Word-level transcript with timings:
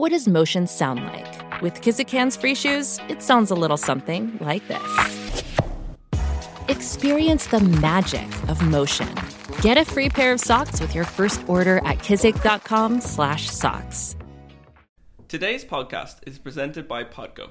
What 0.00 0.12
does 0.12 0.26
motion 0.26 0.66
sound 0.66 1.04
like? 1.04 1.60
With 1.60 1.82
Kizik 1.82 2.08
hands 2.08 2.34
free 2.34 2.54
shoes, 2.54 2.98
it 3.10 3.22
sounds 3.22 3.50
a 3.50 3.54
little 3.54 3.76
something 3.76 4.38
like 4.40 4.66
this. 4.66 5.44
Experience 6.68 7.48
the 7.48 7.60
magic 7.60 8.26
of 8.48 8.62
motion. 8.62 9.14
Get 9.60 9.76
a 9.76 9.84
free 9.84 10.08
pair 10.08 10.32
of 10.32 10.40
socks 10.40 10.80
with 10.80 10.94
your 10.94 11.04
first 11.04 11.46
order 11.46 11.82
at 11.84 11.98
kizik.com/socks. 11.98 14.16
Today's 15.28 15.66
podcast 15.66 16.26
is 16.26 16.38
presented 16.38 16.88
by 16.88 17.04
Podgo. 17.04 17.50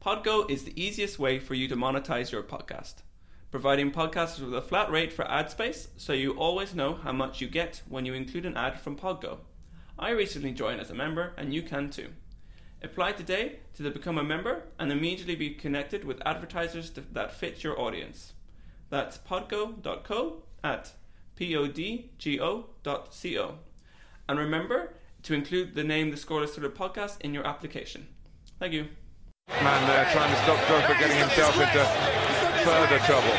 Podgo 0.00 0.48
is 0.48 0.62
the 0.62 0.80
easiest 0.80 1.18
way 1.18 1.40
for 1.40 1.54
you 1.54 1.66
to 1.66 1.74
monetize 1.74 2.30
your 2.30 2.44
podcast, 2.44 3.02
providing 3.50 3.90
podcasters 3.90 4.44
with 4.44 4.54
a 4.54 4.62
flat 4.62 4.92
rate 4.92 5.12
for 5.12 5.28
ad 5.28 5.50
space 5.50 5.88
so 5.96 6.12
you 6.12 6.34
always 6.34 6.72
know 6.72 6.94
how 6.94 7.10
much 7.10 7.40
you 7.40 7.48
get 7.48 7.82
when 7.88 8.06
you 8.06 8.14
include 8.14 8.46
an 8.46 8.56
ad 8.56 8.78
from 8.78 8.96
Podgo. 8.96 9.38
I 10.00 10.10
recently 10.10 10.52
joined 10.52 10.80
as 10.80 10.90
a 10.90 10.94
member 10.94 11.34
and 11.36 11.52
you 11.52 11.62
can 11.62 11.90
too. 11.90 12.08
Apply 12.82 13.12
today 13.12 13.58
to 13.74 13.90
become 13.90 14.16
a 14.16 14.24
member 14.24 14.62
and 14.78 14.90
immediately 14.90 15.36
be 15.36 15.50
connected 15.50 16.04
with 16.04 16.22
advertisers 16.24 16.90
that 16.90 17.34
fit 17.34 17.62
your 17.62 17.78
audience. 17.78 18.32
That's 18.88 19.18
podgo.co 19.18 20.42
at 20.64 20.92
podgo.co. 21.38 22.48
And 24.26 24.38
remember 24.38 24.94
to 25.22 25.34
include 25.34 25.74
the 25.74 25.84
name 25.84 26.10
The 26.10 26.16
Scoreless 26.16 26.54
Thriller 26.54 26.70
podcast 26.70 27.20
in 27.20 27.34
your 27.34 27.46
application. 27.46 28.08
Thank 28.58 28.72
you. 28.72 28.88
Man 29.48 29.86
there 29.86 30.10
trying 30.12 30.34
to 30.34 30.42
stop 30.44 30.58
Drogba 30.60 30.98
getting 30.98 31.18
himself 31.18 31.54
into 31.56 31.84
further 32.64 32.98
trouble. 33.00 33.36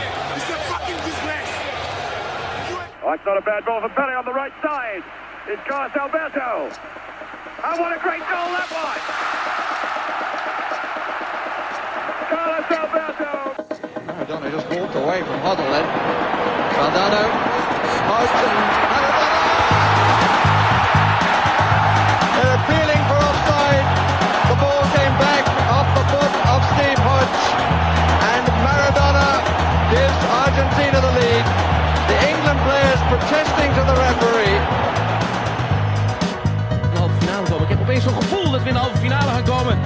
Oh, 3.04 3.14
it's 3.14 3.26
not 3.26 3.38
a 3.40 3.42
bad 3.42 3.66
ball 3.66 3.82
for 3.82 3.90
Pele 3.90 4.14
on 4.14 4.26
the 4.26 4.34
right 4.34 4.54
side. 4.62 5.04
It's 5.48 5.62
Carlos 5.68 5.90
Alberto. 5.98 6.70
And 6.70 7.80
what 7.82 7.90
a 7.90 7.98
great 7.98 8.22
goal 8.30 8.50
that 8.54 8.70
was! 8.70 9.02
Carlos 12.30 12.70
Alberto. 12.70 13.58
Maradona 14.06 14.54
just 14.54 14.70
walked 14.70 14.94
away 15.02 15.26
from 15.26 15.42
Hoddle 15.42 15.66
then. 15.66 15.82
Maradona! 16.78 17.26
Appealing 22.62 23.02
for 23.10 23.18
offside. 23.18 23.86
The 24.46 24.58
ball 24.62 24.86
came 24.94 25.16
back 25.18 25.42
off 25.74 25.90
the 25.98 26.06
foot 26.06 26.34
of 26.54 26.62
Steve 26.78 27.02
Hodge. 27.02 27.42
And 28.30 28.46
Maradona 28.62 29.42
gives 29.90 30.22
Argentina 30.38 31.02
the 31.02 31.12
lead. 31.18 31.46
The 32.14 32.30
England 32.30 32.62
players 32.62 33.02
protesting 33.10 33.74
to 33.74 33.82
the 33.90 33.98
referee. 33.98 34.61
Opeens 37.92 38.12
zo'n 38.12 38.22
gevoel 38.22 38.52
dat 38.52 38.62
we 38.62 38.68
in 38.68 38.74
de 38.74 38.80
halve 38.80 38.98
finale 38.98 39.32
gaan 39.32 39.44
komen. 39.44 39.80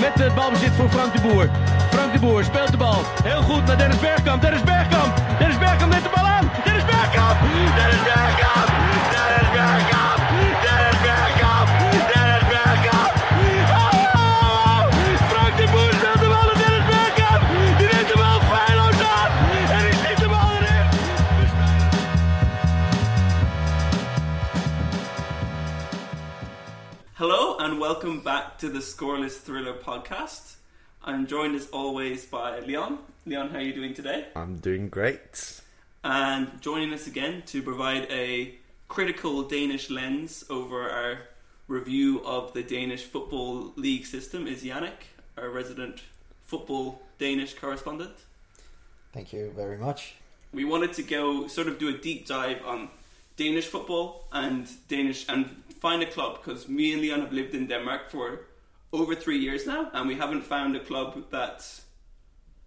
Met 0.00 0.14
het 0.14 0.34
balbezit 0.34 0.72
voor 0.72 0.88
Frank 0.88 1.12
de 1.14 1.20
Boer. 1.20 1.50
Frank 1.90 2.12
de 2.12 2.18
Boer 2.18 2.44
speelt 2.44 2.70
de 2.70 2.76
bal. 2.76 3.02
Heel 3.22 3.42
goed 3.42 3.66
naar 3.66 3.78
Dennis 3.78 3.98
Bergkamp. 3.98 4.42
Dennis 4.42 4.62
Bergkamp. 4.62 5.22
Dennis 5.38 5.58
Bergkamp 5.58 5.92
neemt 5.92 6.04
de 6.04 6.10
bal 6.14 6.26
aan. 6.26 6.50
Dennis 6.64 6.84
Bergkamp. 6.84 7.38
Dennis 7.76 8.02
Bergkamp. 8.02 9.11
And 27.62 27.78
welcome 27.78 28.18
back 28.22 28.58
to 28.58 28.68
the 28.68 28.80
Scoreless 28.80 29.36
Thriller 29.36 29.74
podcast. 29.74 30.56
I'm 31.04 31.28
joined 31.28 31.54
as 31.54 31.68
always 31.70 32.26
by 32.26 32.58
Leon. 32.58 32.98
Leon, 33.24 33.50
how 33.50 33.58
are 33.58 33.60
you 33.60 33.72
doing 33.72 33.94
today? 33.94 34.26
I'm 34.34 34.56
doing 34.56 34.88
great. 34.88 35.60
And 36.02 36.60
joining 36.60 36.92
us 36.92 37.06
again 37.06 37.44
to 37.46 37.62
provide 37.62 38.10
a 38.10 38.56
critical 38.88 39.44
Danish 39.44 39.90
lens 39.90 40.44
over 40.50 40.90
our 40.90 41.18
review 41.68 42.20
of 42.24 42.52
the 42.52 42.64
Danish 42.64 43.04
Football 43.04 43.72
League 43.76 44.06
system 44.06 44.48
is 44.48 44.64
Jannik, 44.64 45.06
our 45.38 45.48
resident 45.48 46.02
football 46.42 47.00
Danish 47.20 47.54
correspondent. 47.54 48.16
Thank 49.12 49.32
you 49.32 49.52
very 49.54 49.78
much. 49.78 50.16
We 50.52 50.64
wanted 50.64 50.94
to 50.94 51.04
go 51.04 51.46
sort 51.46 51.68
of 51.68 51.78
do 51.78 51.90
a 51.90 51.96
deep 51.96 52.26
dive 52.26 52.58
on 52.66 52.88
Danish 53.36 53.66
football 53.66 54.28
and 54.32 54.68
Danish 54.88 55.26
and 55.28 55.46
find 55.80 56.02
a 56.02 56.06
club 56.06 56.38
because 56.38 56.68
me 56.68 56.92
and 56.92 57.02
Leon 57.02 57.20
have 57.20 57.32
lived 57.32 57.54
in 57.54 57.66
Denmark 57.66 58.10
for 58.10 58.40
over 58.92 59.14
three 59.14 59.38
years 59.38 59.66
now 59.66 59.90
and 59.94 60.06
we 60.08 60.14
haven't 60.16 60.42
found 60.42 60.76
a 60.76 60.80
club 60.80 61.24
that's 61.30 61.82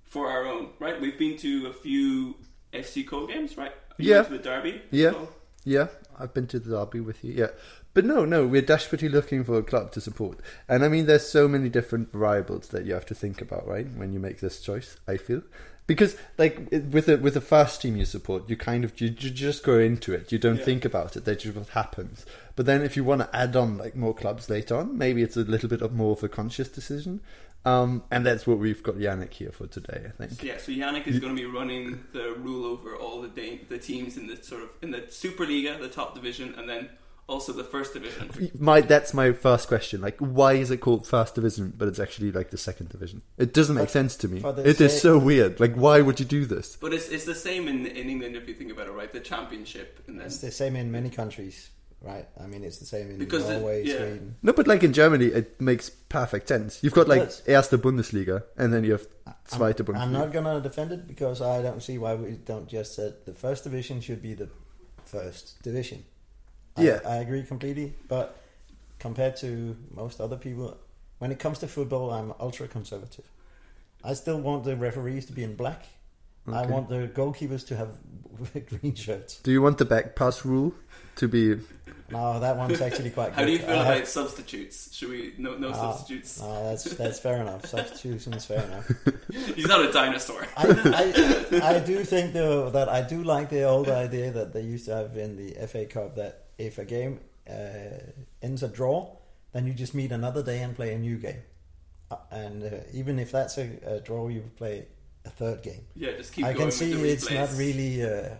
for 0.03 0.29
our 0.29 0.45
own, 0.45 0.69
right? 0.79 0.99
We've 0.99 1.17
been 1.19 1.37
to 1.37 1.67
a 1.67 1.73
few 1.73 2.35
FC 2.73 3.03
Co 3.07 3.27
games, 3.27 3.57
right? 3.57 3.71
You 3.97 4.11
Yeah. 4.13 4.23
to 4.23 4.31
the 4.37 4.39
derby. 4.39 4.81
Yeah, 4.91 5.11
So- 5.11 5.29
yeah. 5.63 5.87
I've 6.19 6.33
been 6.33 6.47
to 6.47 6.59
the 6.59 6.69
derby 6.77 7.01
with 7.01 7.23
you. 7.25 7.33
Yeah, 7.33 7.51
but 7.93 8.05
no, 8.05 8.23
no. 8.25 8.47
We're 8.47 8.61
desperately 8.61 9.09
looking 9.09 9.43
for 9.43 9.57
a 9.57 9.63
club 9.63 9.91
to 9.91 10.01
support, 10.01 10.39
and 10.69 10.83
I 10.85 10.87
mean, 10.87 11.05
there's 11.07 11.27
so 11.27 11.47
many 11.47 11.67
different 11.69 12.13
variables 12.13 12.69
that 12.69 12.85
you 12.85 12.93
have 12.93 13.05
to 13.07 13.15
think 13.15 13.41
about, 13.41 13.67
right? 13.67 13.85
When 13.97 14.13
you 14.13 14.19
make 14.19 14.39
this 14.39 14.61
choice, 14.61 14.95
I 15.07 15.17
feel. 15.17 15.41
Because 15.87 16.17
like 16.39 16.67
with 16.71 17.05
the 17.05 17.17
with 17.17 17.35
the 17.35 17.41
first 17.41 17.81
team 17.81 17.95
you 17.95 18.05
support, 18.05 18.49
you 18.49 18.57
kind 18.57 18.83
of 18.83 18.99
you, 18.99 19.07
you 19.09 19.29
just 19.29 19.63
go 19.63 19.77
into 19.77 20.13
it. 20.13 20.31
You 20.31 20.39
don't 20.39 20.57
Yeah. 20.57 20.63
think 20.65 20.83
about 20.85 21.15
it. 21.15 21.25
That's 21.25 21.43
just 21.43 21.55
what 21.55 21.69
happens. 21.69 22.25
But 22.55 22.65
then 22.65 22.81
if 22.81 22.97
you 22.97 23.03
want 23.03 23.21
to 23.21 23.35
add 23.35 23.55
on 23.55 23.77
like 23.77 23.95
more 23.95 24.13
clubs 24.15 24.49
later 24.49 24.77
on, 24.77 24.97
maybe 24.97 25.21
it's 25.21 25.37
a 25.37 25.41
little 25.41 25.69
bit 25.69 25.81
of 25.83 25.93
more 25.93 26.13
of 26.13 26.23
a 26.23 26.29
conscious 26.29 26.69
decision. 26.69 27.21
Um, 27.65 28.03
and 28.11 28.23
that's 28.25 28.45
what 28.45 28.59
we've 28.59 28.81
got 28.83 28.95
Jannik 28.95 29.33
here 29.33 29.51
for 29.51 29.65
today, 29.65 30.05
I 30.07 30.25
think. 30.25 30.43
Yeah, 30.43 30.57
so 30.57 30.71
Jannik 30.71 31.07
is 31.07 31.19
going 31.19 31.35
to 31.35 31.41
be 31.41 31.47
running 31.47 32.03
the 32.13 32.33
rule 32.33 32.65
over 32.65 32.95
all 32.95 33.21
the 33.23 33.59
the 33.69 33.77
teams 33.79 34.17
in 34.17 34.27
the 34.27 34.37
sort 34.43 34.63
of 34.63 34.69
in 34.81 34.91
the 34.91 35.01
Superliga, 35.01 35.79
the 35.79 35.87
top 35.89 36.13
division, 36.15 36.53
and 36.57 36.67
then 36.69 36.89
also 37.27 37.51
the 37.53 37.63
first 37.63 37.93
division. 37.93 38.51
My 38.59 38.81
that's 38.81 39.13
my 39.13 39.31
first 39.33 39.67
question. 39.67 40.01
Like, 40.01 40.17
why 40.19 40.53
is 40.53 40.69
it 40.71 40.77
called 40.77 41.07
first 41.07 41.35
division, 41.35 41.73
but 41.75 41.87
it's 41.87 41.99
actually 41.99 42.31
like 42.31 42.51
the 42.51 42.57
second 42.57 42.89
division? 42.89 43.21
It 43.37 43.53
doesn't 43.53 43.75
make 43.75 43.89
sense 43.89 44.15
to 44.17 44.27
me. 44.27 44.43
It 44.63 44.79
is 44.79 45.01
so 45.01 45.17
weird. 45.17 45.59
Like, 45.59 45.73
why 45.75 46.01
would 46.01 46.19
you 46.19 46.25
do 46.25 46.45
this? 46.45 46.75
But 46.75 46.93
it's 46.93 47.09
it's 47.09 47.25
the 47.25 47.35
same 47.35 47.67
in 47.67 47.85
in 47.87 48.09
England 48.09 48.35
if 48.35 48.47
you 48.47 48.53
think 48.53 48.71
about 48.71 48.87
it, 48.87 48.91
right? 48.91 49.11
The 49.11 49.19
championship 49.21 50.03
and 50.07 50.19
then 50.19 50.27
It's 50.27 50.39
the 50.39 50.51
same 50.51 50.75
in 50.75 50.91
many 50.91 51.09
countries, 51.09 51.69
right? 52.01 52.27
I 52.39 52.45
mean, 52.45 52.63
it's 52.63 52.77
the 52.77 52.85
same 52.85 53.09
in 53.11 53.17
Because 53.17 53.47
the- 53.47 53.53
Norway, 53.59 53.83
yeah. 53.85 53.97
Sweden. 53.97 54.35
No, 54.43 54.53
but 54.53 54.67
like 54.67 54.83
in 54.83 54.93
Germany, 54.93 55.25
it 55.25 55.59
makes 55.59 55.89
perfect 55.89 56.47
sense. 56.47 56.83
You've 56.83 56.93
got 56.93 57.07
It 57.07 57.09
like 57.09 57.23
does. 57.23 57.41
Erste 57.47 57.77
Bundesliga, 57.81 58.43
and 58.57 58.71
then 58.73 58.83
you 58.83 58.91
have 58.93 59.07
Zweite 59.49 59.79
I'm, 59.79 59.85
Bundesliga. 59.87 59.99
I'm 60.01 60.13
not 60.13 60.31
gonna 60.31 60.61
defend 60.61 60.91
it 60.91 61.07
because 61.07 61.41
I 61.41 61.61
don't 61.63 61.81
see 61.81 61.97
why 61.97 62.13
we 62.15 62.31
don't 62.51 62.67
just 62.67 62.95
say 62.95 63.13
the 63.25 63.33
first 63.33 63.63
division 63.63 63.99
should 64.01 64.21
be 64.21 64.33
the 64.35 64.49
first 65.05 65.61
division. 65.63 66.05
I, 66.77 66.83
Yeah. 66.83 66.99
I 67.05 67.15
agree 67.17 67.43
completely. 67.43 67.93
But 68.07 68.35
compared 68.99 69.35
to 69.37 69.75
most 69.93 70.19
other 70.21 70.37
people, 70.37 70.77
when 71.19 71.31
it 71.31 71.39
comes 71.39 71.59
to 71.59 71.67
football, 71.67 72.11
I'm 72.11 72.33
ultra 72.39 72.67
conservative. 72.67 73.25
I 74.03 74.13
still 74.13 74.39
want 74.39 74.63
the 74.65 74.75
referees 74.75 75.25
to 75.27 75.33
be 75.33 75.43
in 75.43 75.55
black. 75.55 75.85
I 76.47 76.65
want 76.67 76.89
the 76.89 77.07
goalkeepers 77.07 77.65
to 77.67 77.75
have 77.75 77.89
green 78.69 78.93
shirts. 78.93 79.39
Do 79.39 79.51
you 79.51 79.63
want 79.63 79.79
the 79.79 79.85
back 79.85 80.15
pass 80.15 80.45
rule 80.45 80.75
to 81.15 81.27
be? 81.27 81.55
No, 82.11 82.39
that 82.39 82.55
one's 82.55 82.79
actually 82.81 83.09
quite 83.09 83.29
good. 83.29 83.39
How 83.39 83.45
do 83.45 83.51
you 83.51 83.57
feel 83.57 83.69
I 83.71 83.73
about 83.81 83.97
have- 83.97 84.07
substitutes? 84.07 84.93
Should 84.93 85.09
we 85.09 85.33
no 85.39 85.57
no 85.57 85.69
Ah, 85.69 85.73
substitutes? 85.73 86.39
No, 86.39 86.63
that's 86.69 86.83
that's 86.83 87.17
fair 87.19 87.37
enough. 87.41 87.65
Substitution 87.65 88.33
is 88.35 88.45
fair 88.45 88.61
enough. 88.63 88.91
He's 89.55 89.65
not 89.65 89.83
a 89.83 89.91
dinosaur. 89.91 90.45
I, 90.55 90.67
I, 91.63 91.77
I 91.77 91.79
do 91.79 92.03
think 92.03 92.33
though 92.33 92.69
that 92.69 92.89
I 92.89 93.01
do 93.01 93.23
like 93.23 93.49
the 93.49 93.63
old 93.63 93.89
idea 93.89 94.29
that 94.29 94.53
they 94.53 94.61
used 94.61 94.85
to 94.85 94.93
have 94.93 95.17
in 95.17 95.35
the 95.37 95.53
FA 95.65 95.87
Cup 95.87 96.15
that 96.17 96.44
if 96.57 96.77
a 96.77 96.85
game 96.85 97.19
uh, 97.49 98.11
ends 98.41 98.63
a 98.63 98.67
draw, 98.67 99.15
then 99.51 99.67
you 99.67 99.73
just 99.73 99.93
meet 99.93 100.11
another 100.11 100.43
day 100.43 100.61
and 100.61 100.75
play 100.75 100.93
a 100.93 100.97
new 100.97 101.17
game. 101.17 101.41
Uh, 102.11 102.17
and 102.31 102.63
uh, 102.63 102.69
even 102.93 103.19
if 103.19 103.31
that's 103.31 103.57
a, 103.57 103.69
a 103.85 103.99
draw, 103.99 104.27
you 104.27 104.43
play 104.57 104.87
a 105.25 105.29
third 105.29 105.63
game. 105.63 105.85
Yeah, 105.95 106.11
just 106.17 106.33
keep 106.33 106.45
I 106.45 106.53
can 106.53 106.71
see 106.71 106.91
it's 106.91 107.29
not 107.31 107.49
really. 107.57 108.03
Uh, 108.03 108.35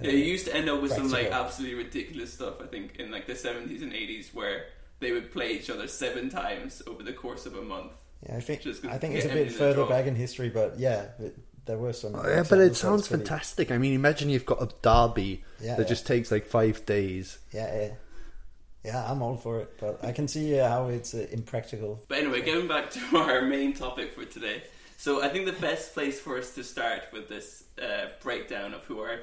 Yeah, 0.00 0.10
you 0.10 0.24
used 0.24 0.46
to 0.46 0.56
end 0.56 0.70
up 0.70 0.80
with 0.80 0.92
some 0.92 1.10
like 1.10 1.30
absolutely 1.30 1.76
ridiculous 1.84 2.32
stuff. 2.32 2.60
I 2.62 2.66
think 2.66 2.96
in 2.96 3.10
like 3.10 3.26
the 3.26 3.36
seventies 3.36 3.82
and 3.82 3.92
eighties 3.92 4.30
where 4.32 4.66
they 5.00 5.12
would 5.12 5.30
play 5.30 5.52
each 5.52 5.68
other 5.68 5.86
seven 5.86 6.30
times 6.30 6.82
over 6.86 7.02
the 7.02 7.12
course 7.12 7.44
of 7.44 7.56
a 7.56 7.62
month. 7.62 7.92
Yeah, 8.26 8.36
I 8.36 8.40
think 8.40 8.66
I 8.86 8.98
think 8.98 9.14
it's 9.16 9.26
a 9.26 9.28
bit 9.28 9.52
further 9.52 9.84
back 9.84 10.06
in 10.06 10.14
history, 10.14 10.48
but 10.48 10.78
yeah, 10.78 11.08
but 11.18 11.34
there 11.66 11.78
were 11.78 11.92
some. 11.92 12.14
Oh, 12.14 12.26
yeah, 12.28 12.44
but 12.48 12.58
it 12.58 12.76
sounds 12.76 13.02
that's 13.02 13.12
really- 13.12 13.24
fantastic. 13.24 13.70
I 13.70 13.78
mean, 13.78 13.92
imagine 13.94 14.28
you've 14.30 14.46
got 14.46 14.62
a 14.62 14.68
derby 14.82 15.44
Yeah, 15.60 15.76
that 15.76 15.82
yeah. 15.82 15.88
just 15.88 16.06
takes 16.06 16.30
like 16.30 16.46
five 16.46 16.84
days. 16.86 17.38
Yeah, 17.52 17.74
yeah, 17.74 17.90
yeah. 18.84 19.10
I'm 19.10 19.22
all 19.22 19.36
for 19.36 19.60
it, 19.60 19.74
but 19.80 20.04
I 20.04 20.12
can 20.12 20.26
see 20.28 20.58
uh, 20.58 20.68
how 20.68 20.88
it's 20.88 21.14
uh, 21.14 21.26
impractical. 21.30 22.00
But 22.08 22.18
anyway, 22.18 22.42
getting 22.42 22.68
back 22.68 22.90
to 22.96 23.16
our 23.16 23.42
main 23.42 23.72
topic 23.74 24.12
for 24.14 24.24
today. 24.24 24.62
So 24.98 25.20
I 25.22 25.28
think 25.28 25.46
the 25.46 25.52
best 25.60 25.94
place 25.94 26.20
for 26.20 26.38
us 26.38 26.54
to 26.54 26.62
start 26.62 27.02
with 27.12 27.28
this 27.28 27.64
uh, 27.80 28.06
breakdown 28.22 28.72
of 28.72 28.84
who 28.84 29.00
our 29.00 29.18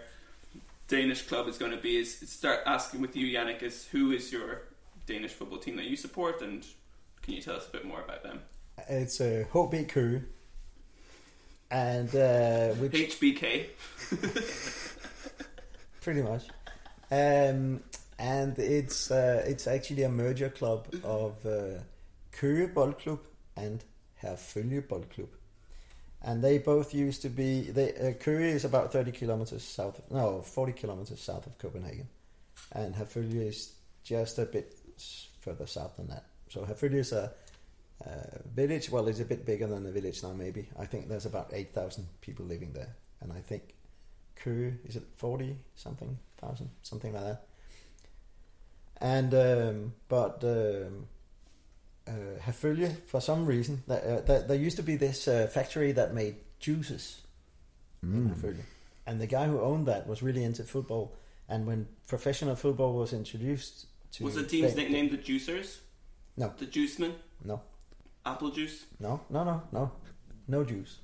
Danish 0.89 1.21
club 1.21 1.47
is 1.47 1.57
going 1.57 1.71
to 1.71 1.77
be 1.77 1.95
is 1.97 2.18
start 2.30 2.59
asking 2.65 3.00
with 3.00 3.15
you, 3.15 3.27
Jannik, 3.38 3.63
is 3.63 3.88
who 3.88 4.12
is 4.12 4.31
your 4.31 4.63
Danish 5.06 5.31
football 5.31 5.57
team 5.59 5.75
that 5.77 5.85
you 5.85 5.95
support, 5.95 6.42
and 6.42 6.65
can 7.21 7.33
you 7.33 7.42
tell 7.42 7.56
us 7.56 7.68
a 7.68 7.71
bit 7.71 7.85
more 7.85 8.01
about 8.01 8.24
them? 8.24 8.42
It's 8.89 9.21
a 9.21 9.44
uh, 9.44 9.45
HB 9.45 9.88
Køge, 9.89 10.24
and 11.71 12.13
uh, 12.16 12.69
which 12.75 12.94
HBK. 12.94 13.68
pretty 16.01 16.21
much, 16.21 16.48
um, 17.12 17.81
and 18.18 18.57
it's 18.57 19.12
uh, 19.12 19.44
it's 19.45 19.68
actually 19.68 20.04
a 20.04 20.10
merger 20.10 20.50
club 20.50 20.88
of 21.04 21.45
uh, 21.45 21.81
Køge 22.33 22.74
Boldklub 22.74 23.19
and 23.56 23.83
Herfølge 24.24 24.81
Boldklub, 24.88 25.30
and 26.21 26.44
they 26.44 26.57
both 26.57 26.94
used 26.94 27.21
to 27.21 27.30
be. 27.30 27.62
They 27.62 27.94
uh, 27.94 28.13
Køge 28.13 28.54
is 28.56 28.66
about 28.66 28.92
thirty 28.92 29.12
kilometers 29.12 29.63
south, 29.63 30.00
of, 30.00 30.12
no, 30.12 30.42
forty 30.42 30.74
kilometers 30.74 31.21
south 31.21 31.45
of 31.45 31.57
Copenhagen, 31.57 32.07
and 32.71 32.95
Herfølge 32.95 33.48
is 33.48 33.74
just 34.04 34.39
a 34.39 34.45
bit 34.45 34.75
further 35.42 35.68
south 35.68 35.98
than 35.98 36.07
that. 36.07 36.25
So 36.50 36.62
Herfølge 36.62 36.95
is 36.95 37.12
a 37.12 37.31
uh, 38.05 38.39
village. 38.53 38.89
Well, 38.89 39.07
it's 39.07 39.19
a 39.19 39.25
bit 39.25 39.45
bigger 39.45 39.67
than 39.67 39.83
the 39.83 39.91
village 39.91 40.23
now. 40.23 40.33
Maybe 40.33 40.67
I 40.77 40.85
think 40.85 41.07
there's 41.09 41.25
about 41.25 41.49
eight 41.53 41.73
thousand 41.73 42.07
people 42.21 42.45
living 42.45 42.73
there, 42.73 42.95
and 43.21 43.31
I 43.33 43.41
think 43.41 43.75
Køge 44.43 44.77
is 44.85 44.95
it 44.95 45.03
forty 45.15 45.57
something 45.75 46.17
thousand, 46.37 46.69
something 46.81 47.13
like 47.13 47.23
that. 47.23 47.45
And 49.01 49.33
um, 49.33 49.93
but 50.07 50.43
um, 50.43 51.07
uh, 52.07 52.39
Herfølge, 52.45 52.95
for 53.05 53.21
some 53.21 53.45
reason, 53.45 53.83
that, 53.87 54.03
uh, 54.03 54.21
that 54.21 54.47
there 54.47 54.57
used 54.57 54.77
to 54.77 54.83
be 54.83 54.95
this 54.97 55.27
uh, 55.27 55.47
factory 55.51 55.91
that 55.93 56.13
made 56.13 56.35
juices 56.59 57.21
in 58.03 58.29
Herfølge, 58.29 58.63
and 59.05 59.19
the 59.21 59.27
guy 59.27 59.45
who 59.47 59.59
owned 59.61 59.87
that 59.87 60.07
was 60.07 60.21
really 60.21 60.43
into 60.43 60.63
football. 60.63 61.13
And 61.51 61.65
when 61.65 61.87
professional 62.07 62.55
football 62.55 62.93
was 62.93 63.11
introduced 63.11 63.87
to 64.13 64.23
Was 64.23 64.35
the 64.35 64.43
team's 64.43 64.75
they- 64.75 64.83
nickname 64.83 65.09
the 65.09 65.17
Juicers? 65.17 65.79
No. 66.37 66.53
The 66.57 66.67
Juicemen? 66.67 67.13
No, 67.43 67.61
Apple 68.25 68.51
Juice? 68.51 68.86
no, 69.00 69.21
no, 69.30 69.44
no, 69.44 69.62
no, 69.71 69.92
no 70.48 70.63
juice. 70.63 71.00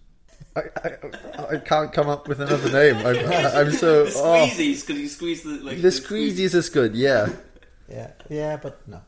I, 0.56 0.62
I, 0.84 1.46
I 1.52 1.58
can't 1.58 1.92
come 1.92 2.08
up 2.08 2.28
with 2.28 2.40
another 2.40 2.72
name. 2.72 2.98
I'm, 3.06 3.68
I'm 3.68 3.72
so. 3.72 4.06
The 4.06 4.12
oh. 4.16 4.48
squeezies, 4.48 4.86
because 4.86 5.02
you 5.02 5.08
squeeze 5.08 5.44
the 5.44 5.50
like 5.62 5.82
The 5.82 5.90
squeezies 5.90 6.54
is 6.56 6.70
good, 6.70 6.96
yeah. 6.96 7.30
Yeah, 7.90 8.12
yeah, 8.30 8.58
but 8.58 8.82
no. 8.88 9.02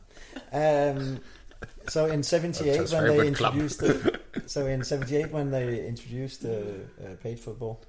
Um, 0.52 1.20
so 1.88 2.06
in 2.06 2.22
'78 2.22 2.90
when 2.92 3.16
they 3.16 3.26
introduced 3.26 3.80
the, 3.80 4.20
so 4.46 4.66
in 4.66 4.84
'78 4.84 5.30
when 5.30 5.50
they 5.50 5.86
introduced 5.86 6.44
uh, 6.44 6.48
uh, 6.48 7.16
paid 7.22 7.40
football, 7.40 7.82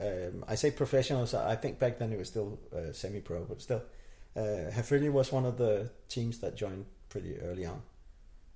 um, 0.00 0.44
I 0.46 0.54
say 0.54 0.70
professional. 0.70 1.26
So 1.26 1.44
I 1.44 1.56
think 1.56 1.78
back 1.78 1.98
then 1.98 2.12
it 2.12 2.18
was 2.18 2.28
still 2.28 2.58
uh, 2.74 2.92
semi-pro, 2.92 3.44
but 3.44 3.62
still, 3.62 3.82
uh, 4.36 4.70
Herfølge 4.70 5.10
was 5.10 5.32
one 5.32 5.46
of 5.46 5.56
the 5.56 5.90
teams 6.08 6.38
that 6.40 6.56
joined 6.56 6.84
pretty 7.08 7.38
early 7.38 7.66
on, 7.66 7.82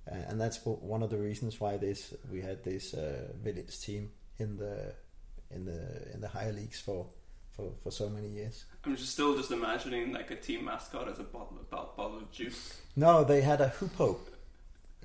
uh, 0.09 0.15
and 0.29 0.39
that's 0.39 0.59
w- 0.59 0.77
one 0.79 1.03
of 1.03 1.09
the 1.09 1.17
reasons 1.17 1.59
why 1.59 1.77
this 1.77 2.13
we 2.31 2.41
had 2.41 2.63
this 2.63 2.93
uh, 2.93 3.27
village 3.43 3.79
team 3.79 4.11
in 4.37 4.57
the 4.57 4.93
in 5.49 5.65
the 5.65 6.13
in 6.13 6.21
the 6.21 6.27
higher 6.27 6.53
leagues 6.53 6.79
for 6.79 7.07
for, 7.51 7.71
for 7.83 7.91
so 7.91 8.09
many 8.09 8.29
years. 8.29 8.65
I'm 8.85 8.95
just 8.95 9.11
still 9.11 9.35
just 9.35 9.51
imagining 9.51 10.13
like 10.13 10.31
a 10.31 10.35
team 10.35 10.65
mascot 10.65 11.07
as 11.09 11.19
a 11.19 11.23
bottle 11.23 11.57
of, 11.59 11.69
bottle, 11.69 11.93
bottle 11.95 12.17
of 12.17 12.31
juice. 12.31 12.79
No, 12.95 13.23
they 13.23 13.41
had 13.41 13.61
a 13.61 13.69
hoopoe. 13.69 14.17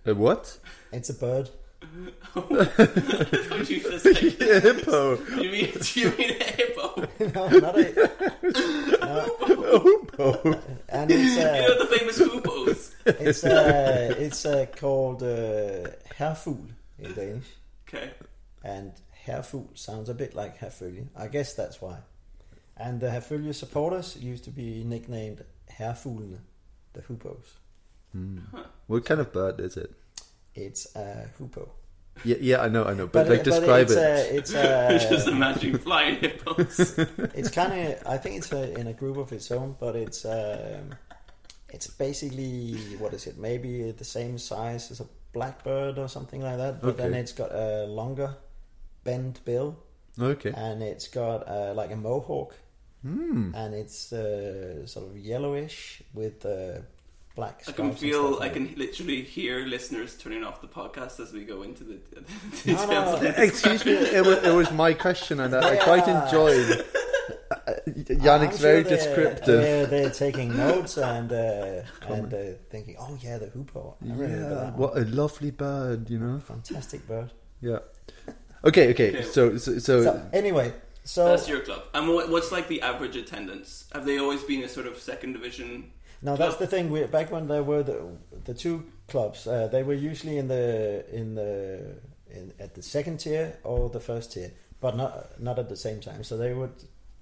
A 0.07 0.15
what? 0.15 0.59
It's 0.93 1.11
a 1.11 1.15
bird. 1.15 1.51
What 2.33 3.71
you 3.71 3.81
just 3.81 4.05
say? 4.05 4.31
Hippo. 4.61 5.17
You 5.43 5.51
mean 5.51 5.73
you 5.95 6.11
mean 6.19 6.31
a 6.41 6.45
hippo? 6.45 6.87
no, 7.35 7.49
not 7.59 7.79
a. 7.79 7.85
Hippo. 9.47 10.61
And 10.89 11.11
it's 11.11 11.37
You 11.37 11.43
uh, 11.43 11.61
know 11.69 11.79
the 11.79 11.87
famous 11.99 12.19
hoopoes? 12.19 12.93
it's 13.07 13.45
uh, 13.45 14.15
it's 14.19 14.45
uh, 14.47 14.67
called 14.77 15.23
uh, 15.23 15.89
herfugl 16.19 16.69
in 16.99 17.13
Danish, 17.15 17.47
Okay. 17.89 18.11
and 18.65 18.93
herfugl 19.27 19.69
sounds 19.77 20.09
a 20.09 20.15
bit 20.15 20.35
like 20.35 20.59
herfølge. 20.59 21.07
I 21.17 21.29
guess 21.29 21.55
that's 21.55 21.81
why. 21.81 21.99
And 22.77 23.01
the 23.01 23.09
herfølge 23.09 23.55
supporters 23.55 24.17
used 24.17 24.45
to 24.45 24.51
be 24.51 24.83
nicknamed 24.85 25.45
herfuglene, 25.79 26.39
the 26.95 27.01
hoopoes. 27.03 27.59
What 28.87 29.05
kind 29.05 29.21
of 29.21 29.31
bird 29.33 29.61
is 29.61 29.77
it? 29.77 29.93
It's 30.57 30.95
a 30.97 31.29
hoopoe. 31.39 31.69
Yeah, 32.25 32.37
yeah, 32.41 32.61
I 32.63 32.69
know, 32.69 32.85
I 32.85 32.95
know, 32.95 33.07
but, 33.07 33.25
But, 33.25 33.29
like 33.29 33.41
it- 33.41 33.45
describe 33.45 33.87
it's 33.91 34.51
it. 34.51 34.55
A, 34.57 34.95
it's 34.97 35.05
just 35.11 35.29
a, 35.29 35.31
imagining 35.33 35.79
flying 35.79 36.17
hippos. 36.17 36.99
it's 37.35 37.51
kind 37.51 37.73
of 37.93 38.07
I 38.07 38.17
think 38.17 38.37
it's 38.39 38.51
a, 38.53 38.73
in 38.81 38.87
a 38.87 38.95
group 38.95 39.19
of 39.19 39.33
its 39.33 39.51
own, 39.51 39.77
but 39.79 39.95
it's 39.97 40.25
um, 40.25 40.95
it's 41.69 41.87
basically 41.89 42.75
what 42.99 43.13
is 43.13 43.27
it? 43.27 43.37
Maybe 43.39 43.91
the 43.93 44.05
same 44.05 44.39
size 44.39 44.91
as 44.91 45.01
a 45.01 45.07
blackbird 45.35 45.99
or 45.99 46.09
something 46.09 46.41
like 46.41 46.57
that. 46.57 46.81
But 46.81 46.97
then 46.97 47.13
it's 47.13 47.33
got 47.33 47.53
a 47.53 47.85
longer 47.87 48.35
bent 49.05 49.45
bill, 49.45 49.77
Okay. 50.19 50.53
and 50.57 50.83
it's 50.83 51.09
got 51.09 51.47
uh, 51.47 51.75
like 51.75 51.91
a 51.93 51.97
mohawk, 51.97 52.55
Hmm. 53.03 53.55
and 53.55 53.75
it's 53.75 54.11
uh, 54.13 54.87
sort 54.87 55.11
of 55.11 55.19
yellowish 55.19 56.03
with 56.15 56.47
uh, 56.47 56.81
black. 57.37 57.63
I 57.69 57.73
can 57.73 57.93
feel, 57.95 58.39
I 58.41 58.49
on 58.49 58.55
can 58.55 58.75
literally 58.77 59.23
hear 59.23 59.65
listeners 59.67 60.17
turning 60.17 60.43
off 60.43 60.61
the 60.61 60.67
podcast 60.67 61.21
as 61.21 61.33
we 61.33 61.45
go 61.45 61.63
into 61.63 61.85
the, 61.85 61.99
the 62.11 62.21
details. 62.65 62.89
no, 62.89 63.15
of 63.15 63.21
this. 63.21 63.39
Excuse 63.39 63.85
me, 63.85 63.93
it 63.93 64.27
was, 64.27 64.39
it 64.43 64.53
was 64.55 64.71
my 64.73 64.93
question, 64.95 65.39
and 65.41 65.55
I, 65.55 65.75
I 65.75 65.77
quite 65.77 66.09
enjoyed 66.09 66.85
uh, 67.51 67.73
Jannik's 67.87 68.59
sure 68.59 68.69
very 68.71 68.83
they're- 68.83 68.97
descriptive. 68.97 69.47
They're, 69.47 69.87
they're 69.87 70.11
taking 70.11 70.57
notes 70.57 70.97
and 70.97 71.31
uh, 71.31 71.83
and 72.09 72.33
uh, 72.35 72.39
thinking, 72.71 72.97
oh 72.99 73.17
yeah, 73.21 73.39
the 73.39 73.47
hoopoe. 73.47 73.97
I 74.03 74.07
yeah, 74.07 74.27
that 74.27 74.77
what 74.77 74.97
a 74.97 75.03
lovely 75.03 75.51
bird, 75.53 76.11
you 76.11 76.19
know. 76.19 76.41
fantastic 76.41 77.07
bird. 77.07 77.33
Yeah. 77.61 77.79
Okay, 78.65 78.91
okay. 78.91 79.11
Okay. 79.11 79.23
So, 79.23 79.57
so, 79.59 79.79
so, 79.79 80.03
So 80.03 80.29
anyway, 80.33 80.73
so 81.05 81.27
That's 81.29 81.49
your 81.49 81.61
club. 81.61 81.85
And 81.95 82.09
what, 82.09 82.31
what's 82.31 82.51
like 82.51 82.67
the 82.69 82.83
average 82.83 83.15
attendance? 83.17 83.85
Have 83.93 84.05
they 84.07 84.19
always 84.19 84.43
been 84.43 84.65
a 84.65 84.69
sort 84.69 84.87
of 84.87 84.99
second 84.99 85.35
division? 85.35 85.93
Now 86.23 86.37
that's 86.37 86.57
the 86.57 86.67
thing. 86.67 86.91
We, 86.91 87.05
back 87.05 87.31
when 87.31 87.47
there 87.49 87.63
were 87.63 87.83
the 87.83 87.99
the 88.45 88.55
two 88.55 88.85
clubs, 89.09 89.47
uh, 89.47 89.69
they 89.69 89.83
were 89.83 89.95
usually 89.95 90.39
in 90.39 90.49
the 90.49 91.05
in 91.15 91.35
the 91.35 91.97
in, 92.31 92.53
at 92.59 92.75
the 92.75 92.83
second 92.83 93.19
tier 93.19 93.59
or 93.65 93.89
the 93.91 94.01
first 94.01 94.33
tier, 94.33 94.53
but 94.81 94.97
not 94.97 95.41
not 95.41 95.59
at 95.59 95.69
the 95.69 95.77
same 95.77 96.01
time. 96.01 96.25
So 96.25 96.37
they 96.37 96.53
would 96.55 96.73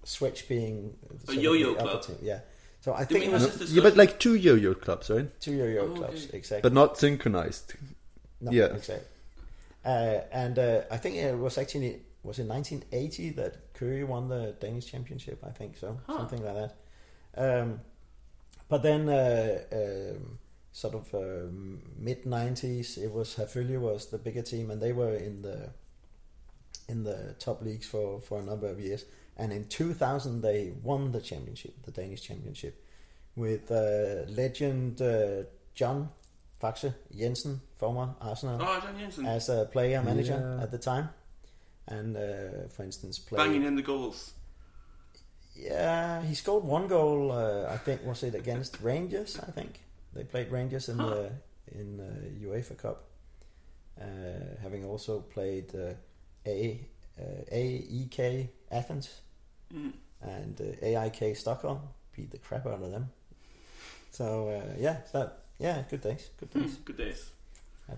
switch 0.05 0.49
being 0.49 0.95
sort 1.25 1.37
of 1.39 1.43
yo-yo 1.43 1.75
the 1.75 1.81
upper 1.81 1.89
club. 1.91 2.03
Team. 2.03 2.17
Yeah. 2.23 2.41
So 2.81 2.93
I 2.93 3.01
we 3.01 3.07
think 3.07 3.25
it 3.25 3.33
was 3.33 3.59
this 3.59 3.71
yeah, 3.73 3.83
but 3.83 3.97
like 3.97 4.19
two 4.19 4.35
yo-yo 4.35 4.75
clubs, 4.75 5.11
right? 5.11 5.29
two 5.41 5.55
yo-yo 5.55 5.83
Oh, 5.91 5.95
clubs 5.97 6.27
okay. 6.27 6.37
exactly. 6.39 6.63
But 6.69 6.75
not 6.75 6.99
synchronized. 6.99 7.75
No, 8.41 8.51
Yeah. 8.51 8.67
exactly. 8.77 9.09
Uh, 9.85 10.21
and 10.33 10.59
uh, 10.59 10.83
I 10.91 10.97
think 10.99 11.17
it 11.17 11.37
was 11.39 11.59
actually 11.59 12.03
was 12.23 12.39
in 12.39 12.49
1980 12.49 13.31
that 13.31 13.73
Køge 13.75 14.07
won 14.07 14.29
the 14.29 14.55
Danish 14.61 14.87
championship. 14.87 15.43
I 15.47 15.51
think 15.51 15.77
so, 15.77 15.99
Huh. 16.07 16.19
something 16.19 16.43
like 16.45 16.55
that. 16.55 16.75
Um, 17.37 17.81
but 18.69 18.83
then, 18.83 19.09
uh, 19.09 19.59
um, 19.73 20.39
sort 20.73 20.95
of 20.95 21.13
mid 21.99 22.25
90s, 22.25 22.99
it 22.99 23.13
was 23.13 23.35
Herfølge 23.37 23.79
was 23.81 24.07
the 24.07 24.19
bigger 24.19 24.43
team, 24.43 24.71
and 24.71 24.81
they 24.83 24.93
were 24.93 25.15
in 25.15 25.43
the 25.43 25.71
in 26.89 27.05
the 27.05 27.35
top 27.39 27.63
leagues 27.63 27.87
for, 27.87 28.21
for 28.21 28.39
a 28.41 28.43
number 28.43 28.67
of 28.69 28.79
years. 28.79 29.05
And 29.37 29.53
in 29.53 29.65
2000, 29.69 30.43
they 30.43 30.75
won 30.83 31.13
the 31.13 31.21
championship, 31.21 31.75
the 31.85 31.91
Danish 31.91 32.23
championship, 32.23 32.85
with 33.37 33.71
uh, 33.71 34.31
legend 34.31 35.01
uh, 35.01 35.45
John 35.75 36.11
Faxe 36.61 36.93
Jensen, 37.17 37.61
former 37.77 38.15
Arsenal, 38.21 38.59
Oh, 38.61 38.81
John 38.81 38.99
Jensen. 38.99 39.27
as 39.27 39.49
a 39.49 39.65
player 39.73 40.03
manager 40.03 40.39
Yeah. 40.57 40.63
at 40.63 40.71
the 40.71 40.79
time. 40.79 41.09
And 41.89 42.17
uh, 42.17 42.69
for 42.69 42.83
instance, 42.85 43.19
played. 43.19 43.39
Banging 43.39 43.65
in 43.65 43.77
the 43.77 43.83
goals. 43.83 44.33
Yeah, 45.57 46.23
he 46.23 46.35
scored 46.35 46.65
one 46.65 46.89
goal. 46.89 47.31
Uh, 47.33 47.73
I 47.73 47.77
think 47.77 48.05
was 48.05 48.23
it 48.23 48.35
against 48.35 48.81
Rangers. 48.83 49.39
I 49.39 49.51
think 49.53 49.81
they 50.13 50.25
played 50.25 50.51
Rangers 50.51 50.89
in 50.89 50.97
the 50.97 51.31
in 51.73 51.97
the 51.97 52.47
UEFA 52.47 52.77
Cup. 52.77 53.05
Uh, 54.01 54.05
having 54.63 54.85
also 54.85 55.21
played 55.21 55.73
uh, 55.75 55.95
A 56.47 56.81
uh, 57.19 57.53
AEK 57.53 58.49
Athens 58.71 59.21
Mm. 59.75 59.93
and 60.23 60.61
uh, 60.61 60.85
AIK 60.87 61.37
Stockholm, 61.37 61.81
beat 62.15 62.31
the 62.31 62.39
crap 62.39 62.67
out 62.67 62.83
of 62.83 62.91
them. 62.93 63.09
So 64.11 64.49
uh, 64.49 64.75
yeah, 64.79 64.99
so 65.11 65.31
yeah, 65.59 65.83
good 65.91 66.01
days, 66.03 66.31
good 66.39 66.51
days. 66.53 66.73
Mm, 66.77 66.85
Good 66.85 66.97
days. 66.99 67.31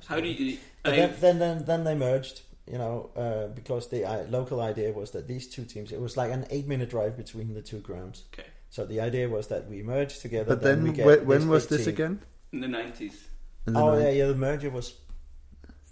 How 0.06 0.20
do 0.20 0.26
you? 0.28 0.58
Then, 0.84 1.14
then, 1.20 1.38
then, 1.38 1.64
then 1.64 1.84
they 1.84 1.94
merged. 1.94 2.42
You 2.70 2.78
know, 2.78 3.10
uh, 3.16 3.46
because 3.54 3.88
the 3.90 4.04
uh, 4.04 4.24
local 4.28 4.60
idea 4.60 4.92
was 4.92 5.12
that 5.12 5.28
these 5.28 5.46
two 5.46 5.64
teams. 5.64 5.92
It 5.92 6.00
was 6.00 6.16
like 6.16 6.32
an 6.32 6.46
eight-minute 6.50 6.90
drive 6.90 7.16
between 7.16 7.54
the 7.54 7.62
two 7.62 7.78
grounds. 7.78 8.24
Okay. 8.34 8.48
So 8.70 8.84
the 8.84 9.00
idea 9.00 9.28
was 9.28 9.46
that 9.48 9.68
we 9.68 9.82
merge 9.84 10.18
together. 10.18 10.48
But 10.56 10.62
then, 10.62 10.82
we 10.82 10.90
get 10.90 11.04
wh- 11.06 11.26
when 11.26 11.38
this 11.42 11.48
was 11.48 11.66
this 11.68 11.84
team. 11.84 11.94
again? 11.94 12.20
in 12.52 12.60
the 12.60 12.68
nineties. 12.68 13.28
In 13.68 13.74
the 13.74 13.80
Oh 13.80 13.92
nine- 13.92 14.02
yeah, 14.02 14.10
yeah. 14.10 14.26
The 14.26 14.34
merger 14.34 14.70
was 14.70 14.94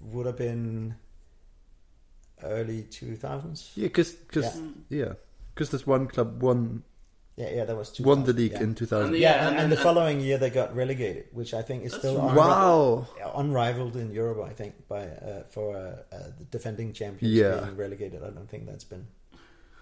would 0.00 0.26
have 0.26 0.36
been 0.36 0.96
early 2.42 2.82
two 2.82 3.16
thousands. 3.16 3.70
Yeah, 3.76 3.86
because 3.88 4.16
Yeah. 4.34 4.52
yeah, 4.88 5.12
because 5.54 5.70
there's 5.70 5.86
one 5.86 6.06
club 6.08 6.42
won 6.42 6.82
Yeah, 7.36 7.50
yeah. 7.50 7.64
That 7.64 7.76
was 7.76 7.90
two. 7.90 8.04
won 8.04 8.24
the 8.24 8.32
league 8.32 8.52
yeah. 8.52 8.62
in 8.62 8.74
2000. 8.74 9.12
Yeah, 9.14 9.18
Yeah, 9.18 9.32
and, 9.34 9.48
and- 9.48 9.58
and 9.64 9.72
the 9.72 9.76
following 9.76 10.20
year 10.20 10.38
they 10.38 10.50
got 10.50 10.74
relegated, 10.76 11.26
which 11.32 11.52
I 11.54 11.62
think 11.62 11.84
is 11.84 11.92
still 11.92 12.18
right. 12.20 12.36
Wow. 12.36 13.06
unrivaled 13.36 13.96
in 13.96 14.12
Europe. 14.12 14.46
I 14.46 14.52
think 14.52 14.86
by 14.88 15.02
uh, 15.06 15.42
for 15.50 15.76
uh, 15.76 16.14
uh, 16.14 16.18
the 16.38 16.44
defending 16.50 16.92
champions 16.92 17.34
Yeah. 17.34 17.60
being 17.60 17.76
relegated. 17.76 18.22
I 18.22 18.30
don't 18.30 18.48
think 18.48 18.66
that's 18.66 18.84
been 18.84 19.06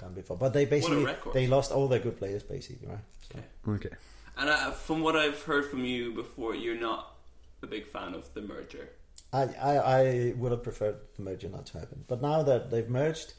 done 0.00 0.14
before. 0.14 0.36
But 0.38 0.52
they 0.54 0.64
basically 0.64 1.06
they 1.34 1.46
lost 1.46 1.72
all 1.72 1.88
their 1.88 1.98
good 2.00 2.16
players, 2.18 2.42
basically, 2.42 2.88
right? 2.88 3.04
So, 3.32 3.38
Okay. 3.72 3.90
And 4.38 4.48
uh, 4.48 4.70
from 4.70 5.02
what 5.02 5.14
I've 5.14 5.42
heard 5.42 5.66
from 5.66 5.84
you 5.84 6.12
before, 6.14 6.54
you're 6.54 6.80
not 6.80 7.16
a 7.62 7.66
big 7.66 7.86
fan 7.86 8.14
of 8.14 8.32
the 8.32 8.40
merger. 8.40 8.88
I, 9.30 9.42
I 9.70 9.74
I 10.00 10.34
would 10.38 10.52
have 10.52 10.62
preferred 10.62 10.96
the 11.16 11.22
merger 11.22 11.48
not 11.50 11.66
to 11.66 11.78
happen. 11.80 12.04
But 12.08 12.22
now 12.22 12.42
that 12.42 12.70
they've 12.70 12.88
merged, 12.88 13.34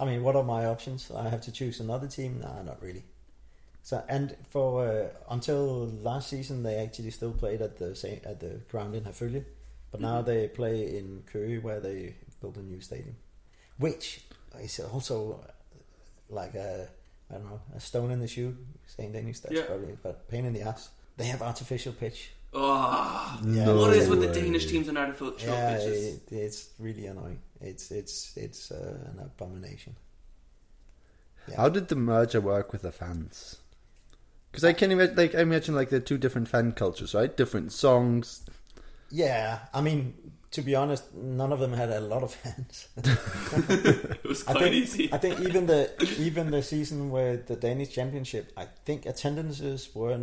I 0.00 0.04
mean, 0.04 0.22
what 0.22 0.36
are 0.36 0.44
my 0.44 0.66
options? 0.66 1.10
I 1.10 1.28
have 1.28 1.40
to 1.42 1.52
choose 1.52 1.80
another 1.80 2.06
team. 2.06 2.40
Nah, 2.40 2.62
not 2.62 2.80
really. 2.80 3.04
So 3.86 4.02
and 4.08 4.34
for 4.50 4.68
uh, 4.84 5.08
until 5.30 5.86
last 6.02 6.28
season, 6.30 6.64
they 6.64 6.74
actually 6.84 7.12
still 7.12 7.30
played 7.42 7.62
at 7.62 7.78
the 7.78 7.94
same 7.94 8.20
at 8.24 8.40
the 8.40 8.52
ground 8.70 8.96
in 8.96 9.04
Herfølge, 9.04 9.44
but 9.92 10.00
now 10.00 10.22
they 10.22 10.48
play 10.48 10.76
in 10.98 11.22
Køge 11.32 11.62
where 11.62 11.78
they 11.78 12.16
built 12.40 12.56
a 12.56 12.62
new 12.62 12.80
stadium, 12.80 13.14
which 13.78 14.22
is 14.60 14.80
also 14.80 15.38
like 16.28 16.56
a 16.56 16.88
I 17.30 17.34
don't 17.34 17.44
know 17.50 17.60
a 17.76 17.78
stone 17.80 18.10
in 18.10 18.18
the 18.18 18.26
shoe. 18.26 18.56
Saying 18.86 19.12
Danish, 19.12 19.38
that's 19.38 19.54
Yeah. 19.54 19.66
probably 19.66 19.96
but 20.02 20.26
pain 20.32 20.44
in 20.46 20.52
the 20.52 20.62
ass. 20.62 20.90
They 21.16 21.26
have 21.26 21.42
artificial 21.42 21.92
pitch. 21.92 22.32
Oh, 22.52 23.40
Yeah. 23.44 23.72
what 23.72 23.92
is 23.96 24.08
with 24.08 24.20
the. 24.20 24.32
Danish 24.40 24.66
teams 24.66 24.88
and 24.88 24.98
artificial 24.98 25.36
Yeah, 25.38 25.76
pitches? 25.78 26.14
it, 26.14 26.32
it's 26.32 26.60
really 26.80 27.06
annoying. 27.06 27.38
It's 27.60 27.92
it's 27.92 28.36
it's 28.36 28.72
uh, 28.72 28.98
an 29.12 29.20
abomination. 29.20 29.94
Yeah. 31.48 31.56
How 31.60 31.68
did 31.68 31.86
the 31.86 31.94
merger 31.96 32.40
work 32.40 32.72
with 32.72 32.82
the 32.82 32.90
fans? 32.90 33.58
Because 34.56 34.64
I 34.64 34.72
can 34.72 34.90
imagine, 34.90 35.16
like, 35.16 35.34
I 35.34 35.40
imagine, 35.42 35.74
like, 35.74 35.90
they're 35.90 36.00
two 36.00 36.16
different 36.16 36.48
fan 36.48 36.72
cultures, 36.72 37.14
right? 37.14 37.36
Different 37.36 37.72
songs. 37.72 38.42
Yeah, 39.10 39.58
I 39.74 39.82
mean, 39.82 40.14
to 40.52 40.62
be 40.62 40.74
honest, 40.74 41.12
none 41.14 41.52
of 41.52 41.60
them 41.60 41.74
had 41.74 41.90
a 41.90 42.00
lot 42.00 42.22
of 42.22 42.32
fans. 42.32 42.88
It 43.04 44.24
was 44.24 44.48
I 44.48 44.52
quite 44.52 44.62
think 44.62 44.74
easy. 44.76 45.12
I 45.12 45.18
think 45.18 45.40
even 45.40 45.66
the 45.66 45.90
even 46.18 46.50
the 46.50 46.62
season 46.62 47.10
where 47.10 47.36
the 47.36 47.54
Danish 47.54 47.90
championship, 47.90 48.50
I 48.56 48.68
think 48.86 49.04
attendances 49.04 49.94
were 49.94 50.18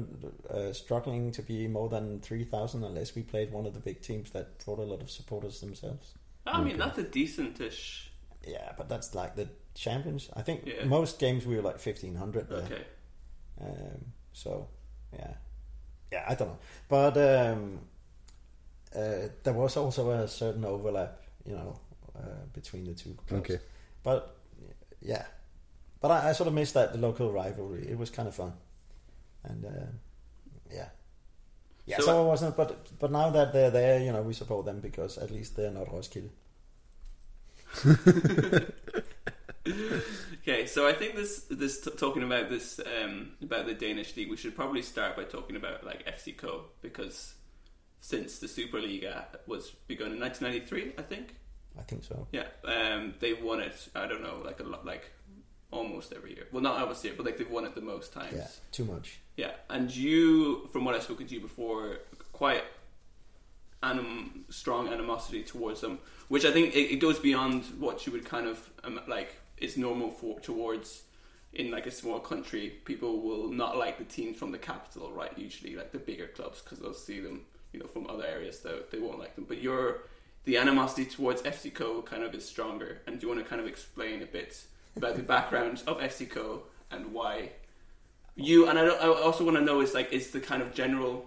uh, 0.50 0.74
struggling 0.74 1.32
to 1.34 1.44
be 1.44 1.68
more 1.68 1.88
than 1.88 2.20
three 2.22 2.44
thousand 2.44 2.84
unless 2.84 3.14
we 3.14 3.22
played 3.22 3.52
one 3.52 3.68
of 3.68 3.76
the 3.76 3.80
big 3.82 4.02
teams 4.02 4.32
that 4.32 4.66
brought 4.66 4.80
a 4.80 4.84
lot 4.94 5.04
of 5.04 5.12
supporters 5.12 5.62
themselves. 5.62 6.16
I 6.48 6.60
mean, 6.64 6.80
that's 6.80 6.98
a 6.98 7.04
decentish. 7.04 8.08
Yeah, 8.48 8.72
but 8.80 8.90
that's 8.90 9.14
like 9.14 9.36
the 9.36 9.48
champions. 9.76 10.32
I 10.36 10.42
think 10.42 10.66
Yeah. 10.66 10.86
most 10.86 11.20
games 11.20 11.46
we 11.46 11.56
were 11.56 11.62
like 11.62 11.80
fifteen 11.80 12.16
hundred. 12.16 12.52
Okay. 12.52 12.84
Um, 13.62 14.12
so, 14.34 14.68
yeah, 15.14 15.34
yeah, 16.12 16.26
I 16.28 16.36
don't 16.36 16.50
know, 16.50 16.58
but 16.90 17.18
um, 17.18 17.80
uh, 18.96 19.30
there 19.44 19.54
was 19.54 19.78
also 19.78 20.10
a 20.12 20.28
certain 20.28 20.66
overlap, 20.66 21.22
you 21.46 21.54
know, 21.56 21.80
uh, 22.16 22.46
between 22.54 22.84
the 22.86 22.94
two 22.94 23.16
clubs. 23.28 23.50
Okay. 23.50 23.60
but 24.04 24.36
yeah, 25.02 25.26
but 26.02 26.12
I, 26.12 26.30
I 26.30 26.32
sort 26.34 26.48
of 26.48 26.54
missed 26.54 26.74
that 26.76 26.92
the 26.94 27.00
local 27.00 27.32
rivalry. 27.32 27.88
It 27.90 27.98
was 27.98 28.10
kind 28.10 28.28
of 28.28 28.36
fun, 28.36 28.54
and 29.44 29.66
uh, 29.66 29.70
yeah, 30.72 30.90
yeah. 31.86 31.98
So- 31.98 32.04
So, 32.06 32.24
I 32.24 32.26
wasn't, 32.28 32.56
but 32.58 32.88
but 33.00 33.12
now 33.12 33.30
that 33.32 33.54
they're 33.54 33.72
there, 33.72 34.00
you 34.00 34.12
know, 34.12 34.22
we 34.22 34.34
support 34.34 34.66
them 34.66 34.80
because 34.80 35.18
at 35.18 35.32
least 35.32 35.56
they're 35.56 35.72
not 35.72 35.88
Roskilde. 35.92 36.30
Okay, 40.44 40.66
so 40.66 40.86
I 40.86 40.92
think 40.92 41.16
this 41.16 41.46
this 41.50 41.80
t- 41.80 41.92
talking 41.92 42.22
about 42.22 42.50
this 42.50 42.80
um, 42.80 43.32
about 43.42 43.66
the 43.66 43.74
Danish 43.74 44.16
league, 44.18 44.30
we 44.30 44.36
should 44.36 44.56
probably 44.56 44.82
start 44.82 45.16
by 45.16 45.24
talking 45.24 45.56
about 45.56 45.86
like 45.86 46.06
FC 46.06 46.36
Co 46.36 46.66
because 46.82 47.36
since 48.02 48.40
the 48.40 48.48
Superliga 48.48 49.24
was 49.48 49.72
begun 49.88 50.12
in 50.12 50.20
1993, 50.20 50.96
I 50.98 51.02
think. 51.02 51.36
I 51.80 51.84
think 51.84 52.04
so. 52.04 52.28
Yeah, 52.34 52.48
um, 52.66 53.14
they 53.22 53.34
won 53.34 53.62
it. 53.62 53.88
I 53.96 54.06
don't 54.06 54.22
know, 54.22 54.42
like 54.44 54.60
a 54.60 54.64
lot, 54.64 54.86
like 54.86 55.10
almost 55.72 56.12
every 56.12 56.36
year. 56.36 56.48
Well, 56.52 56.62
not 56.62 56.80
almost 56.80 57.06
year, 57.06 57.14
but 57.16 57.26
like 57.26 57.38
they've 57.38 57.50
won 57.50 57.64
it 57.64 57.74
the 57.74 57.82
most 57.82 58.12
times. 58.12 58.34
Yeah, 58.36 58.48
too 58.74 58.84
much. 58.84 59.22
Yeah, 59.38 59.52
and 59.70 59.96
you, 59.96 60.68
from 60.74 60.84
what 60.84 60.94
I've 60.94 61.04
spoken 61.04 61.26
to 61.26 61.34
you 61.34 61.40
before, 61.40 62.00
quite 62.34 62.66
anim- 63.82 64.44
strong 64.50 64.90
animosity 64.90 65.42
towards 65.44 65.80
them, 65.80 66.00
which 66.28 66.44
I 66.44 66.52
think 66.52 66.76
it, 66.76 66.92
it 66.92 66.98
goes 66.98 67.18
beyond 67.18 67.64
what 67.80 68.06
you 68.06 68.12
would 68.12 68.26
kind 68.26 68.48
of 68.48 68.70
um, 68.84 69.00
like. 69.08 69.38
It's 69.64 69.78
normal 69.78 70.12
for 70.12 70.40
towards 70.40 71.04
in 71.54 71.72
like 71.72 71.86
a 71.86 71.92
small 71.92 72.20
country. 72.20 72.70
People 72.86 73.22
will 73.22 73.50
not 73.50 73.78
like 73.78 73.98
the 73.98 74.04
teams 74.04 74.38
from 74.38 74.52
the 74.52 74.58
capital, 74.58 75.12
right? 75.12 75.32
Usually, 75.38 75.76
like 75.76 75.92
the 75.92 76.00
bigger 76.00 76.28
clubs, 76.28 76.62
because 76.62 76.80
they'll 76.80 76.94
see 76.94 77.20
them, 77.20 77.42
you 77.72 77.80
know, 77.80 77.88
from 77.88 78.08
other 78.08 78.26
areas, 78.26 78.60
so 78.62 78.82
they 78.92 79.00
won't 79.00 79.20
like 79.20 79.36
them. 79.36 79.46
But 79.48 79.62
your 79.62 80.02
the 80.46 80.58
animosity 80.58 81.06
towards 81.06 81.42
FC 81.42 81.74
Co 81.74 82.02
kind 82.02 82.24
of 82.24 82.36
is 82.36 82.48
stronger. 82.48 83.02
And 83.08 83.20
do 83.20 83.26
you 83.26 83.34
want 83.34 83.44
to 83.44 83.50
kind 83.50 83.62
of 83.62 83.68
explain 83.68 84.22
a 84.22 84.26
bit 84.26 84.66
about 84.96 85.16
the 85.16 85.24
background 85.24 85.82
of 85.88 86.00
FC 86.00 86.30
Co 86.30 86.64
and 86.92 87.14
why? 87.14 87.52
you 88.36 88.68
and 88.68 88.80
I, 88.80 88.86
I 88.86 89.08
also 89.08 89.44
want 89.44 89.58
to 89.58 89.64
know 89.64 89.82
is 89.82 89.94
like 89.94 90.12
is 90.12 90.32
the 90.32 90.40
kind 90.40 90.62
of 90.62 90.74
general 90.74 91.26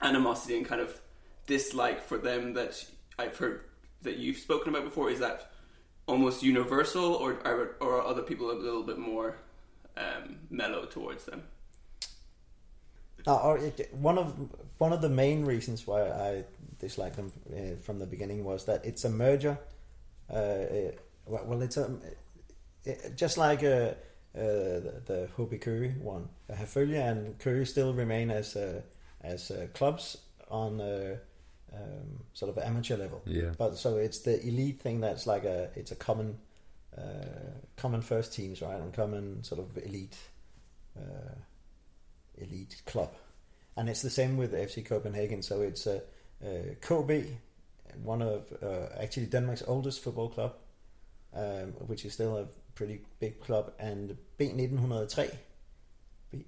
animosity 0.00 0.56
and 0.56 0.66
kind 0.66 0.80
of 0.80 1.00
dislike 1.46 2.02
for 2.02 2.18
them 2.18 2.54
that 2.54 2.84
I've 3.18 3.36
heard 3.36 3.62
that 4.02 4.16
you've 4.16 4.38
spoken 4.38 4.70
about 4.70 4.84
before 4.84 5.10
is 5.10 5.20
that 5.20 5.51
almost 6.06 6.42
universal 6.42 7.14
or 7.14 7.38
are, 7.44 7.76
or 7.80 7.96
are 7.98 8.06
other 8.06 8.22
people 8.22 8.50
a 8.50 8.58
little 8.58 8.82
bit 8.82 8.98
more 8.98 9.36
um, 9.96 10.36
mellow 10.50 10.84
towards 10.86 11.24
them 11.24 11.42
it, 13.26 13.94
one 13.94 14.18
of 14.18 14.34
one 14.78 14.92
of 14.92 15.00
the 15.00 15.08
main 15.08 15.44
reasons 15.44 15.86
why 15.86 16.02
I 16.02 16.44
dislike 16.78 17.16
them 17.16 17.32
uh, 17.52 17.76
from 17.82 17.98
the 17.98 18.06
beginning 18.06 18.44
was 18.44 18.64
that 18.64 18.84
it's 18.84 19.04
a 19.04 19.10
merger. 19.10 19.58
Uh, 20.30 20.34
uh, 20.34 20.90
well, 21.26 21.62
it's 21.62 21.76
a 21.76 21.90
it, 22.84 23.16
just 23.16 23.38
like 23.38 23.62
uh, 23.62 23.66
uh, 23.66 23.94
the, 24.34 25.02
the 25.06 25.28
Køge 25.36 25.96
one. 25.98 26.28
Uh, 26.50 26.54
Herfølge 26.54 26.96
and 26.96 27.38
Køge 27.38 27.66
still 27.66 27.94
remain 27.94 28.30
as 28.30 28.56
uh, 28.56 28.80
as 29.20 29.50
uh, 29.50 29.66
clubs 29.72 30.16
on 30.50 30.80
uh, 30.80 31.16
um, 31.74 32.24
sort 32.34 32.56
of 32.56 32.62
amateur 32.62 32.96
level. 32.96 33.22
Yeah. 33.26 33.52
But 33.56 33.76
so 33.76 33.96
it's 33.96 34.20
the 34.20 34.40
elite 34.46 34.80
thing 34.80 35.00
that's 35.00 35.26
like 35.26 35.44
a 35.44 35.70
it's 35.74 35.92
a 35.92 35.96
common 35.96 36.38
uh, 36.96 37.60
common 37.76 38.02
first 38.02 38.32
teams, 38.34 38.62
right? 38.62 38.76
And 38.76 38.92
common 38.92 39.44
sort 39.44 39.60
of 39.60 39.76
elite. 39.78 40.16
Uh, 40.98 41.34
elite 42.38 42.82
club, 42.86 43.12
and 43.76 43.88
it's 43.88 44.02
the 44.02 44.10
same 44.10 44.36
with 44.36 44.52
FC 44.52 44.84
Copenhagen. 44.84 45.42
So 45.42 45.62
it's 45.62 45.86
a 45.86 46.02
uh, 46.44 46.74
KB, 46.80 47.26
one 48.02 48.22
of 48.22 48.46
uh, 48.62 48.88
actually 49.00 49.26
Denmark's 49.26 49.62
oldest 49.66 50.02
football 50.02 50.28
club, 50.28 50.54
um, 51.34 51.72
which 51.86 52.04
is 52.04 52.12
still 52.14 52.36
a 52.36 52.46
pretty 52.74 53.00
big 53.20 53.40
club, 53.40 53.72
and 53.78 54.16
B1903. 54.38 55.30
B, 56.30 56.44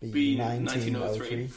B- 0.00 0.36
1903. 0.38 0.92
1903. 0.92 1.50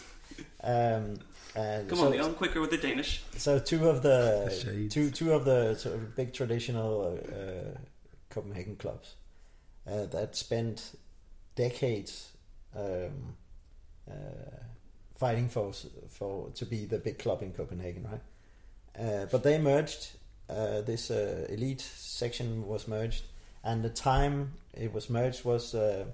Um, 0.63 1.19
and 1.55 1.87
Come 1.87 1.99
so, 1.99 2.05
on, 2.05 2.11
Leon, 2.11 2.33
quicker 2.35 2.61
with 2.61 2.71
the 2.71 2.77
Danish. 2.77 3.23
So 3.37 3.59
two 3.59 3.87
of 3.87 4.01
the 4.01 4.51
The 4.65 4.89
two 4.89 5.11
two 5.11 5.33
of 5.33 5.45
the 5.45 5.75
sort 5.75 5.95
of 5.95 6.15
big 6.15 6.33
traditional 6.33 7.19
uh, 7.27 7.77
Copenhagen 8.29 8.75
clubs 8.75 9.15
uh, 9.87 10.05
that 10.07 10.35
spent 10.35 10.95
decades 11.55 12.31
um, 12.75 13.35
uh, 14.09 14.13
fighting 15.19 15.47
for 15.47 15.71
for 16.09 16.49
to 16.51 16.65
be 16.65 16.85
the 16.85 16.97
big 16.97 17.19
club 17.19 17.43
in 17.43 17.51
Copenhagen, 17.51 18.07
right? 18.09 18.21
Uh, 18.99 19.25
but 19.31 19.43
they 19.43 19.57
merged. 19.57 20.11
Uh, 20.49 20.81
this 20.81 21.09
uh, 21.09 21.45
elite 21.49 21.81
section 21.81 22.67
was 22.67 22.87
merged, 22.87 23.23
and 23.63 23.83
the 23.83 23.89
time 23.89 24.53
it 24.73 24.91
was 24.93 25.09
merged 25.09 25.45
was 25.45 25.73
uh, 25.73 26.05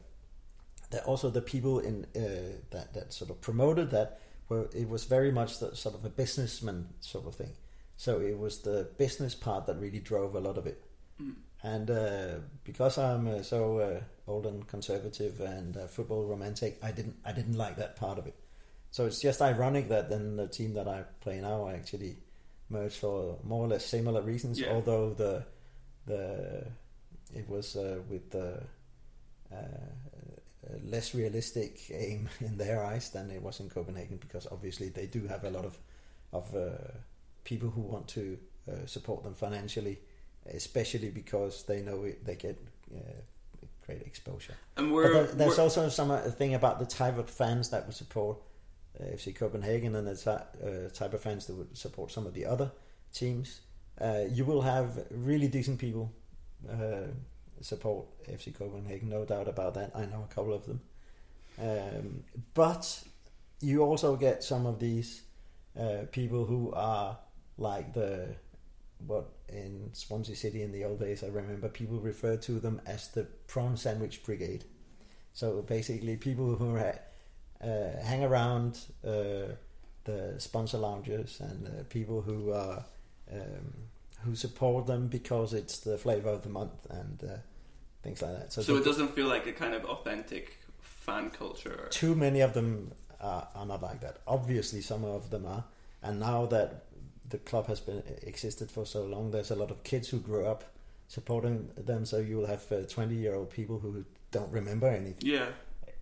that 0.91 1.03
also 1.05 1.29
the 1.29 1.41
people 1.41 1.79
in 1.79 2.05
uh, 2.15 2.57
that 2.71 2.93
that 2.93 3.13
sort 3.13 3.29
of 3.29 3.41
promoted 3.41 3.91
that 3.91 4.19
were 4.47 4.69
it 4.73 4.89
was 4.89 5.05
very 5.05 5.31
much 5.31 5.59
the, 5.59 5.75
sort 5.75 5.95
of 5.95 6.05
a 6.05 6.09
businessman 6.09 6.89
sort 6.99 7.25
of 7.25 7.35
thing. 7.35 7.53
So 7.97 8.21
it 8.21 8.37
was 8.37 8.61
the 8.61 8.89
business 8.97 9.35
part 9.35 9.67
that 9.67 9.77
really 9.77 9.99
drove 9.99 10.35
a 10.35 10.39
lot 10.39 10.57
of 10.57 10.65
it. 10.65 10.81
And 11.61 11.91
uh, 11.91 12.35
because 12.63 12.97
I'm 12.97 13.27
uh, 13.27 13.43
so 13.43 13.79
uh, 13.79 13.99
old 14.31 14.45
and 14.45 14.65
conservative 14.65 15.41
and 15.41 15.75
uh, 15.75 15.87
football 15.87 16.23
romantic, 16.23 16.79
I 16.81 16.91
didn't 16.91 17.17
I 17.25 17.33
didn't 17.33 17.57
like 17.57 17.75
that 17.75 17.97
part 17.97 18.17
of 18.17 18.27
it. 18.27 18.35
So 18.91 19.05
it's 19.05 19.21
just 19.21 19.41
ironic 19.41 19.89
that 19.89 20.09
then 20.09 20.37
the 20.37 20.47
team 20.47 20.73
that 20.75 20.87
I 20.87 21.03
play 21.19 21.41
now 21.41 21.65
I 21.65 21.73
actually 21.73 22.17
merged 22.69 22.97
for 22.97 23.39
more 23.43 23.65
or 23.65 23.67
less 23.67 23.85
similar 23.85 24.21
reasons. 24.21 24.59
Yeah. 24.59 24.71
Although 24.71 25.13
the 25.13 25.45
the 26.05 26.67
it 27.35 27.49
was 27.49 27.75
uh, 27.75 27.99
with 28.09 28.31
the 28.31 28.63
uh, 29.51 30.08
less 30.83 31.15
realistic 31.15 31.79
aim 31.91 32.29
in 32.39 32.57
their 32.57 32.83
eyes 32.83 33.09
than 33.11 33.31
it 33.31 33.41
was 33.41 33.59
in 33.59 33.69
Copenhagen 33.69 34.17
because 34.17 34.47
obviously 34.51 34.89
they 34.89 35.05
do 35.07 35.27
have 35.27 35.43
a 35.43 35.49
lot 35.49 35.65
of 35.65 35.77
of 36.33 36.55
uh, 36.55 36.69
people 37.43 37.69
who 37.69 37.81
want 37.81 38.07
to 38.07 38.37
uh, 38.71 38.85
support 38.85 39.23
them 39.23 39.33
financially, 39.33 39.97
especially 40.53 41.09
because 41.09 41.63
they 41.63 41.81
know 41.81 42.03
it, 42.03 42.23
they 42.25 42.35
get 42.35 42.57
uh, 42.95 42.99
great 43.85 44.01
exposure. 44.03 44.53
And 44.77 44.91
we're, 44.93 45.11
there- 45.13 45.23
there's 45.35 45.51
we're- 45.57 45.63
also 45.63 45.89
some 45.89 46.11
uh, 46.11 46.19
thing 46.31 46.53
about 46.53 46.77
the 46.79 46.85
type 46.85 47.17
of 47.17 47.29
fans 47.29 47.69
that 47.69 47.85
would 47.87 47.95
support 47.95 48.37
uh, 48.99 49.03
FC 49.15 49.33
Copenhagen 49.35 49.95
and 49.95 50.07
the 50.07 50.15
ty- 50.15 50.43
uh, 50.63 50.89
type 50.93 51.13
of 51.15 51.21
fans 51.21 51.45
that 51.47 51.55
would 51.55 51.75
support 51.77 52.11
some 52.11 52.27
of 52.27 52.33
the 52.33 52.45
other 52.45 52.71
teams. 53.13 53.61
Uh, 53.99 54.25
you 54.31 54.45
will 54.45 54.61
have 54.61 55.05
really 55.09 55.47
decent 55.47 55.79
people 55.79 56.11
uh, 56.69 57.07
support 57.61 58.07
FC 58.27 58.57
Copenhagen, 58.57 59.09
no 59.09 59.25
doubt 59.25 59.47
about 59.47 59.73
that. 59.75 59.91
I 59.95 60.05
know 60.05 60.25
a 60.29 60.33
couple 60.33 60.53
of 60.53 60.65
them. 60.65 60.81
Um, 61.61 62.23
but 62.53 63.03
you 63.61 63.81
also 63.81 64.15
get 64.15 64.43
some 64.43 64.65
of 64.65 64.79
these 64.79 65.23
uh, 65.79 66.05
people 66.11 66.45
who 66.45 66.71
are 66.73 67.17
like 67.57 67.93
the 67.93 68.35
what 69.05 69.29
in 69.47 69.89
Swansea 69.93 70.35
City 70.35 70.61
in 70.61 70.71
the 70.71 70.83
old 70.83 70.99
days. 70.99 71.23
I 71.23 71.27
remember 71.27 71.69
people 71.69 71.99
referred 71.99 72.41
to 72.43 72.59
them 72.59 72.81
as 72.85 73.09
the 73.09 73.23
prawn 73.47 73.77
sandwich 73.77 74.23
brigade. 74.23 74.65
So 75.33 75.61
basically, 75.61 76.17
people 76.17 76.55
who 76.55 76.77
ha- 76.77 76.99
uh, 77.63 78.01
hang 78.03 78.23
around 78.23 78.79
uh, 79.05 79.53
the 80.03 80.35
sponsor 80.37 80.77
lounges 80.77 81.39
and 81.39 81.87
people 81.89 82.21
who 82.21 82.51
are 82.51 82.83
um, 83.31 83.88
who 84.23 84.35
support 84.35 84.87
them 84.87 85.07
because 85.07 85.53
it's 85.53 85.79
the 85.79 85.97
flavor 85.97 86.29
of 86.29 86.43
the 86.43 86.49
month 86.49 86.85
and 86.89 87.23
uh, 87.23 87.37
things 88.03 88.21
like 88.21 88.37
that. 88.37 88.53
so 88.53 88.61
the- 88.61 88.77
it 88.77 88.85
doesn't 88.85 89.15
feel 89.15 89.27
like 89.27 89.47
a 89.47 89.53
kind 89.53 89.73
of 89.73 89.85
authentic 89.85 90.57
fan 90.81 91.29
culture. 91.29 91.87
Too 91.89 92.15
many 92.15 92.41
of 92.41 92.53
them 92.53 92.91
are, 93.21 93.47
are 93.55 93.65
not 93.65 93.81
like 93.81 94.01
that. 94.01 94.17
Obviously, 94.27 94.81
some 94.81 95.03
of 95.03 95.29
them 95.29 95.45
are, 95.45 95.63
and 96.01 96.19
now 96.19 96.45
that 96.47 96.85
the 97.29 97.37
club 97.37 97.67
has 97.67 97.79
been 97.79 98.03
existed 98.23 98.71
for 98.71 98.85
so 98.85 99.03
long, 99.03 99.31
there's 99.31 99.51
a 99.51 99.55
lot 99.55 99.71
of 99.71 99.83
kids 99.83 100.09
who 100.09 100.19
grew 100.19 100.45
up 100.45 100.63
supporting 101.07 101.69
them. 101.77 102.05
So 102.05 102.17
you 102.17 102.37
will 102.37 102.47
have 102.47 102.63
twenty 102.89 103.15
year 103.15 103.35
old 103.35 103.49
people 103.49 103.79
who 103.79 104.05
don't 104.31 104.51
remember 104.51 104.87
any 104.87 105.15
yeah. 105.19 105.47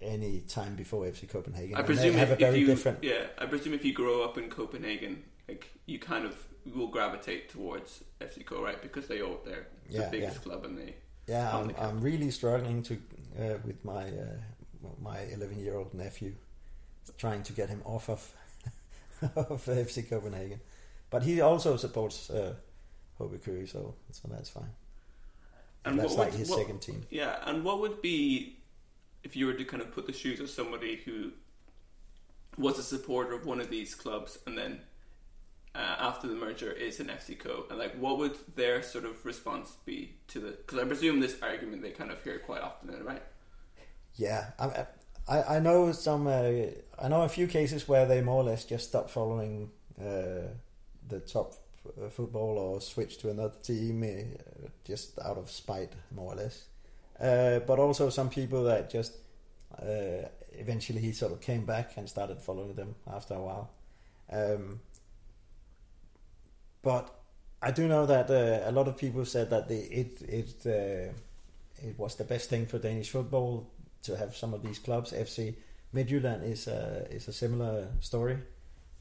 any 0.01 0.41
time 0.41 0.75
before 0.75 1.05
FC 1.05 1.27
Copenhagen. 1.27 1.75
I 1.75 1.81
presume 1.81 2.15
if, 2.15 2.31
a 2.31 2.35
very 2.35 2.55
if 2.55 2.61
you 2.61 2.67
different. 2.67 3.03
yeah, 3.03 3.27
I 3.37 3.45
presume 3.45 3.73
if 3.73 3.83
you 3.83 3.93
grow 3.93 4.23
up 4.23 4.37
in 4.37 4.49
Copenhagen, 4.49 5.23
like 5.47 5.69
you 5.85 5.99
kind 5.99 6.25
of 6.25 6.35
will 6.75 6.87
gravitate 6.87 7.49
towards 7.49 8.03
FC 8.19 8.45
Co, 8.45 8.63
right? 8.63 8.81
Because 8.81 9.07
they 9.07 9.21
all 9.21 9.39
they're 9.45 9.67
the 9.89 9.97
Yeah, 9.99 10.09
biggest 10.09 10.37
yeah. 10.37 10.41
club 10.43 10.65
and 10.65 10.77
they 10.77 10.95
Yeah, 11.27 11.55
I'm, 11.57 11.67
the. 11.67 11.83
I'm 11.83 12.01
really 12.01 12.31
struggling 12.31 12.83
to 12.83 12.93
uh, 13.39 13.57
with 13.65 13.83
my 13.85 14.03
uh, 14.07 14.37
my 15.01 15.19
11 15.33 15.59
year 15.59 15.75
old 15.75 15.93
nephew, 15.93 16.33
trying 17.17 17.43
to 17.43 17.53
get 17.53 17.69
him 17.69 17.81
off 17.85 18.09
of 18.09 18.33
of 19.35 19.65
FC 19.65 20.07
Copenhagen, 20.09 20.59
but 21.09 21.23
he 21.23 21.41
also 21.41 21.77
supports 21.77 22.29
uh, 22.29 22.53
HB 23.19 23.67
so 23.69 23.95
so 24.11 24.27
that's 24.29 24.49
fine. 24.49 24.69
And 25.85 25.97
that's 25.99 26.15
what 26.15 26.27
like 26.27 26.33
his 26.33 26.49
what- 26.49 26.59
second 26.59 26.81
team. 26.81 27.05
Yeah, 27.09 27.37
and 27.45 27.63
what 27.63 27.79
would 27.79 28.01
be 28.01 28.57
if 29.23 29.35
you 29.35 29.45
were 29.47 29.53
to 29.57 29.65
kind 29.65 29.81
of 29.81 29.91
put 29.91 30.05
the 30.05 30.13
shoes 30.13 30.39
of 30.39 30.49
somebody 30.49 30.97
who 31.05 31.31
was 32.57 32.79
a 32.79 32.83
supporter 32.83 33.33
of 33.33 33.45
one 33.45 33.59
of 33.61 33.69
these 33.69 33.93
clubs 33.95 34.39
and 34.47 34.57
then 34.57 34.79
uh, 35.77 35.95
after 35.99 36.27
the 36.27 36.33
merger 36.33 36.71
is 36.71 36.99
an 36.99 37.07
FC 37.07 37.37
and 37.69 37.77
like 37.77 37.95
what 37.95 38.17
would 38.17 38.35
their 38.55 38.81
sort 38.81 39.05
of 39.05 39.23
response 39.25 39.75
be 39.85 40.15
to 40.29 40.39
the? 40.39 40.51
Because 40.51 40.79
I 40.79 40.85
presume 40.85 41.19
this 41.19 41.37
argument 41.41 41.83
they 41.83 41.91
kind 41.91 42.09
of 42.09 42.21
hear 42.23 42.39
quite 42.39 42.61
often, 42.61 42.89
right? 43.03 43.21
Yeah, 44.15 44.47
I, 44.57 45.43
I, 45.43 45.59
know 45.59 45.91
some. 45.91 46.25
Uh, 46.25 46.71
I 46.99 47.07
know 47.07 47.21
a 47.21 47.29
few 47.29 47.45
cases 47.45 47.87
where 47.87 48.07
they 48.07 48.21
more 48.21 48.41
or 48.41 48.45
less 48.45 48.65
just 48.65 48.89
stop 48.89 49.11
following 49.11 49.69
uh, 50.01 50.49
the 51.07 51.19
top 51.19 51.53
uh, 51.87 52.09
football 52.09 52.57
or 52.57 52.81
switch 52.81 53.19
to 53.19 53.29
another 53.29 53.53
team 53.61 54.03
uh, 54.03 54.67
just 54.83 55.19
out 55.19 55.37
of 55.37 55.51
spite, 55.51 55.93
more 56.15 56.33
or 56.33 56.35
less. 56.37 56.65
Uh, 57.21 57.59
but 57.59 57.77
also 57.77 58.09
some 58.09 58.29
people 58.29 58.63
that 58.63 58.89
just 58.89 59.13
eventually 60.53 60.99
he 60.99 61.11
sort 61.11 61.31
of 61.31 61.39
came 61.39 61.65
back 61.65 61.97
and 61.97 62.09
started 62.09 62.41
following 62.41 62.73
them 62.73 62.95
after 63.13 63.35
a 63.35 63.41
while. 63.41 63.69
Um, 64.31 64.79
but 66.81 67.13
I 67.61 67.71
do 67.71 67.87
know 67.87 68.05
that 68.05 68.29
uh, 68.29 68.69
a 68.69 68.71
lot 68.71 68.87
of 68.87 68.97
people 68.97 69.25
said 69.25 69.49
that 69.49 69.69
it 69.71 70.21
it 70.21 70.65
uh, 70.65 71.11
it 71.87 71.97
was 71.97 72.15
the 72.15 72.23
best 72.23 72.49
thing 72.49 72.65
for 72.65 72.79
Danish 72.79 73.09
football 73.09 73.67
to 74.03 74.15
have 74.15 74.35
some 74.35 74.53
of 74.53 74.61
these 74.61 74.79
clubs. 74.79 75.11
FC 75.11 75.55
Midtjylland 75.93 76.43
is 76.43 76.67
a 76.67 77.07
is 77.09 77.27
a 77.27 77.33
similar 77.33 77.87
story, 77.99 78.37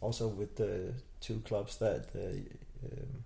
also 0.01 0.29
with 0.29 0.57
the 0.57 0.95
two 1.21 1.41
clubs 1.41 1.77
that 1.79 2.07
uh, 2.15 2.87
um, 2.87 3.25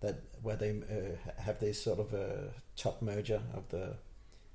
that 0.00 0.16
where 0.42 0.56
they 0.56 0.70
uh, 0.70 1.42
have 1.42 1.58
this 1.60 1.82
sort 1.82 1.98
of 1.98 2.14
a 2.14 2.50
top 2.76 3.02
merger 3.02 3.42
of 3.54 3.68
the 3.68 3.96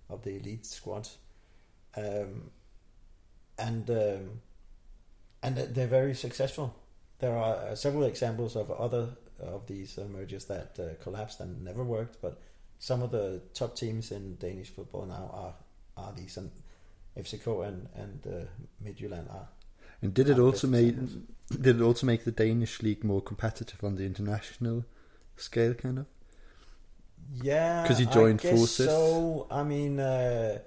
of 0.09 0.23
the 0.23 0.37
elite 0.37 0.65
squad, 0.65 1.07
um, 1.97 2.49
and 3.57 3.89
um, 3.89 4.41
and 5.43 5.55
they're 5.55 5.87
very 5.87 6.15
successful. 6.15 6.73
There 7.19 7.35
are 7.37 7.55
uh, 7.55 7.75
several 7.75 8.03
examples 8.05 8.55
of 8.55 8.71
other 8.71 9.09
of 9.39 9.65
these 9.67 9.97
uh, 9.97 10.05
mergers 10.11 10.45
that 10.45 10.77
uh, 10.79 11.01
collapsed 11.03 11.39
and 11.39 11.63
never 11.63 11.83
worked, 11.83 12.21
but 12.21 12.41
some 12.77 13.01
of 13.01 13.11
the 13.11 13.41
top 13.53 13.75
teams 13.75 14.11
in 14.11 14.35
Danish 14.37 14.69
football 14.69 15.05
now 15.05 15.29
are 15.33 15.53
are 15.97 16.13
these, 16.13 16.37
and 16.37 16.51
FCK 17.17 17.67
and 17.67 17.87
and 17.95 18.27
uh, 18.27 18.45
Midtjylland 18.83 19.29
are. 19.33 19.47
And 20.01 20.13
did 20.13 20.29
it 20.29 20.39
also 20.39 20.67
make 20.67 20.89
examples. 20.89 21.17
did 21.61 21.75
it 21.77 21.81
also 21.81 22.05
make 22.05 22.23
the 22.23 22.31
Danish 22.31 22.81
league 22.81 23.03
more 23.03 23.21
competitive 23.21 23.83
on 23.83 23.95
the 23.95 24.05
international 24.05 24.85
scale, 25.35 25.73
kind 25.73 25.99
of? 25.99 26.05
Yeah, 27.33 27.85
'Cause 27.87 27.99
you 27.99 28.07
I 28.07 28.11
joined 28.13 28.41
guess 28.41 28.57
forces? 28.57 28.85
So 28.85 29.47
I 29.51 29.63
mean, 29.63 29.99
uh, 29.99 30.59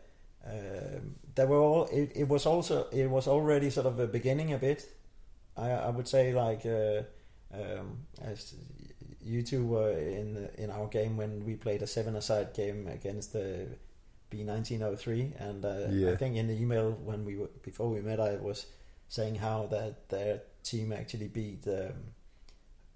um 0.44 1.16
there 1.34 1.46
were 1.46 1.58
all. 1.58 1.84
It, 1.86 2.12
it 2.14 2.28
was 2.28 2.46
also 2.46 2.88
it 2.90 3.08
was 3.08 3.26
already 3.26 3.70
sort 3.70 3.86
of 3.86 3.98
a 3.98 4.06
beginning 4.06 4.52
a 4.52 4.58
bit. 4.58 4.86
I, 5.56 5.70
I 5.70 5.90
would 5.90 6.08
say 6.08 6.32
like 6.32 6.64
uh, 6.66 7.02
um, 7.52 7.98
as 8.22 8.54
you 9.24 9.42
two 9.42 9.64
were 9.66 9.92
in 9.92 10.34
the, 10.34 10.62
in 10.62 10.70
our 10.70 10.86
game 10.88 11.16
when 11.16 11.44
we 11.44 11.54
played 11.54 11.82
a 11.82 11.86
seven-a-side 11.86 12.54
game 12.54 12.88
against 12.88 13.32
the 13.32 13.66
B 14.30 14.42
nineteen 14.42 14.82
oh 14.82 14.96
three, 14.96 15.32
and 15.38 15.64
uh, 15.64 15.86
Yeah. 15.90 16.12
I 16.12 16.16
think 16.16 16.36
in 16.36 16.46
the 16.48 16.54
email 16.60 16.90
when 16.92 17.24
we 17.24 17.36
were, 17.36 17.50
before 17.62 17.90
we 17.90 18.00
met, 18.00 18.18
I 18.18 18.36
was 18.36 18.66
saying 19.08 19.36
how 19.36 19.66
that 19.66 20.08
their 20.08 20.40
team 20.62 20.92
actually 20.92 21.28
beat 21.28 21.66
um, 21.68 21.92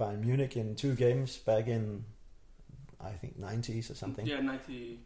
Bayern 0.01 0.25
Munich 0.25 0.57
in 0.57 0.75
two 0.75 0.95
games 0.95 1.37
back 1.37 1.67
in 1.69 2.05
I 3.01 3.11
think 3.11 3.39
nineties 3.39 3.91
or 3.91 3.95
something. 3.95 4.27
Yeah, 4.27 4.41
ninety 4.41 5.01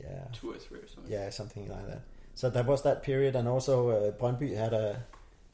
Yeah, 0.00 0.24
two 0.32 0.52
or 0.52 0.58
three 0.58 0.78
or 0.78 0.86
something. 0.86 1.12
yeah, 1.12 1.30
something 1.30 1.68
like 1.68 1.86
that. 1.88 2.02
So 2.36 2.48
there 2.48 2.62
was 2.64 2.82
that 2.82 3.02
period, 3.02 3.34
and 3.36 3.48
also 3.48 3.88
uh, 3.90 4.10
Brøndby 4.12 4.54
had 4.56 4.72
a 4.72 5.02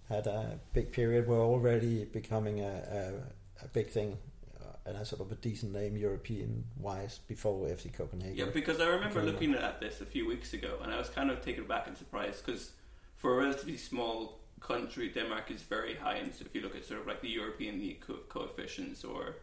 had 0.08 0.26
a 0.26 0.58
big 0.72 0.92
period. 0.92 1.26
Were 1.26 1.40
already 1.54 2.04
becoming 2.04 2.60
a 2.60 2.74
a, 3.00 3.64
a 3.64 3.68
big 3.68 3.88
thing 3.90 4.18
uh, 4.60 4.88
and 4.88 4.96
a 4.96 5.04
sort 5.04 5.20
of 5.20 5.32
a 5.32 5.34
decent 5.34 5.72
name 5.72 5.96
European 5.96 6.64
wise 6.78 7.18
before 7.28 7.68
FC 7.68 7.92
Copenhagen. 7.92 8.36
Yeah, 8.36 8.52
because 8.52 8.80
I 8.80 8.86
remember 8.88 9.20
a- 9.20 9.24
looking 9.24 9.54
at 9.54 9.80
this 9.80 10.00
a 10.00 10.06
few 10.06 10.26
weeks 10.28 10.52
ago, 10.54 10.78
and 10.82 10.92
I 10.92 10.98
was 10.98 11.08
kind 11.08 11.30
of 11.30 11.44
taken 11.44 11.64
aback 11.64 11.86
and 11.88 11.96
surprised 11.96 12.44
because 12.46 12.72
for 13.16 13.34
a 13.34 13.36
relatively 13.44 13.76
small 13.76 14.40
country, 14.60 15.08
Denmark 15.08 15.50
is 15.50 15.62
very 15.62 15.94
high. 15.94 16.16
And 16.16 16.32
so 16.34 16.44
if 16.46 16.54
you 16.54 16.60
look 16.62 16.76
at 16.76 16.84
sort 16.84 17.00
of 17.00 17.06
like 17.06 17.20
the 17.20 17.28
European 17.40 17.78
league 17.78 18.00
co- 18.06 18.24
coefficients 18.28 19.04
or 19.04 19.36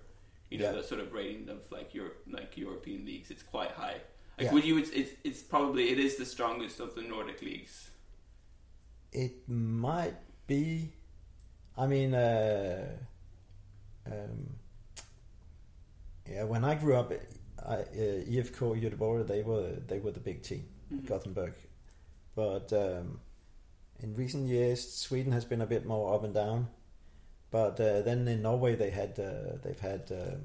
you 0.50 0.60
know 0.60 0.66
Yeah. 0.72 0.78
the 0.82 0.84
sort 0.84 1.02
of 1.02 1.14
rating 1.14 1.50
of 1.50 1.60
like 1.72 1.94
Europe, 1.96 2.18
like 2.38 2.58
European 2.58 3.06
leagues, 3.06 3.32
it's 3.32 3.44
quite 3.44 3.72
high. 3.72 3.98
Like 4.38 4.46
Yeah. 4.48 4.54
would 4.54 4.66
you? 4.66 4.78
It's, 4.82 4.90
it's 4.92 5.12
it's 5.24 5.42
probably 5.54 5.84
it 5.94 6.00
is 6.00 6.16
the 6.18 6.26
strongest 6.26 6.80
of 6.80 6.90
the 6.96 7.02
Nordic 7.02 7.42
leagues. 7.42 7.90
It 9.12 9.48
might 9.48 10.16
be. 10.48 10.92
I 11.78 11.88
mean, 11.88 12.14
uh, 12.14 12.86
um, 14.06 14.56
yeah. 16.30 16.44
When 16.44 16.64
I 16.64 16.76
grew 16.76 16.96
up, 16.96 17.12
I, 17.66 17.74
uh, 17.76 17.84
IFK 18.30 18.82
Göteborg 18.82 19.28
they 19.28 19.42
were 19.44 19.72
they 19.88 20.00
were 20.00 20.12
the 20.12 20.20
big 20.20 20.44
team, 20.44 20.66
Gothenburg. 21.06 21.54
But 22.36 22.72
um, 22.74 23.20
in 24.00 24.14
recent 24.16 24.48
years, 24.48 24.88
Sweden 24.92 25.32
has 25.34 25.46
been 25.46 25.62
a 25.62 25.66
bit 25.68 25.86
more 25.86 26.14
up 26.14 26.24
and 26.24 26.34
down. 26.34 26.68
But 27.52 27.80
uh, 27.80 28.02
then 28.02 28.28
in 28.28 28.42
Norway, 28.42 28.76
they 28.76 28.90
had 28.90 29.20
uh, 29.20 29.58
they've 29.64 29.80
had 29.80 30.12
um, 30.12 30.42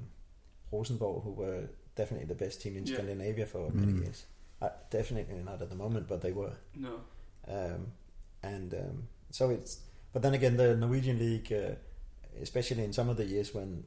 Rosenborg, 0.71 1.23
who 1.25 1.33
were 1.33 1.69
definitely 1.97 2.27
the 2.27 2.35
best 2.35 2.61
team 2.61 2.77
in 2.77 2.87
Yeah. 2.87 2.95
Scandinavia 2.95 3.47
for 3.47 3.71
many 3.71 3.93
Mm. 3.93 4.03
years. 4.05 4.25
Uh, 4.61 4.69
definitely 4.91 5.37
not 5.45 5.63
at 5.63 5.71
the 5.71 5.77
moment, 5.77 6.07
but 6.09 6.21
they 6.21 6.33
were. 6.33 6.53
No. 6.75 7.01
Um, 7.47 7.87
and 8.43 8.75
um, 8.75 9.09
so 9.31 9.51
it's, 9.51 9.81
but 10.13 10.23
then 10.23 10.35
again, 10.35 10.57
the 10.57 10.77
Norwegian 10.77 11.19
league, 11.19 11.53
uh, 11.53 11.75
especially 12.41 12.85
in 12.85 12.93
some 12.93 13.09
of 13.09 13.17
the 13.17 13.25
years 13.25 13.55
when 13.55 13.85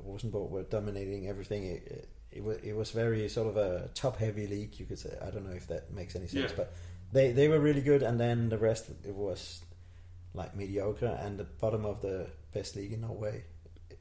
Rosenborg 0.00 0.50
were 0.50 0.62
dominating 0.62 1.28
everything, 1.28 1.64
it, 1.64 2.08
it, 2.30 2.44
was 2.44 2.58
it 2.58 2.74
was 2.74 2.90
very 2.90 3.28
sort 3.28 3.48
of 3.48 3.56
a 3.56 3.88
top 3.94 4.18
heavy 4.18 4.46
league. 4.46 4.78
You 4.78 4.86
could 4.86 4.98
say. 4.98 5.16
I 5.20 5.30
don't 5.30 5.46
know 5.46 5.54
if 5.56 5.66
that 5.68 5.92
makes 5.92 6.16
any 6.16 6.26
sense, 6.26 6.50
Yeah. 6.50 6.56
but 6.56 6.72
they 7.12 7.32
they 7.32 7.48
were 7.48 7.58
really 7.60 7.82
good, 7.82 8.02
and 8.02 8.18
then 8.20 8.48
the 8.48 8.58
rest 8.58 8.90
it 9.04 9.14
was 9.14 9.62
like 10.34 10.54
mediocre, 10.54 11.18
and 11.22 11.38
the 11.38 11.44
bottom 11.44 11.84
of 11.86 12.02
the 12.02 12.26
best 12.52 12.76
league 12.76 12.92
in 12.92 13.00
Norway. 13.02 13.44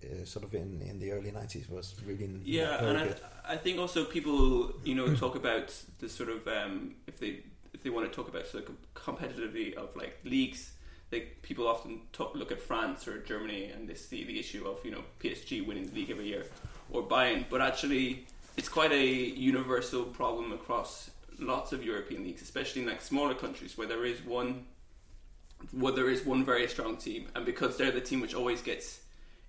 Uh, 0.03 0.25
sort 0.25 0.43
of 0.43 0.53
in, 0.53 0.81
in 0.81 0.99
the 0.99 1.11
early 1.11 1.31
90s 1.31 1.69
was 1.69 1.95
really 2.05 2.29
Yeah, 2.43 2.83
and. 2.83 2.97
I, 2.97 3.15
I 3.47 3.57
think 3.57 3.79
also 3.79 4.03
people, 4.03 4.73
you 4.83 4.93
know, 4.95 5.15
talk 5.15 5.35
about 5.35 5.73
the 5.99 6.09
sort 6.09 6.29
of 6.29 6.47
um, 6.47 6.95
if 7.07 7.19
they 7.19 7.39
if 7.73 7.83
they 7.83 7.89
want 7.89 8.09
to 8.09 8.15
talk 8.15 8.27
about 8.27 8.47
sort 8.47 8.67
of 8.67 8.75
competitively 8.93 9.73
of 9.75 9.95
like 9.95 10.19
leagues, 10.23 10.71
like 11.11 11.39
people 11.41 11.67
often 11.67 12.01
talk, 12.13 12.35
look 12.35 12.51
at 12.51 12.61
France 12.61 13.07
or 13.07 13.19
Germany 13.19 13.65
and 13.65 13.87
they 13.87 13.93
see 13.93 14.23
the 14.23 14.39
issue 14.39 14.67
of 14.67 14.83
you 14.83 14.91
know 14.91 15.03
PSG 15.21 15.65
winning 15.65 15.87
the 15.87 15.95
league 15.95 16.11
every 16.11 16.27
year 16.27 16.45
or 16.91 17.03
Bayern, 17.03 17.45
but 17.49 17.61
actually 17.61 18.25
it's 18.57 18.69
quite 18.69 18.91
a 18.91 19.05
universal 19.05 20.03
problem 20.03 20.51
across 20.51 21.09
lots 21.39 21.73
of 21.73 21.83
European 21.83 22.23
leagues, 22.23 22.41
especially 22.41 22.81
in 22.81 22.87
like 22.87 23.01
smaller 23.01 23.33
countries 23.33 23.77
where 23.77 23.87
there 23.87 24.05
is 24.05 24.23
one 24.23 24.65
where 25.71 25.93
there 25.93 26.09
is 26.09 26.25
one 26.25 26.45
very 26.45 26.67
strong 26.67 26.97
team, 26.97 27.27
and 27.35 27.45
because 27.45 27.77
they're 27.77 27.91
the 27.91 28.01
team 28.01 28.21
which 28.21 28.35
always 28.35 28.61
gets 28.61 28.99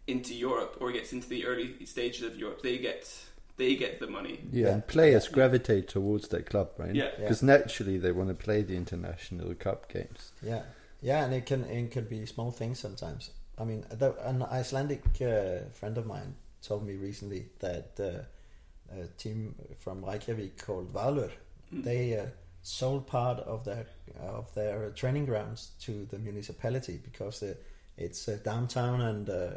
into 0.06 0.34
Europe 0.34 0.78
or 0.80 0.92
gets 0.92 1.12
into 1.12 1.28
the 1.28 1.44
early 1.46 1.74
stages 1.84 2.22
of 2.22 2.38
Europe, 2.38 2.62
they 2.62 2.78
get 2.78 3.08
they 3.56 3.74
get 3.74 4.00
the 4.00 4.06
money. 4.06 4.40
Yeah, 4.52 4.68
and 4.68 4.86
players 4.86 5.28
gravitate 5.28 5.88
towards 5.88 6.28
their 6.28 6.42
club, 6.42 6.70
right? 6.78 6.94
Yeah. 6.94 7.10
Because 7.18 7.42
naturally 7.42 7.98
they 7.98 8.12
want 8.12 8.28
to 8.28 8.34
play 8.34 8.62
the 8.62 8.76
international 8.76 9.54
cup 9.54 9.90
games. 9.92 10.32
Yeah, 10.42 10.62
yeah, 11.02 11.24
and 11.24 11.34
it 11.34 11.46
can 11.46 11.64
it 11.64 11.90
can 11.90 12.04
be 12.04 12.26
small 12.26 12.50
things 12.50 12.78
sometimes. 12.80 13.30
I 13.58 13.64
mean, 13.64 13.84
the, 13.90 14.14
an 14.28 14.42
Icelandic 14.42 15.02
uh, 15.22 15.68
friend 15.72 15.96
of 15.98 16.06
mine 16.06 16.34
told 16.62 16.86
me 16.86 16.94
recently 16.96 17.46
that 17.60 17.92
uh, 17.98 18.98
a 19.00 19.06
team 19.18 19.54
from 19.78 20.04
Reykjavik 20.04 20.64
called 20.64 20.92
Valur, 20.92 21.30
Mm. 21.72 21.82
they 21.82 22.16
uh, 22.16 22.26
sold 22.62 23.06
part 23.08 23.40
of 23.40 23.64
their 23.64 23.86
of 24.20 24.52
their 24.54 24.90
training 24.90 25.26
grounds 25.26 25.72
to 25.80 26.06
the 26.06 26.18
municipality 26.18 27.00
because 27.02 27.40
the, 27.40 27.56
it's 27.96 28.28
uh, 28.28 28.38
downtown 28.44 29.00
and 29.00 29.28
uh, 29.30 29.50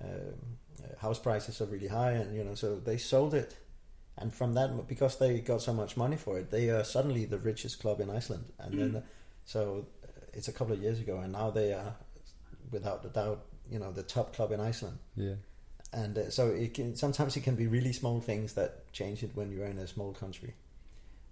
um, 0.00 0.08
uh, 0.82 1.00
house 1.00 1.18
prices 1.18 1.60
are 1.60 1.66
really 1.66 1.88
high, 1.88 2.12
and 2.12 2.36
you 2.36 2.44
know, 2.44 2.54
so 2.54 2.76
they 2.76 2.96
sold 2.98 3.34
it. 3.34 3.56
And 4.18 4.32
from 4.32 4.52
that, 4.54 4.86
because 4.86 5.18
they 5.18 5.40
got 5.40 5.62
so 5.62 5.72
much 5.72 5.96
money 5.96 6.16
for 6.16 6.38
it, 6.38 6.50
they 6.50 6.68
are 6.70 6.84
suddenly 6.84 7.24
the 7.24 7.38
richest 7.38 7.80
club 7.80 8.00
in 8.00 8.10
Iceland. 8.10 8.44
And 8.58 8.78
then, 8.78 8.92
Mm. 8.92 9.02
so 9.44 9.86
it's 10.32 10.48
a 10.48 10.52
couple 10.52 10.74
of 10.74 10.82
years 10.82 10.98
ago, 11.00 11.18
and 11.18 11.32
now 11.32 11.50
they 11.50 11.72
are, 11.72 11.94
without 12.70 13.04
a 13.04 13.08
doubt, 13.08 13.44
you 13.70 13.78
know, 13.78 13.92
the 13.92 14.02
top 14.02 14.34
club 14.34 14.52
in 14.52 14.60
Iceland. 14.60 14.98
Yeah. 15.16 15.34
And 15.92 16.16
uh, 16.16 16.30
so 16.30 16.48
it 16.48 16.74
can 16.74 16.96
sometimes 16.96 17.36
it 17.36 17.42
can 17.42 17.54
be 17.54 17.66
really 17.66 17.92
small 17.92 18.20
things 18.20 18.54
that 18.54 18.90
change 18.92 19.22
it 19.22 19.30
when 19.34 19.52
you're 19.52 19.66
in 19.66 19.78
a 19.78 19.86
small 19.86 20.12
country, 20.12 20.54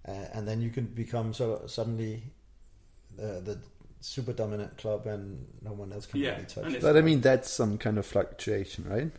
uh, 0.07 0.11
and 0.33 0.47
then 0.47 0.61
you 0.61 0.69
can 0.69 0.85
become 0.85 1.33
so 1.33 1.63
suddenly 1.65 2.21
the 3.17 3.41
the 3.43 3.57
super 4.01 4.33
dominant 4.33 4.77
club, 4.77 5.07
and 5.07 5.47
no 5.63 5.73
one 5.73 5.91
else 5.91 6.05
can 6.05 6.19
Yeah, 6.19 6.31
really 6.33 6.45
touch 6.45 6.73
it. 6.73 6.81
But 6.81 6.95
I 6.95 7.01
mean, 7.01 7.21
that's 7.21 7.49
some 7.49 7.77
kind 7.77 7.97
of 7.97 8.05
fluctuation, 8.05 8.85
right? 8.87 9.11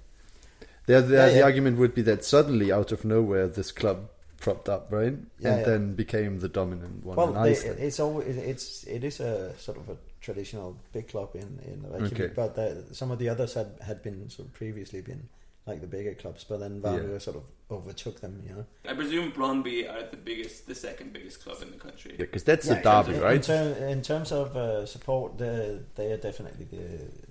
The, 0.86 1.00
the, 1.00 1.14
Yeah, 1.14 1.26
the 1.26 1.36
yeah. 1.38 1.44
argument 1.44 1.78
would 1.78 1.94
be 1.94 2.02
that 2.02 2.24
suddenly, 2.24 2.72
out 2.72 2.92
of 2.92 3.04
nowhere, 3.04 3.48
this 3.48 3.72
club 3.72 4.10
propped 4.42 4.68
up, 4.68 4.88
right? 4.90 5.14
Yeah, 5.38 5.50
and 5.52 5.58
yeah. 5.60 5.64
then 5.64 5.94
became 5.94 6.40
the 6.40 6.48
dominant 6.48 7.04
one 7.06 7.16
in 7.18 7.32
Well, 7.34 7.42
they, 7.44 7.52
it's 7.86 8.00
always 8.00 8.36
it's 8.36 8.84
it 8.84 9.04
is 9.04 9.20
a 9.20 9.56
sort 9.58 9.78
of 9.78 9.88
a 9.88 9.96
traditional 10.20 10.76
big 10.92 11.08
club 11.08 11.30
in 11.34 11.50
in 11.70 11.78
Reykjavik, 11.92 12.20
Okay. 12.20 12.32
but 12.34 12.54
the, 12.56 12.94
some 12.94 13.10
of 13.12 13.18
the 13.18 13.28
others 13.28 13.54
had 13.54 13.68
had 13.80 14.02
been 14.02 14.28
sort 14.30 14.48
of 14.48 14.54
previously 14.54 15.00
been 15.00 15.28
like 15.66 15.80
the 15.80 15.86
bigger 15.86 16.14
clubs, 16.14 16.44
but 16.48 16.58
then 16.58 16.80
Valur 16.82 17.12
Yeah. 17.12 17.18
sort 17.18 17.36
of 17.36 17.44
overtook 17.70 18.20
them, 18.20 18.42
you 18.48 18.52
know. 18.54 18.66
I 18.90 18.94
presume 18.94 19.30
Brøndby 19.32 19.88
are 19.88 20.10
the 20.10 20.16
biggest, 20.16 20.66
the 20.66 20.74
second 20.74 21.12
biggest 21.12 21.38
club 21.44 21.62
in 21.62 21.70
the 21.70 21.78
country. 21.78 22.16
Yeah, 22.18 22.26
'cause 22.26 22.42
that's 22.42 22.66
Yeah, 22.66 22.80
a 22.80 22.82
derby, 22.82 23.14
in, 23.14 23.20
right? 23.22 23.36
In, 23.36 23.42
ter- 23.42 23.86
in 23.94 24.02
terms 24.02 24.32
of 24.32 24.56
uh, 24.56 24.84
support, 24.86 25.38
they 25.38 25.78
they 25.94 26.10
are 26.12 26.20
definitely 26.28 26.66
the 26.76 26.86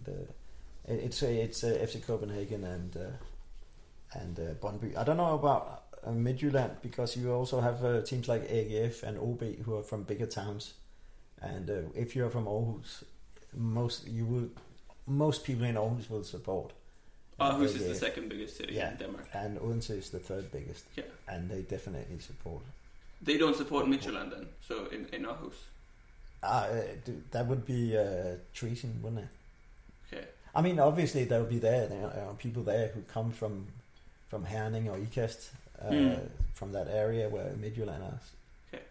the 0.07 0.17
it's 1.05 1.21
it's 1.23 1.63
uh, 1.63 1.77
FC 1.87 1.99
Copenhagen 2.07 2.63
and 2.63 2.95
uh, 2.95 4.19
and 4.21 4.39
uh, 4.39 4.53
Brøndby. 4.61 4.95
I 4.97 5.03
don't 5.03 5.17
know 5.17 5.35
about 5.35 5.83
uh, 6.05 6.11
Midtjylland 6.11 6.81
because 6.81 7.15
you 7.17 7.31
also 7.31 7.61
have 7.61 7.83
uh, 7.85 8.01
teams 8.01 8.27
like 8.27 8.47
AGF 8.49 9.03
and 9.03 9.17
OB 9.19 9.41
who 9.65 9.75
are 9.77 9.83
from 9.83 10.03
bigger 10.03 10.25
towns, 10.27 10.73
and 11.41 11.69
uh, 11.69 11.73
if 11.95 12.15
you're 12.15 12.29
from 12.29 12.45
Aarhus, 12.45 13.03
most 13.55 14.07
you 14.07 14.25
will 14.25 14.49
most 15.07 15.43
people 15.43 15.65
in 15.65 15.75
Aarhus 15.75 16.09
will 16.09 16.23
support. 16.23 16.73
Aarhus 17.39 17.75
is 17.75 17.87
the 17.87 17.95
second 17.95 18.29
biggest 18.29 18.57
city 18.57 18.75
Yeah, 18.75 18.91
in 18.91 18.97
Denmark. 18.97 19.27
and 19.33 19.57
Odense 19.59 19.89
is 19.89 20.09
the 20.11 20.19
third 20.19 20.51
biggest. 20.51 20.85
Yeah. 20.95 21.05
and 21.27 21.49
they 21.49 21.61
definitely 21.61 22.19
support. 22.19 22.61
They 23.21 23.37
don't 23.37 23.55
support 23.55 23.85
Midtjylland 23.85 24.31
then, 24.31 24.47
so 24.67 24.85
in, 24.91 25.05
in 25.13 25.23
Aarhus. 25.25 25.53
Ah, 26.43 26.65
uh, 26.65 26.81
that 27.31 27.45
would 27.47 27.65
be 27.65 27.97
uh, 27.97 28.35
treason, 28.53 28.99
wouldn't 29.01 29.21
it? 29.21 29.29
Okay. 30.13 30.25
I 30.55 30.61
mean, 30.61 30.79
obviously 30.79 31.25
there 31.25 31.39
will 31.39 31.49
be 31.49 31.59
there, 31.59 31.87
there 31.87 32.25
are 32.27 32.33
people 32.33 32.63
there 32.63 32.87
who 32.93 33.01
come 33.13 33.31
from 33.31 33.67
from 34.27 34.45
Herning 34.45 34.87
or 34.89 34.97
Ikast, 34.97 35.49
uh, 35.85 35.91
Mm. 35.91 36.29
from 36.53 36.71
that 36.73 36.87
area 36.87 37.27
where 37.29 37.51
Midtjylland 37.59 38.03
is, 38.17 38.31
Okay. 38.73 38.83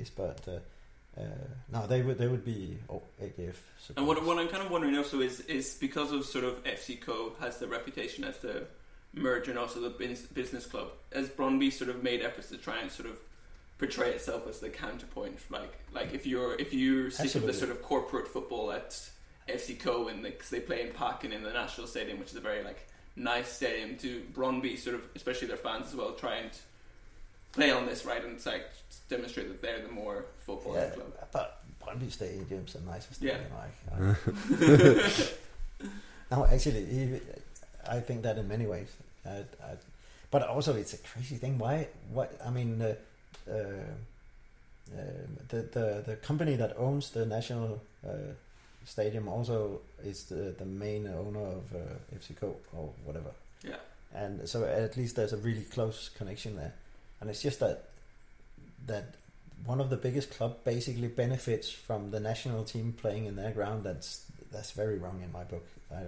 is 0.00 0.10
but 0.10 0.40
uh, 0.48 1.20
uh, 1.20 1.24
no, 1.72 1.86
they 1.86 2.02
would 2.02 2.18
they 2.18 2.28
would 2.28 2.44
be 2.44 2.78
oh, 2.88 3.02
AGF. 3.22 3.56
And 3.96 4.06
what, 4.06 4.24
what 4.24 4.38
I'm 4.38 4.48
kind 4.48 4.62
of 4.64 4.70
wondering 4.70 4.96
also 4.96 5.20
is 5.20 5.40
is 5.40 5.74
because 5.74 6.12
of 6.12 6.24
sort 6.24 6.44
of 6.44 6.62
FC 6.64 7.00
Co 7.00 7.32
has 7.40 7.58
the 7.58 7.66
reputation 7.66 8.24
as 8.24 8.38
the 8.38 8.64
merge 9.14 9.48
and 9.48 9.58
also 9.58 9.80
the 9.80 9.90
business 10.34 10.66
club. 10.66 10.88
Has 11.12 11.28
Brøndby 11.28 11.72
sort 11.72 11.90
of 11.90 12.02
made 12.02 12.22
efforts 12.22 12.48
to 12.50 12.56
try 12.56 12.78
and 12.80 12.90
sort 12.90 13.08
of 13.08 13.18
portray 13.78 14.10
itself 14.12 14.46
as 14.48 14.60
the 14.60 14.68
counterpoint? 14.70 15.38
Like 15.50 15.72
like 15.92 16.14
if 16.14 16.26
you're 16.26 16.54
if 16.58 16.72
you're 16.72 17.10
sick 17.10 17.34
of 17.34 17.42
the 17.46 17.52
sort 17.54 17.70
of 17.70 17.82
corporate 17.82 18.28
football 18.28 18.70
at 18.72 18.90
FC 19.48 19.78
Co 19.78 20.08
and 20.08 20.22
because 20.22 20.50
they 20.50 20.60
play 20.60 20.82
in 20.82 20.88
Parken 20.92 21.32
in 21.32 21.42
the 21.42 21.52
National 21.52 21.86
Stadium, 21.86 22.18
which 22.20 22.30
is 22.30 22.36
a 22.36 22.40
very 22.40 22.62
like 22.62 22.86
nice 23.18 23.48
stadium, 23.52 23.96
to 23.98 24.22
Brøndby 24.34 24.78
sort 24.78 24.94
of 24.96 25.02
especially 25.16 25.48
their 25.48 25.56
fans 25.56 25.86
as 25.88 25.94
well 25.94 26.12
try 26.12 26.36
and 26.36 26.50
play 27.52 27.70
on 27.70 27.86
this 27.86 28.04
right 28.04 28.22
and 28.24 28.34
it's 28.34 28.46
like 28.46 28.64
demonstrate 29.08 29.48
that 29.48 29.60
they're 29.62 29.82
the 29.82 29.92
more 29.92 30.24
football 30.46 30.74
yeah, 30.74 30.90
club. 30.90 31.12
but 31.32 31.62
Brøndby 31.82 32.10
Stadium's 32.12 32.74
a 32.74 32.80
nicer 32.80 33.12
Yeah. 33.20 33.36
stadium. 33.38 33.52
Like, 33.62 33.76
I- 35.80 35.84
no, 36.30 36.44
actually, 36.46 37.20
I 37.88 38.00
think 38.00 38.22
that 38.22 38.36
in 38.38 38.46
many 38.48 38.66
ways. 38.66 38.88
I, 39.24 39.38
I, 39.62 39.76
but 40.30 40.42
also, 40.42 40.74
it's 40.76 40.92
a 40.92 40.98
crazy 40.98 41.36
thing. 41.36 41.58
Why? 41.58 41.88
What? 42.12 42.38
I 42.44 42.50
mean, 42.50 42.82
uh, 42.82 42.94
uh, 43.50 43.54
uh, 43.54 45.00
the 45.48 45.62
the 45.72 46.02
the 46.06 46.16
company 46.16 46.56
that 46.56 46.76
owns 46.76 47.10
the 47.10 47.24
national 47.24 47.80
uh, 48.06 48.32
stadium 48.88 49.28
also 49.28 49.80
is 50.04 50.24
the 50.24 50.54
the 50.58 50.64
main 50.64 51.06
owner 51.06 51.40
of 51.58 51.72
uh, 51.74 52.16
FC 52.16 52.34
Co 52.40 52.56
or 52.76 52.90
whatever. 53.04 53.30
Yeah. 53.62 53.76
And 54.14 54.48
so 54.48 54.64
at 54.64 54.96
least 54.96 55.16
there's 55.16 55.32
a 55.34 55.36
really 55.36 55.62
close 55.74 56.08
connection 56.18 56.56
there. 56.56 56.72
And 57.20 57.28
it's 57.30 57.42
just 57.42 57.60
that 57.60 57.84
that 58.86 59.14
one 59.66 59.80
of 59.80 59.90
the 59.90 59.96
biggest 59.96 60.30
club 60.30 60.56
basically 60.64 61.08
benefits 61.08 61.68
from 61.70 62.10
the 62.10 62.20
national 62.20 62.64
team 62.64 62.94
playing 63.02 63.26
in 63.26 63.36
their 63.36 63.50
ground. 63.52 63.84
That's 63.84 64.24
that's 64.52 64.70
very 64.70 64.98
wrong 64.98 65.20
in 65.24 65.30
my 65.32 65.44
book. 65.44 65.66
I, 65.92 66.02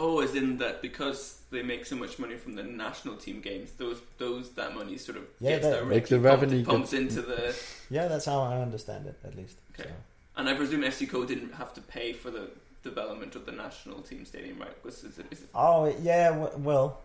Oh, 0.00 0.20
as 0.20 0.36
in 0.36 0.58
that 0.58 0.80
because 0.80 1.38
they 1.50 1.60
make 1.64 1.84
so 1.84 1.96
much 1.96 2.20
money 2.20 2.36
from 2.36 2.54
the 2.54 2.62
national 2.62 3.16
team 3.16 3.40
games, 3.40 3.72
those 3.78 4.00
those 4.18 4.50
that 4.50 4.72
money 4.72 4.96
sort 4.96 5.18
of 5.18 5.24
Yeah, 5.40 5.50
gets 5.52 5.64
that- 5.64 5.70
directly 5.80 5.94
Like 5.96 6.06
the 6.08 6.20
revenue 6.20 6.64
pumped 6.64 6.92
gets- 6.92 7.02
into 7.02 7.22
the. 7.22 7.56
yeah, 7.90 8.06
that's 8.06 8.26
how 8.26 8.40
I 8.42 8.60
understand 8.62 9.06
it 9.06 9.16
at 9.24 9.34
least. 9.34 9.56
Okay. 9.72 9.88
So, 9.88 9.94
And 10.38 10.48
I 10.48 10.54
presume 10.54 10.82
FC 10.82 11.06
Co 11.10 11.24
didn't 11.26 11.52
have 11.54 11.74
to 11.74 11.80
pay 11.80 12.12
for 12.14 12.30
the 12.30 12.48
development 12.82 13.34
of 13.36 13.44
the 13.44 13.52
national 13.52 14.00
team 14.02 14.24
stadium, 14.24 14.58
right? 14.60 14.76
Is 14.86 15.04
it, 15.04 15.26
is 15.32 15.40
it 15.42 15.48
Oh 15.54 15.92
yeah, 16.00 16.30
w- 16.30 16.56
well, 16.58 17.00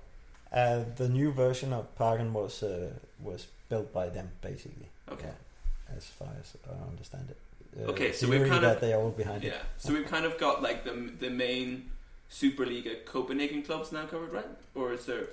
uh, 0.52 0.84
the 0.96 1.10
new 1.10 1.32
version 1.32 1.74
of 1.74 1.84
Parken 1.98 2.32
was 2.32 2.62
uh, 2.64 2.92
was 3.22 3.48
built 3.70 3.92
by 3.92 4.10
them 4.10 4.30
basically. 4.42 4.88
Okay. 5.12 5.26
Yeah, 5.28 5.98
as 5.98 6.06
far 6.06 6.30
as 6.40 6.56
I 6.70 6.90
understand 6.92 7.30
it. 7.32 7.38
Uh, 7.76 7.90
Okay, 7.92 8.12
so 8.12 8.30
we've 8.30 8.48
kind 8.48 8.64
that 8.64 8.76
of- 8.76 8.82
they 8.82 8.94
are 8.94 9.02
all 9.02 9.10
behind 9.24 9.44
yeah? 9.44 9.54
it. 9.54 9.62
So 9.78 9.94
we've 9.94 10.08
kind 10.08 10.26
of 10.26 10.38
got 10.38 10.62
like 10.62 10.84
the 10.84 10.94
the 11.20 11.30
main 11.32 11.90
Superliga 12.32 13.04
Copenhagen 13.06 13.64
clubs 13.64 13.92
now 13.92 14.06
covered, 14.06 14.32
right? 14.32 14.50
Or 14.76 14.94
is 14.94 15.06
there 15.06 15.26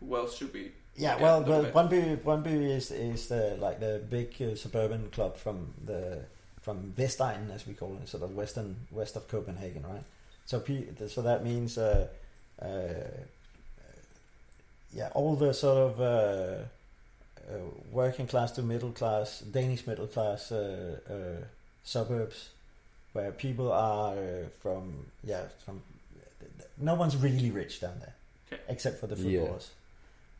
who 0.00 0.16
else 0.16 0.36
should 0.36 0.52
we? 0.52 0.72
Yeah, 0.96 1.16
well, 1.22 1.42
well. 1.44 1.64
Brøndby, 1.64 2.16
Brøndby 2.24 2.76
is 2.76 2.90
is 2.90 3.28
the 3.28 3.56
like 3.60 3.78
the 3.78 4.00
big 4.10 4.34
uh, 4.42 4.56
suburban 4.56 5.10
club 5.10 5.36
from 5.36 5.74
the 5.86 6.24
from 6.70 6.92
Vestegnen, 6.96 7.50
as 7.52 7.66
we 7.66 7.74
call 7.74 7.96
it, 8.00 8.08
sort 8.08 8.22
of 8.22 8.34
western 8.36 8.76
west 8.92 9.16
of 9.16 9.26
Copenhagen, 9.26 9.82
right? 9.82 10.04
So, 10.46 10.62
so 11.08 11.22
that 11.22 11.44
means, 11.44 11.76
uh, 11.78 12.06
uh, 12.62 12.66
yeah, 14.92 15.08
all 15.14 15.34
the 15.36 15.52
sort 15.52 15.78
of 15.78 16.00
uh, 16.00 16.04
uh, 16.04 17.58
working 17.90 18.26
class 18.28 18.52
to 18.52 18.62
middle 18.62 18.92
class, 18.92 19.40
Danish 19.40 19.86
middle 19.86 20.06
class 20.06 20.52
uh, 20.52 20.98
uh, 21.08 21.44
suburbs, 21.82 22.50
where 23.12 23.32
people 23.32 23.72
are 23.72 24.14
uh, 24.14 24.48
from, 24.60 25.06
yeah, 25.24 25.42
from. 25.64 25.82
No 26.78 26.94
one's 26.94 27.16
really 27.16 27.50
rich 27.50 27.80
down 27.80 27.98
there, 27.98 28.14
Okay. 28.52 28.62
except 28.68 28.98
for 29.00 29.06
the 29.08 29.16
Yeah. 29.16 29.40
footballers. 29.40 29.70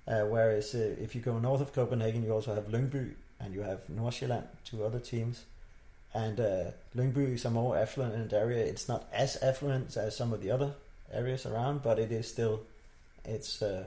Uh, 0.07 0.25
whereas 0.27 0.75
uh, 0.75 0.95
if 1.05 1.15
you 1.15 1.21
go 1.21 1.39
north 1.39 1.61
of 1.61 1.73
Copenhagen, 1.73 2.23
you 2.25 2.33
also 2.33 2.55
have 2.55 2.69
Lyngby 2.69 3.15
and 3.41 3.53
you 3.55 3.63
have 3.63 3.81
Nordsjælland, 3.89 4.47
two 4.65 4.85
other 4.85 5.01
teams. 5.01 5.45
And 6.13 6.41
uh, 6.41 6.71
Lyngby 6.97 7.35
is 7.35 7.45
a 7.45 7.51
more 7.51 7.77
affluent 7.77 8.33
area. 8.33 8.65
It's 8.65 8.89
not 8.89 9.07
as 9.13 9.37
affluent 9.43 9.97
as 9.97 10.17
some 10.17 10.33
of 10.33 10.43
the 10.43 10.51
other 10.51 10.75
areas 11.13 11.47
around, 11.47 11.83
but 11.83 11.99
it 11.99 12.11
is 12.11 12.29
still, 12.29 12.63
it's 13.25 13.63
uh, 13.63 13.85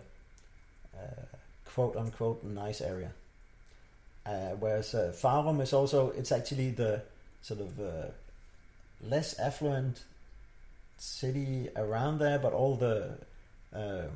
uh, 0.95 1.25
quote 1.65 1.97
unquote 1.97 2.43
nice 2.43 2.81
area. 2.81 3.11
Uh, 4.25 4.51
whereas 4.59 4.95
uh, 4.95 5.13
Farum 5.13 5.61
is 5.61 5.73
also, 5.73 6.11
it's 6.11 6.31
actually 6.31 6.71
the 6.71 7.01
sort 7.41 7.59
of 7.59 7.79
uh, 7.79 8.05
less 9.01 9.37
affluent 9.37 10.01
city 10.97 11.67
around 11.75 12.19
there, 12.19 12.39
but 12.39 12.53
all 12.53 12.77
the 12.77 13.17
um, 13.73 14.09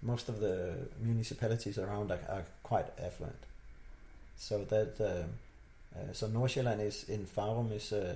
most 0.00 0.28
of 0.28 0.40
the 0.40 0.74
municipalities 1.00 1.78
around 1.78 2.10
are, 2.10 2.20
are 2.28 2.44
quite 2.62 2.86
affluent. 2.98 3.36
So 4.36 4.64
that 4.64 5.00
um, 5.00 5.30
uh, 5.96 6.12
so 6.12 6.26
Nordsjælland 6.26 6.80
is 6.80 7.04
in 7.08 7.26
Farum 7.26 7.72
is 7.72 7.92
uh, 7.92 8.14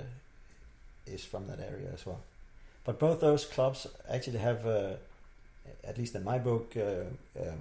is 1.06 1.24
from 1.24 1.46
that 1.46 1.60
area 1.60 1.90
as 1.94 2.06
well. 2.06 2.20
But 2.84 2.98
both 2.98 3.20
those 3.20 3.44
clubs 3.44 3.86
actually 4.08 4.38
have, 4.38 4.66
uh, 4.66 4.96
at 5.84 5.98
least 5.98 6.14
in 6.14 6.24
my 6.24 6.38
book, 6.38 6.74
uh, 6.76 7.04
um, 7.40 7.58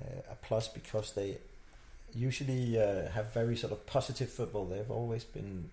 uh, 0.00 0.32
a 0.32 0.34
plus 0.42 0.68
because 0.68 1.12
they 1.12 1.38
usually 2.14 2.78
uh, 2.78 3.08
have 3.10 3.32
very 3.32 3.56
sort 3.56 3.72
of 3.72 3.86
positive 3.86 4.28
football. 4.28 4.66
They've 4.66 4.90
always 4.90 5.24
been 5.24 5.70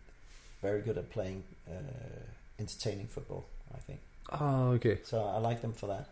very 0.62 0.82
good 0.82 0.98
at 0.98 1.10
playing 1.10 1.43
uh, 1.67 1.74
entertaining 2.60 3.08
football. 3.08 3.45
I 3.74 3.80
think. 3.80 4.00
Oh, 4.32 4.72
okay. 4.74 5.00
So 5.04 5.24
I 5.24 5.38
like 5.39 5.62
them 5.62 5.74
for 5.74 5.88
that. 5.88 6.08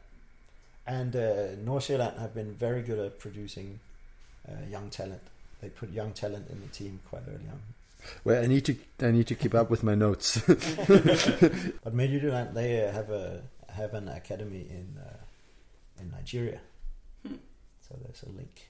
And 0.86 1.16
uh, 1.16 1.56
Nordsjælland 1.66 2.18
have 2.20 2.34
been 2.34 2.54
very 2.54 2.82
good 2.82 3.00
at 3.00 3.20
producing 3.20 3.80
uh, 4.48 4.54
young 4.72 4.90
talent. 4.90 5.22
They 5.68 5.72
put 5.72 5.92
young 5.92 6.14
talent 6.14 6.50
in 6.50 6.62
the 6.62 6.68
team 6.68 7.02
quite 7.10 7.24
early 7.28 7.50
on. 7.52 7.60
Well, 8.24 8.42
I 8.42 8.48
need 8.48 8.64
to 8.66 8.76
I 9.02 9.12
need 9.12 9.28
to 9.28 9.36
keep 9.36 9.54
up 9.54 9.70
with 9.70 9.84
my 9.84 9.96
notes. 9.96 10.38
But 10.48 11.94
Midtjylland, 11.94 12.54
they 12.54 12.88
uh, 12.88 12.94
have 12.94 13.10
a 13.10 13.42
have 13.68 13.94
an 13.94 14.08
academy 14.08 14.66
in 14.70 14.98
uh, 14.98 15.18
in 16.00 16.10
Nigeria, 16.12 16.62
so 17.26 17.96
there's 18.02 18.24
a 18.24 18.30
link 18.30 18.70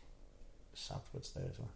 southwards 0.74 1.34
there 1.34 1.46
as 1.52 1.60
well. 1.60 1.70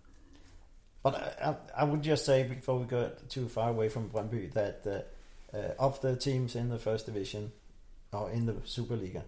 But 1.04 1.14
I, 1.16 1.50
I, 1.50 1.82
I 1.82 1.84
would 1.84 2.02
just 2.02 2.26
say 2.26 2.42
before 2.42 2.80
we 2.80 2.86
go 2.86 3.12
too 3.30 3.48
far 3.48 3.70
away 3.70 3.90
from 3.90 4.10
Brøndby 4.10 4.52
that 4.54 4.82
uh, 4.88 5.56
uh, 5.56 5.74
of 5.78 6.02
the 6.02 6.16
teams 6.16 6.56
in 6.56 6.70
the 6.70 6.80
first 6.80 7.06
division 7.06 7.52
or 8.12 8.32
in 8.32 8.48
the 8.48 8.54
Superliga, 8.66 9.22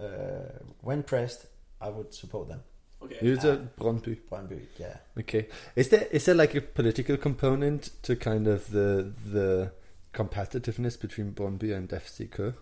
uh, 0.00 0.62
when 0.82 1.02
pressed, 1.02 1.46
I 1.80 1.88
would 1.88 2.14
support 2.14 2.48
them. 2.48 2.62
Okay. 3.04 3.16
It's 3.20 3.44
a 3.44 3.68
Brøndby. 3.78 4.18
Brøndby, 4.30 4.60
yeah. 4.78 4.96
Okay. 5.18 5.46
Is 5.76 5.88
there 5.88 6.06
is 6.10 6.24
there 6.24 6.34
like 6.34 6.54
a 6.54 6.60
political 6.60 7.16
component 7.16 7.90
to 8.02 8.16
kind 8.16 8.46
of 8.46 8.70
the 8.70 9.12
the 9.32 9.72
competitiveness 10.12 11.00
between 11.00 11.32
Brøndby 11.32 11.74
and 11.76 11.88
FC 11.88 12.28
Köln? 12.28 12.54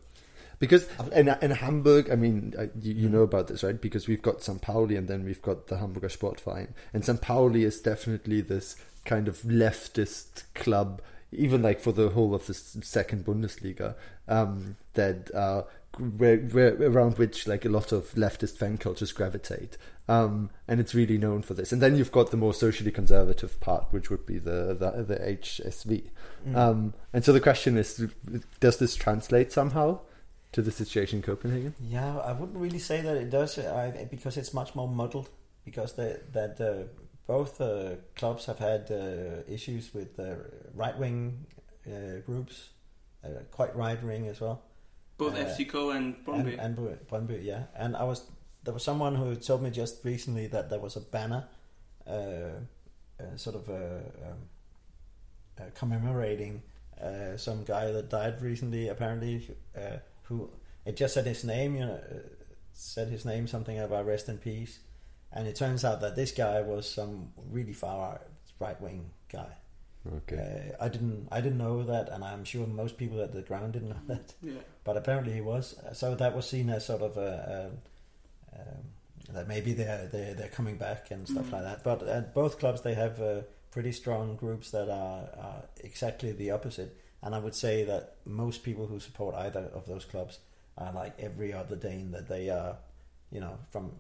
Because 0.63 0.87
in, 1.13 1.29
in 1.43 1.51
Hamburg, 1.51 2.09
I 2.09 2.15
mean, 2.15 2.55
uh, 2.57 2.67
you, 2.81 2.95
you 2.95 3.09
know 3.09 3.23
about 3.23 3.49
this, 3.49 3.65
right? 3.65 3.81
Because 3.81 4.07
we've 4.07 4.23
got 4.23 4.45
St. 4.45 4.63
Pauli 4.63 4.95
and 4.95 5.09
then 5.09 5.25
we've 5.25 5.43
got 5.43 5.67
the 5.67 5.79
Hamburger 5.79 6.07
Sportverein. 6.07 6.69
And 6.95 7.05
St. 7.05 7.21
Pauli 7.21 7.65
is 7.65 7.81
definitely 7.81 8.43
this 8.43 8.77
kind 9.05 9.27
of 9.27 9.39
leftist 9.43 10.45
club, 10.55 11.03
even 11.33 11.63
like 11.63 11.81
for 11.81 11.91
the 11.91 12.11
whole 12.11 12.33
of 12.33 12.47
the 12.47 12.55
second 12.55 13.25
Bundesliga, 13.25 13.97
um, 14.29 14.77
that 14.95 15.35
uh, 15.35 15.65
where, 15.99 16.39
where, 16.39 16.75
around 16.83 17.19
which 17.19 17.47
like 17.47 17.65
a 17.65 17.69
lot 17.69 17.93
of 17.93 18.13
leftist 18.15 18.57
fan 18.57 18.79
cultures 18.79 19.13
gravitate. 19.13 19.77
Um, 20.09 20.51
and 20.67 20.81
it's 20.81 20.95
really 20.95 21.19
known 21.19 21.43
for 21.43 21.55
this. 21.55 21.73
And 21.73 21.81
then 21.81 21.97
you've 21.97 22.13
got 22.13 22.31
the 22.31 22.37
more 22.37 22.55
socially 22.55 22.91
conservative 22.91 23.61
part, 23.61 23.87
which 23.91 24.11
would 24.11 24.27
be 24.27 24.39
the 24.39 24.75
the, 24.75 25.03
the 25.03 25.17
HSV. 25.17 26.11
Mm. 26.47 26.57
Um, 26.57 26.95
and 27.13 27.25
so 27.25 27.33
the 27.33 27.41
question 27.41 27.77
is, 27.77 28.09
does 28.61 28.79
this 28.79 28.97
translate 28.97 29.53
somehow 29.53 30.01
to 30.53 30.63
the 30.63 30.71
situation 30.71 31.19
in 31.19 31.23
Copenhagen? 31.23 31.75
Yeah, 31.81 32.19
I 32.19 32.33
wouldn't 32.33 32.59
really 32.59 32.79
say 32.79 33.01
that 33.01 33.17
it 33.17 33.31
does, 33.31 33.59
I, 33.59 34.07
because 34.11 34.37
it's 34.37 34.53
much 34.53 34.75
more 34.75 34.89
muddled. 34.89 35.31
Because 35.65 35.93
the, 35.93 36.21
that 36.33 36.61
uh, 36.61 36.89
both 37.29 37.61
uh, 37.61 37.93
clubs 38.17 38.47
have 38.47 38.59
had 38.59 38.91
uh, 38.91 39.43
issues 39.47 39.95
with 39.95 40.19
right 40.75 40.99
wing 40.99 41.47
uh, 41.87 42.21
groups, 42.27 42.71
uh, 43.25 43.29
quite 43.51 43.75
right 43.77 44.03
wing 44.03 44.27
as 44.27 44.41
well. 44.41 44.63
Both 45.19 45.35
Uh, 45.35 45.45
FC 45.45 45.69
Co 45.69 45.91
and 45.91 46.17
Brøndby. 46.25 46.53
And, 46.53 46.61
and 46.61 46.77
Br- 46.77 47.05
Brøndby, 47.09 47.45
yeah. 47.45 47.65
And 47.75 47.97
I 47.97 48.05
was 48.05 48.31
there 48.65 48.75
was 48.75 48.83
someone 48.85 49.15
who 49.17 49.35
told 49.37 49.63
me 49.63 49.71
just 49.71 50.05
recently 50.05 50.47
that 50.49 50.71
there 50.71 50.79
was 50.79 50.97
a 50.97 51.01
banner, 51.01 51.49
uh, 52.07 52.11
uh, 53.21 53.37
sort 53.37 53.57
of 53.57 53.69
uh, 53.69 54.29
um, 54.29 54.39
uh, 55.59 55.65
commemorating 55.75 56.63
uh, 57.01 57.37
some 57.37 57.65
guy 57.65 57.91
that 57.91 58.09
died 58.09 58.41
recently. 58.41 58.89
Apparently, 58.89 59.57
uh, 59.77 59.97
who 60.25 60.51
it 60.85 60.97
just 60.97 61.15
said 61.15 61.27
his 61.27 61.45
name, 61.45 61.75
you 61.77 61.87
know, 61.87 62.01
said 62.73 63.09
his 63.09 63.25
name 63.25 63.47
something 63.47 63.79
about 63.79 64.07
rest 64.07 64.29
in 64.29 64.39
peace. 64.39 64.79
And 65.33 65.49
it 65.49 65.57
turns 65.57 65.85
out 65.85 66.01
that 66.03 66.15
this 66.15 66.31
guy 66.33 66.61
was 66.61 66.89
some 66.89 67.33
really 67.51 67.73
far 67.73 68.21
right 68.59 68.81
wing 68.81 69.11
guy. 69.31 69.57
Okay. 70.17 70.73
Uh, 70.79 70.85
I 70.85 70.89
didn't 70.89 71.29
I 71.31 71.41
didn't 71.41 71.59
know 71.59 71.85
that, 71.85 72.09
and 72.09 72.25
I'm 72.25 72.45
sure 72.45 72.67
most 72.67 72.97
people 72.97 73.21
at 73.21 73.33
the 73.33 73.43
ground 73.43 73.75
didn't 73.75 73.91
know 73.91 74.05
that. 74.09 74.35
Yeah. 74.43 74.55
But 74.85 74.97
apparently 74.97 75.33
he 75.35 75.41
was. 75.41 75.77
So 75.93 76.15
that 76.17 76.35
was 76.35 76.49
seen 76.49 76.71
as 76.71 76.87
sort 76.87 77.03
of 77.03 77.17
a, 77.17 77.71
a 78.55 78.61
um, 78.61 78.83
that 79.33 79.47
maybe 79.49 79.73
they're 79.75 80.09
they're 80.11 80.35
they're 80.35 80.49
coming 80.49 80.77
back 80.77 81.11
and 81.11 81.29
stuff 81.29 81.47
Mm. 81.47 81.53
like 81.53 81.63
that. 81.63 81.85
But 81.85 82.03
at 82.09 82.35
both 82.35 82.59
clubs 82.59 82.81
they 82.83 82.95
have 82.95 83.21
uh, 83.21 83.43
pretty 83.71 83.93
strong 83.93 84.37
groups 84.37 84.71
that 84.73 84.89
are, 84.89 85.29
are 85.39 85.63
exactly 85.85 86.33
the 86.33 86.51
opposite. 86.51 86.97
And 87.23 87.35
I 87.35 87.39
would 87.39 87.55
say 87.55 87.85
that 87.85 88.17
most 88.25 88.65
people 88.65 88.87
who 88.89 88.99
support 88.99 89.37
either 89.37 89.71
of 89.73 89.87
those 89.87 90.05
clubs 90.05 90.41
are 90.77 90.93
like 90.93 91.15
every 91.21 91.53
other 91.53 91.77
Dane 91.77 92.11
that 92.11 92.29
they 92.29 92.51
are, 92.51 92.77
you 93.31 93.39
know, 93.41 93.57
from 93.71 93.93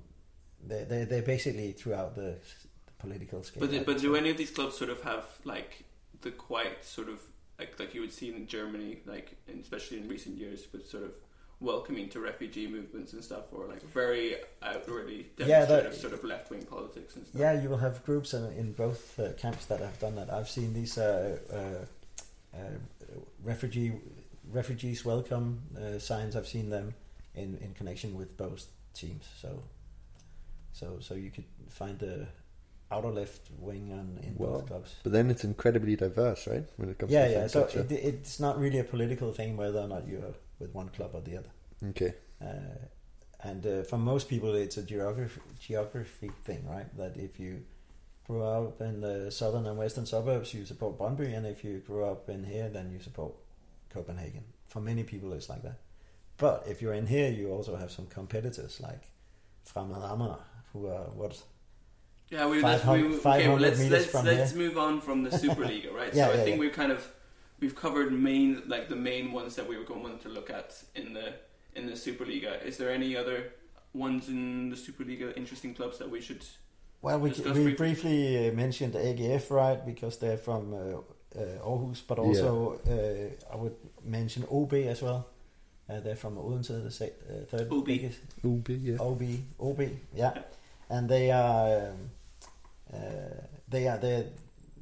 they 0.66 0.82
they 0.82 1.04
they're 1.04 1.22
basically 1.22 1.70
throughout 1.70 2.16
the, 2.16 2.38
the 2.86 2.92
political 2.98 3.44
scale. 3.44 3.64
But 3.64 3.72
I 3.72 3.84
but 3.84 3.98
do 4.00 4.16
any 4.16 4.30
of 4.30 4.36
these 4.36 4.50
clubs 4.50 4.76
sort 4.76 4.90
of 4.90 5.00
have 5.02 5.24
like 5.44 5.84
the 6.22 6.30
quite 6.30 6.84
sort 6.84 7.08
of 7.08 7.20
like 7.58 7.78
like 7.78 7.94
you 7.94 8.00
would 8.00 8.12
see 8.12 8.28
in 8.34 8.46
Germany, 8.46 8.98
like 9.06 9.36
especially 9.60 9.98
in 9.98 10.08
recent 10.08 10.36
years, 10.36 10.66
with 10.72 10.88
sort 10.88 11.04
of 11.04 11.14
welcoming 11.60 12.08
to 12.08 12.18
refugee 12.18 12.66
movements 12.66 13.12
and 13.12 13.22
stuff, 13.22 13.44
or 13.52 13.66
like 13.66 13.82
very 13.92 14.34
outwardly 14.62 15.26
Yeah, 15.36 15.46
demonstrative 15.66 15.92
that- 15.92 16.00
sort 16.00 16.12
of 16.12 16.24
left 16.24 16.50
wing 16.50 16.62
politics 16.64 17.14
and 17.16 17.24
stuff. 17.26 17.40
Yeah, 17.40 17.60
you 17.62 17.68
will 17.68 17.76
have 17.76 18.02
groups 18.04 18.34
in, 18.34 18.44
in 18.56 18.72
both 18.72 19.18
uh, 19.20 19.32
camps 19.34 19.66
that 19.66 19.78
have 19.78 19.98
done 20.00 20.16
that. 20.16 20.32
I've 20.32 20.48
seen 20.48 20.74
these 20.74 20.98
uh, 20.98 21.38
uh, 21.52 22.56
uh, 22.56 22.58
refugee 23.44 23.92
refugees 24.50 25.04
welcome 25.04 25.62
uh, 25.80 25.98
signs. 26.00 26.34
I've 26.34 26.48
seen 26.48 26.68
them 26.70 26.94
in, 27.36 27.58
in 27.58 27.74
connection 27.74 28.16
with 28.16 28.36
both 28.36 28.66
teams. 28.92 29.24
So, 29.40 29.62
so 30.72 30.98
so 31.00 31.14
you 31.14 31.30
could 31.30 31.44
find 31.68 31.96
the 31.98 32.26
outer 32.92 33.10
left 33.10 33.50
wing 33.58 33.90
and 33.92 34.18
in 34.24 34.34
Well, 34.36 34.52
both 34.52 34.66
clubs. 34.66 34.94
But 35.02 35.12
then 35.12 35.30
it's 35.30 35.44
incredibly 35.44 35.96
diverse, 35.96 36.46
right? 36.46 36.66
When 36.76 36.88
it 36.90 36.98
comes 36.98 37.12
Yeah, 37.12 37.26
to 37.26 37.32
yeah. 37.32 37.46
So 37.46 37.64
it, 37.64 37.90
it's 37.92 38.38
not 38.38 38.58
really 38.58 38.78
a 38.78 38.84
political 38.84 39.32
thing 39.32 39.56
whether 39.56 39.80
or 39.80 39.88
not 39.88 40.06
you're 40.06 40.34
with 40.58 40.74
one 40.74 40.88
club 40.90 41.10
or 41.14 41.20
the 41.20 41.38
other. 41.38 41.50
Okay. 41.90 42.14
Uh, 42.40 42.78
and 43.42 43.66
uh, 43.66 43.82
for 43.82 43.98
most 43.98 44.28
people, 44.28 44.54
it's 44.54 44.76
a 44.76 44.82
geography 44.82 45.40
geography 45.58 46.30
thing, 46.44 46.64
right? 46.68 46.96
That 46.96 47.16
if 47.16 47.40
you 47.40 47.64
grew 48.26 48.44
up 48.44 48.80
in 48.80 49.00
the 49.00 49.30
southern 49.30 49.66
and 49.66 49.76
western 49.76 50.06
suburbs, 50.06 50.54
you 50.54 50.64
support 50.64 50.98
Brøndby, 50.98 51.36
and 51.36 51.46
if 51.46 51.64
you 51.64 51.78
grew 51.78 52.04
up 52.04 52.28
in 52.28 52.44
here, 52.44 52.68
then 52.68 52.90
you 52.92 53.00
support 53.00 53.32
Copenhagen. 53.90 54.44
For 54.66 54.80
many 54.80 55.02
people, 55.02 55.32
it's 55.32 55.48
like 55.48 55.62
that. 55.62 55.78
But 56.36 56.64
if 56.68 56.80
you're 56.80 56.94
in 56.94 57.06
here, 57.06 57.30
you 57.30 57.50
also 57.50 57.76
have 57.76 57.90
some 57.90 58.06
competitors 58.06 58.80
like 58.80 59.10
Fremad 59.68 60.02
Amager, 60.02 60.38
who 60.72 60.86
are 60.86 61.10
what 61.14 61.42
Yeah, 62.32 62.46
we, 62.46 62.62
let's, 62.62 62.82
500 62.82 63.02
we, 63.02 63.08
okay, 63.08 63.22
500 63.22 63.48
well, 63.50 63.60
let's 63.60 63.78
meters 63.78 63.90
let's, 63.92 64.06
from 64.10 64.24
let's 64.24 64.52
here. 64.52 64.60
move 64.60 64.78
on 64.78 65.02
from 65.02 65.22
the 65.22 65.28
Superliga, 65.42 65.92
right? 65.92 66.14
Yeah, 66.14 66.28
so 66.28 66.32
I 66.32 66.36
think 66.38 66.56
yeah. 66.56 66.60
we've 66.60 66.72
kind 66.72 66.90
of 66.90 67.06
we've 67.60 67.76
covered 67.76 68.10
main 68.10 68.62
like 68.66 68.88
the 68.88 68.96
main 68.96 69.32
ones 69.32 69.54
that 69.56 69.68
we 69.68 69.76
were 69.76 69.84
going 69.84 70.18
to 70.18 70.28
look 70.30 70.48
at 70.48 70.82
in 70.94 71.12
the 71.12 71.34
in 71.76 71.84
the 71.86 71.92
Superliga. 71.92 72.64
Is 72.64 72.78
there 72.78 72.90
any 72.90 73.14
other 73.14 73.52
ones 73.92 74.28
in 74.28 74.70
the 74.70 74.76
Superliga 74.76 75.36
interesting 75.36 75.74
clubs 75.74 75.98
that 75.98 76.08
we 76.08 76.22
should? 76.22 76.42
Well, 77.02 77.18
we, 77.18 77.30
discuss 77.30 77.54
we 77.54 77.74
briefly? 77.74 77.74
briefly 77.74 78.48
uh, 78.48 78.52
mentioned 78.52 78.94
AGF, 78.94 79.50
right, 79.50 79.84
because 79.84 80.16
they're 80.18 80.38
from 80.38 80.72
uh, 80.72 81.38
uh, 81.38 81.66
Aarhus, 81.66 82.00
but 82.06 82.18
also 82.18 82.80
uh, 82.86 83.52
I 83.52 83.56
would 83.56 83.76
mention 84.04 84.46
OB 84.50 84.72
as 84.74 85.02
well. 85.02 85.26
Uh, 85.90 86.00
they're 86.00 86.16
from 86.16 86.38
Odense, 86.38 86.68
the 86.68 86.90
se- 86.90 87.12
uh, 87.28 87.44
third 87.44 87.70
OB. 87.70 87.84
biggest. 87.84 88.20
OB, 88.42 88.68
yeah. 88.70 88.96
OB, 88.98 89.22
OB, 89.60 89.80
yeah, 90.14 90.38
and 90.88 91.08
they 91.08 91.30
are 91.30 91.88
um, 91.88 92.10
uh, 92.92 93.46
they 93.68 93.88
are 93.88 93.98
they're 93.98 94.26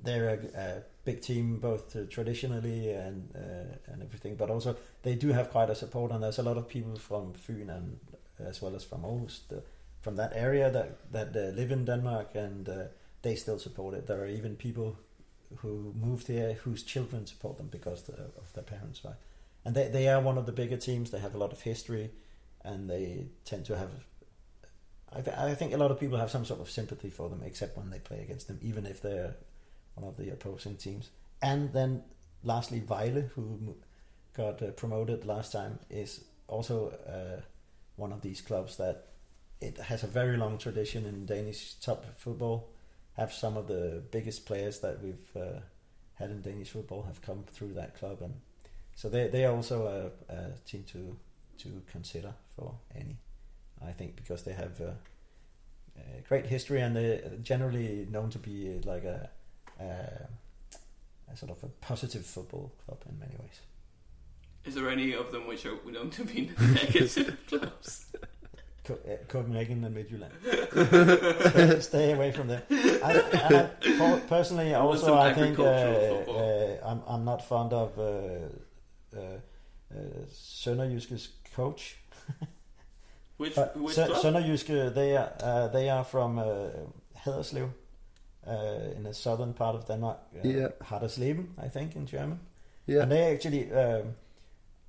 they're 0.02 0.28
a, 0.28 0.60
a 0.60 0.82
big 1.04 1.20
team 1.20 1.58
both 1.58 1.96
uh, 1.96 2.00
traditionally 2.08 2.90
and 2.90 3.30
uh, 3.34 3.92
and 3.92 4.02
everything, 4.02 4.36
but 4.36 4.50
also 4.50 4.76
they 5.02 5.14
do 5.14 5.28
have 5.28 5.50
quite 5.50 5.70
a 5.70 5.74
support, 5.74 6.12
and 6.12 6.22
there's 6.22 6.38
a 6.38 6.42
lot 6.42 6.56
of 6.56 6.68
people 6.68 6.96
from 6.96 7.32
Fyn 7.32 7.68
and 7.68 7.98
as 8.38 8.62
well 8.62 8.74
as 8.74 8.84
from 8.84 9.02
Aarhus, 9.02 9.40
the, 9.48 9.62
from 10.00 10.16
that 10.16 10.32
area 10.34 10.70
that 10.70 11.12
that 11.12 11.36
uh, 11.36 11.54
live 11.54 11.70
in 11.70 11.84
Denmark, 11.84 12.34
and 12.34 12.68
uh, 12.68 12.84
they 13.22 13.34
still 13.34 13.58
support 13.58 13.94
it. 13.94 14.06
There 14.06 14.20
are 14.20 14.26
even 14.26 14.56
people 14.56 14.96
who 15.56 15.92
moved 16.00 16.28
here 16.28 16.54
whose 16.64 16.82
children 16.82 17.26
support 17.26 17.56
them 17.56 17.68
because 17.70 18.02
the, 18.04 18.14
of 18.14 18.52
their 18.54 18.64
parents, 18.64 19.04
right? 19.04 19.16
And 19.64 19.74
they 19.74 19.88
they 19.88 20.08
are 20.08 20.20
one 20.20 20.38
of 20.38 20.46
the 20.46 20.52
bigger 20.52 20.76
teams. 20.76 21.10
They 21.10 21.20
have 21.20 21.34
a 21.34 21.38
lot 21.38 21.52
of 21.52 21.62
history, 21.62 22.10
and 22.64 22.88
they 22.88 23.26
tend 23.44 23.64
to 23.66 23.76
have. 23.76 23.90
I, 25.12 25.20
th- 25.20 25.36
I 25.36 25.54
think 25.54 25.72
a 25.72 25.76
lot 25.76 25.90
of 25.90 25.98
people 25.98 26.18
have 26.18 26.30
some 26.30 26.44
sort 26.44 26.60
of 26.60 26.70
sympathy 26.70 27.10
for 27.10 27.28
them, 27.28 27.42
except 27.44 27.76
when 27.76 27.90
they 27.90 27.98
play 27.98 28.20
against 28.20 28.48
them, 28.48 28.58
even 28.62 28.86
if 28.86 29.02
they're 29.02 29.34
one 29.94 30.08
of 30.08 30.16
the 30.16 30.30
opposing 30.30 30.76
teams. 30.76 31.10
And 31.42 31.72
then, 31.72 32.02
lastly, 32.44 32.80
Vejle, 32.80 33.28
who 33.30 33.76
got 34.36 34.62
uh, 34.62 34.70
promoted 34.70 35.24
last 35.24 35.52
time, 35.52 35.78
is 35.88 36.24
also 36.46 36.90
uh, 37.08 37.40
one 37.96 38.12
of 38.12 38.20
these 38.20 38.40
clubs 38.40 38.76
that 38.76 39.08
it 39.60 39.78
has 39.78 40.04
a 40.04 40.06
very 40.06 40.36
long 40.36 40.58
tradition 40.58 41.04
in 41.06 41.26
Danish 41.26 41.74
top 41.74 42.04
football. 42.16 42.70
Have 43.16 43.32
some 43.32 43.56
of 43.56 43.66
the 43.66 44.02
biggest 44.10 44.46
players 44.46 44.78
that 44.80 45.02
we've 45.02 45.36
uh, 45.36 45.60
had 46.14 46.30
in 46.30 46.40
Danish 46.40 46.70
football 46.70 47.02
have 47.02 47.20
come 47.20 47.44
through 47.46 47.74
that 47.74 47.98
club, 47.98 48.18
and 48.22 48.34
so 48.94 49.08
they 49.08 49.28
they 49.28 49.44
are 49.44 49.54
also 49.54 50.12
a, 50.28 50.32
a 50.32 50.52
team 50.66 50.84
to 50.92 51.16
to 51.58 51.82
consider 51.90 52.32
for 52.56 52.74
any. 52.94 53.18
I 53.86 53.92
think 53.92 54.16
because 54.16 54.42
they 54.42 54.52
have 54.52 54.80
a, 54.80 54.96
a 55.96 56.20
great 56.28 56.46
history 56.46 56.80
and 56.80 56.94
they're 56.94 57.22
generally 57.42 58.06
known 58.10 58.30
to 58.30 58.38
be 58.38 58.80
like 58.84 59.04
a, 59.04 59.30
a 59.80 60.28
a 61.32 61.36
sort 61.36 61.52
of 61.52 61.62
a 61.62 61.68
positive 61.80 62.26
football 62.26 62.72
club 62.84 62.98
in 63.08 63.18
many 63.18 63.36
ways. 63.38 63.60
Is 64.64 64.74
there 64.74 64.90
any 64.90 65.14
of 65.14 65.32
them 65.32 65.46
which 65.46 65.64
are 65.64 65.76
known 65.86 66.10
to 66.10 66.24
be 66.24 66.50
negative 66.58 67.36
clubs? 67.48 68.06
Co- 68.84 68.98
uh, 69.08 69.16
Copenhagen 69.28 69.84
and 69.84 69.96
Midtjylland. 69.96 70.32
stay, 71.52 71.80
stay 71.90 72.12
away 72.12 72.32
from 72.32 72.48
them. 72.48 72.62
I, 72.70 73.68
I, 73.84 74.20
personally, 74.28 74.72
Want 74.72 74.84
also 74.84 75.16
I 75.16 75.32
think 75.32 75.58
uh, 75.58 75.62
uh, 75.62 76.76
I'm 76.84 77.02
I'm 77.06 77.24
not 77.24 77.46
fond 77.46 77.72
of 77.72 77.98
uh, 77.98 78.02
uh, 79.16 79.20
uh, 79.20 79.98
Sønderjyske's 80.30 81.28
coach. 81.54 81.96
Which 83.40 83.54
But 83.54 83.72
which 83.76 83.96
Sø- 83.96 84.06
club? 84.06 84.18
Sønderjyske, 84.22 84.72
they 84.94 85.16
are 85.16 85.30
uh, 85.42 85.72
they 85.72 85.88
are 85.90 86.04
from 86.04 86.38
uh, 86.38 86.44
Haderslev, 87.24 87.68
uh, 88.46 88.96
in 88.96 89.02
the 89.04 89.12
southern 89.14 89.52
part 89.54 89.74
of 89.76 89.86
Denmark. 89.88 90.16
Uh, 90.44 90.48
Yeah. 90.50 90.68
Hadersleben, 90.80 91.46
I 91.66 91.68
think, 91.70 91.96
in 91.96 92.06
German. 92.06 92.38
Yeah. 92.86 93.02
And 93.02 93.10
they 93.12 93.22
actually, 93.34 93.62
um, 93.72 94.06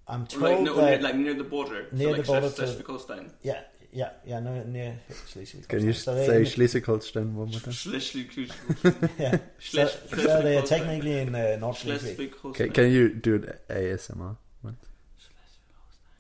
I'm 0.08 0.26
told 0.28 0.44
like, 0.44 0.62
no, 0.64 0.76
that 0.76 0.86
near, 0.86 1.02
like 1.02 1.16
near 1.16 1.34
the 1.44 1.50
border, 1.50 1.88
near 1.92 2.08
so 2.10 2.12
like 2.12 2.22
the 2.26 2.32
border 2.32 2.48
Schleswig- 2.48 2.56
to- 2.56 2.66
Schleswig-Holstein. 2.66 3.32
yeah, 3.44 3.60
yeah, 3.94 4.10
yeah, 4.26 4.40
no, 4.44 4.64
near 4.64 4.94
Schleswig-Holstein. 5.28 5.68
Can 5.80 5.86
you 5.88 5.94
So 5.94 6.16
they- 6.16 6.26
say 6.28 6.46
Schleswig-Holstein 6.46 7.36
one 7.36 7.50
more 7.52 7.60
time? 7.60 7.74
Schleswig-Holstein. 7.74 9.10
yeah. 9.20 9.38
So, 9.60 9.78
Schles- 9.86 10.22
so 10.22 10.42
they 10.42 10.58
are 10.58 10.66
technically 10.68 11.20
in 11.20 11.36
uh, 11.36 11.58
North 11.60 11.78
Schleswig. 11.78 12.16
Schleswig-Holstein. 12.16 12.68
Can, 12.68 12.74
can 12.84 12.92
you 12.92 13.10
do 13.10 13.36
an 13.36 13.54
ASMR 13.70 14.36
once? 14.64 14.86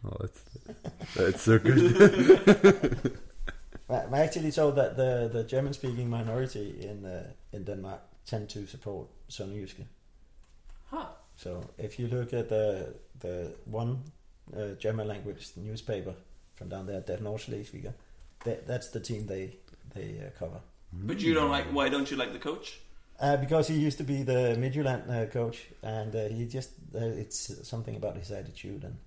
Oh, 0.03 0.17
it's 0.23 0.43
it's 1.15 1.41
so 1.41 1.59
good. 1.59 3.19
I 3.89 3.93
I 3.93 4.19
actually 4.19 4.51
told 4.51 4.75
that 4.75 4.95
the, 4.95 5.29
the 5.31 5.43
German 5.43 5.73
speaking 5.73 6.09
minority 6.09 6.75
in 6.81 7.05
uh, 7.05 7.31
in 7.53 7.63
Denmark 7.65 8.01
tend 8.25 8.49
to 8.49 8.67
support 8.67 9.07
Sønderjyske. 9.29 9.85
Huh. 10.85 11.05
So 11.35 11.61
if 11.77 11.99
you 11.99 12.07
look 12.07 12.33
at 12.33 12.49
the 12.49 12.93
the 13.19 13.53
one 13.65 13.97
uh, 14.55 14.75
German 14.79 15.07
language 15.07 15.47
newspaper 15.55 16.13
from 16.55 16.69
down 16.69 16.85
there, 16.87 17.01
Der 17.01 17.17
Nordschleswiger, 17.17 17.93
that, 18.45 18.67
that's 18.67 18.89
the 18.89 18.99
team 18.99 19.27
they 19.27 19.57
they 19.93 20.19
uh, 20.25 20.39
cover. 20.39 20.61
But 20.93 21.21
you 21.21 21.33
don't 21.33 21.51
like. 21.51 21.65
Why 21.71 21.89
don't 21.89 22.11
you 22.11 22.17
like 22.17 22.33
the 22.33 22.39
coach? 22.39 22.79
Uh, 23.19 23.37
because 23.37 23.67
he 23.67 23.75
used 23.75 23.97
to 23.97 24.03
be 24.03 24.23
the 24.23 24.55
Midtjylland 24.57 25.09
uh, 25.09 25.25
coach, 25.27 25.67
and 25.83 26.15
uh, 26.15 26.27
he 26.27 26.45
just 26.45 26.71
uh, 26.95 26.99
it's 26.99 27.67
something 27.69 27.95
about 27.95 28.17
his 28.17 28.31
attitude, 28.31 28.83
and 28.83 28.97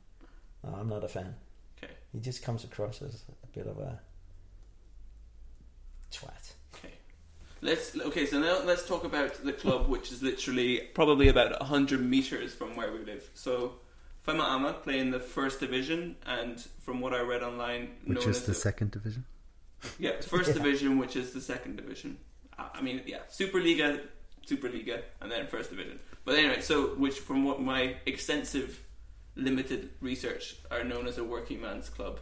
uh, 0.67 0.77
I'm 0.81 0.89
not 0.89 1.05
a 1.05 1.09
fan. 1.09 1.35
Okay. 1.83 1.93
He 2.13 2.21
just 2.21 2.43
comes 2.43 2.65
across 2.65 3.03
as 3.03 3.25
a 3.43 3.47
bit 3.57 3.67
of 3.67 3.79
a 3.79 4.01
twat. 6.13 6.53
Okay. 6.75 6.95
Let's 7.61 7.97
okay. 7.99 8.27
So 8.27 8.39
now 8.41 8.61
let's 8.65 8.87
talk 8.87 9.05
about 9.05 9.35
the 9.45 9.53
club, 9.53 9.89
which 9.89 10.13
is 10.13 10.23
literally 10.23 10.79
probably 10.95 11.29
about 11.29 11.61
hundred 11.63 12.01
meters 12.01 12.55
from 12.55 12.77
where 12.77 12.93
we 12.93 12.99
live. 13.05 13.29
So, 13.35 13.75
Fema 14.27 14.45
Ama 14.55 14.75
play 14.75 14.99
in 14.99 15.11
the 15.11 15.21
first 15.21 15.61
division, 15.61 16.17
and 16.27 16.61
from 16.81 17.01
what 17.01 17.13
I 17.15 17.21
read 17.21 17.43
online, 17.43 17.91
Which 18.07 18.27
is 18.27 18.39
as 18.39 18.45
the 18.47 18.55
second 18.55 18.91
division. 18.93 19.25
Yeah, 19.99 20.21
first 20.21 20.49
Yeah. 20.55 20.55
division, 20.55 20.99
which 20.99 21.17
is 21.17 21.33
the 21.33 21.41
second 21.41 21.77
division. 21.77 22.19
I 22.57 22.81
mean, 22.83 23.03
yeah, 23.07 23.19
Superliga, 23.31 24.01
Superliga, 24.47 25.03
and 25.21 25.31
then 25.31 25.47
first 25.49 25.71
division. 25.71 25.99
But 26.25 26.37
anyway, 26.37 26.61
so 26.61 26.95
which 26.95 27.19
from 27.19 27.45
what 27.45 27.61
my 27.61 27.97
extensive, 28.07 28.81
limited 29.37 29.91
research 30.01 30.57
are 30.71 30.85
known 30.85 31.07
as 31.07 31.19
a 31.19 31.25
working 31.25 31.61
man's 31.61 31.89
club. 31.89 32.21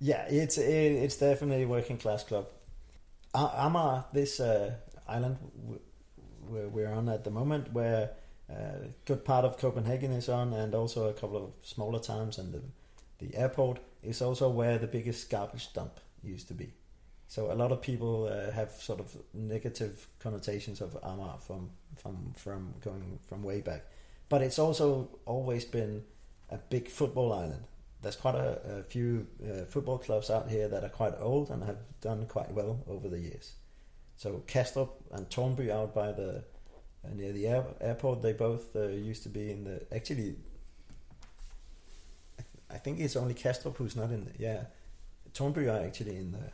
Yeah, 0.00 0.26
it's 0.28 0.58
it, 0.58 0.92
it's 1.04 1.16
definitely 1.16 1.64
a 1.64 1.68
working 1.68 1.98
class 1.98 2.24
club. 2.24 2.48
A- 3.34 3.68
Amager, 3.68 4.04
this 4.12 4.40
uh, 4.40 4.74
island 5.08 5.38
we're 6.48 6.90
on 6.90 7.08
at 7.08 7.24
the 7.24 7.30
moment, 7.30 7.72
where 7.72 8.10
uh, 8.50 8.54
a 8.54 8.88
good 9.04 9.24
part 9.24 9.44
of 9.44 9.58
Copenhagen 9.58 10.12
is 10.12 10.28
on, 10.28 10.52
and 10.52 10.74
also 10.74 11.08
a 11.08 11.12
couple 11.12 11.36
of 11.36 11.52
smaller 11.62 11.98
towns, 11.98 12.38
and 12.38 12.52
the 12.52 12.62
the 13.18 13.34
airport 13.36 13.80
is 14.02 14.22
also 14.22 14.48
where 14.48 14.78
the 14.78 14.86
biggest 14.86 15.28
garbage 15.28 15.72
dump 15.72 16.00
used 16.22 16.48
to 16.48 16.54
be. 16.54 16.72
So 17.26 17.52
a 17.52 17.54
lot 17.54 17.72
of 17.72 17.82
people 17.82 18.26
uh, 18.26 18.50
have 18.52 18.70
sort 18.70 19.00
of 19.00 19.14
negative 19.34 20.08
connotations 20.18 20.80
of 20.80 20.94
Amager 21.02 21.40
from 21.40 21.70
from 21.96 22.32
from 22.36 22.74
going 22.80 23.18
from 23.28 23.42
way 23.42 23.60
back, 23.60 23.84
but 24.28 24.42
it's 24.42 24.58
also 24.58 25.08
always 25.26 25.64
been 25.64 26.04
a 26.50 26.58
big 26.58 26.88
football 26.88 27.32
island. 27.32 27.64
There's 28.02 28.16
quite 28.16 28.34
a, 28.34 28.78
a 28.78 28.82
few 28.82 29.26
uh, 29.42 29.64
football 29.64 29.98
clubs 29.98 30.30
out 30.30 30.48
here 30.48 30.68
that 30.68 30.84
are 30.84 30.88
quite 30.88 31.14
old 31.18 31.50
and 31.50 31.64
have 31.64 31.82
done 32.00 32.26
quite 32.26 32.52
well 32.52 32.84
over 32.88 33.08
the 33.08 33.18
years. 33.18 33.54
So 34.16 34.42
Kastrup 34.46 34.90
and 35.12 35.28
Tårnby 35.28 35.70
out 35.70 35.94
by 35.94 36.12
the 36.12 36.44
uh, 37.04 37.14
near 37.14 37.32
the 37.32 37.46
air, 37.46 37.64
airport, 37.80 38.22
they 38.22 38.32
both 38.32 38.74
uh, 38.74 38.88
used 38.88 39.22
to 39.24 39.28
be 39.28 39.50
in 39.50 39.64
the 39.64 39.82
actually. 39.94 40.36
I 42.70 42.76
think 42.76 43.00
it's 43.00 43.16
only 43.16 43.34
Kastrup 43.34 43.76
who's 43.76 43.96
not 43.96 44.10
in 44.10 44.24
the 44.24 44.32
yeah. 44.38 44.64
Tårnby 45.32 45.72
are 45.72 45.84
actually 45.84 46.16
in 46.16 46.32
the 46.32 46.52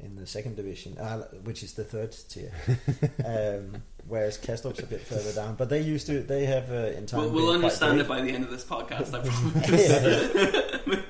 in 0.00 0.16
the 0.16 0.26
second 0.26 0.56
division, 0.56 0.98
uh, 0.98 1.22
which 1.44 1.62
is 1.62 1.74
the 1.74 1.84
third 1.84 2.14
tier. 2.28 2.52
um, 3.24 3.82
whereas 4.06 4.38
Kastrup's 4.38 4.80
a 4.80 4.86
bit 4.86 5.00
further 5.00 5.32
down, 5.32 5.54
but 5.54 5.68
they 5.68 5.80
used 5.80 6.06
to 6.06 6.22
they 6.22 6.46
have 6.46 6.70
uh, 6.70 6.96
in 6.96 7.06
time. 7.06 7.20
We'll, 7.20 7.30
we'll 7.30 7.50
understand 7.50 8.00
it 8.00 8.08
by 8.08 8.20
the 8.20 8.30
end 8.30 8.44
of 8.44 8.50
this 8.50 8.64
podcast. 8.64 9.14
I 9.14 9.20
promise. 10.84 11.04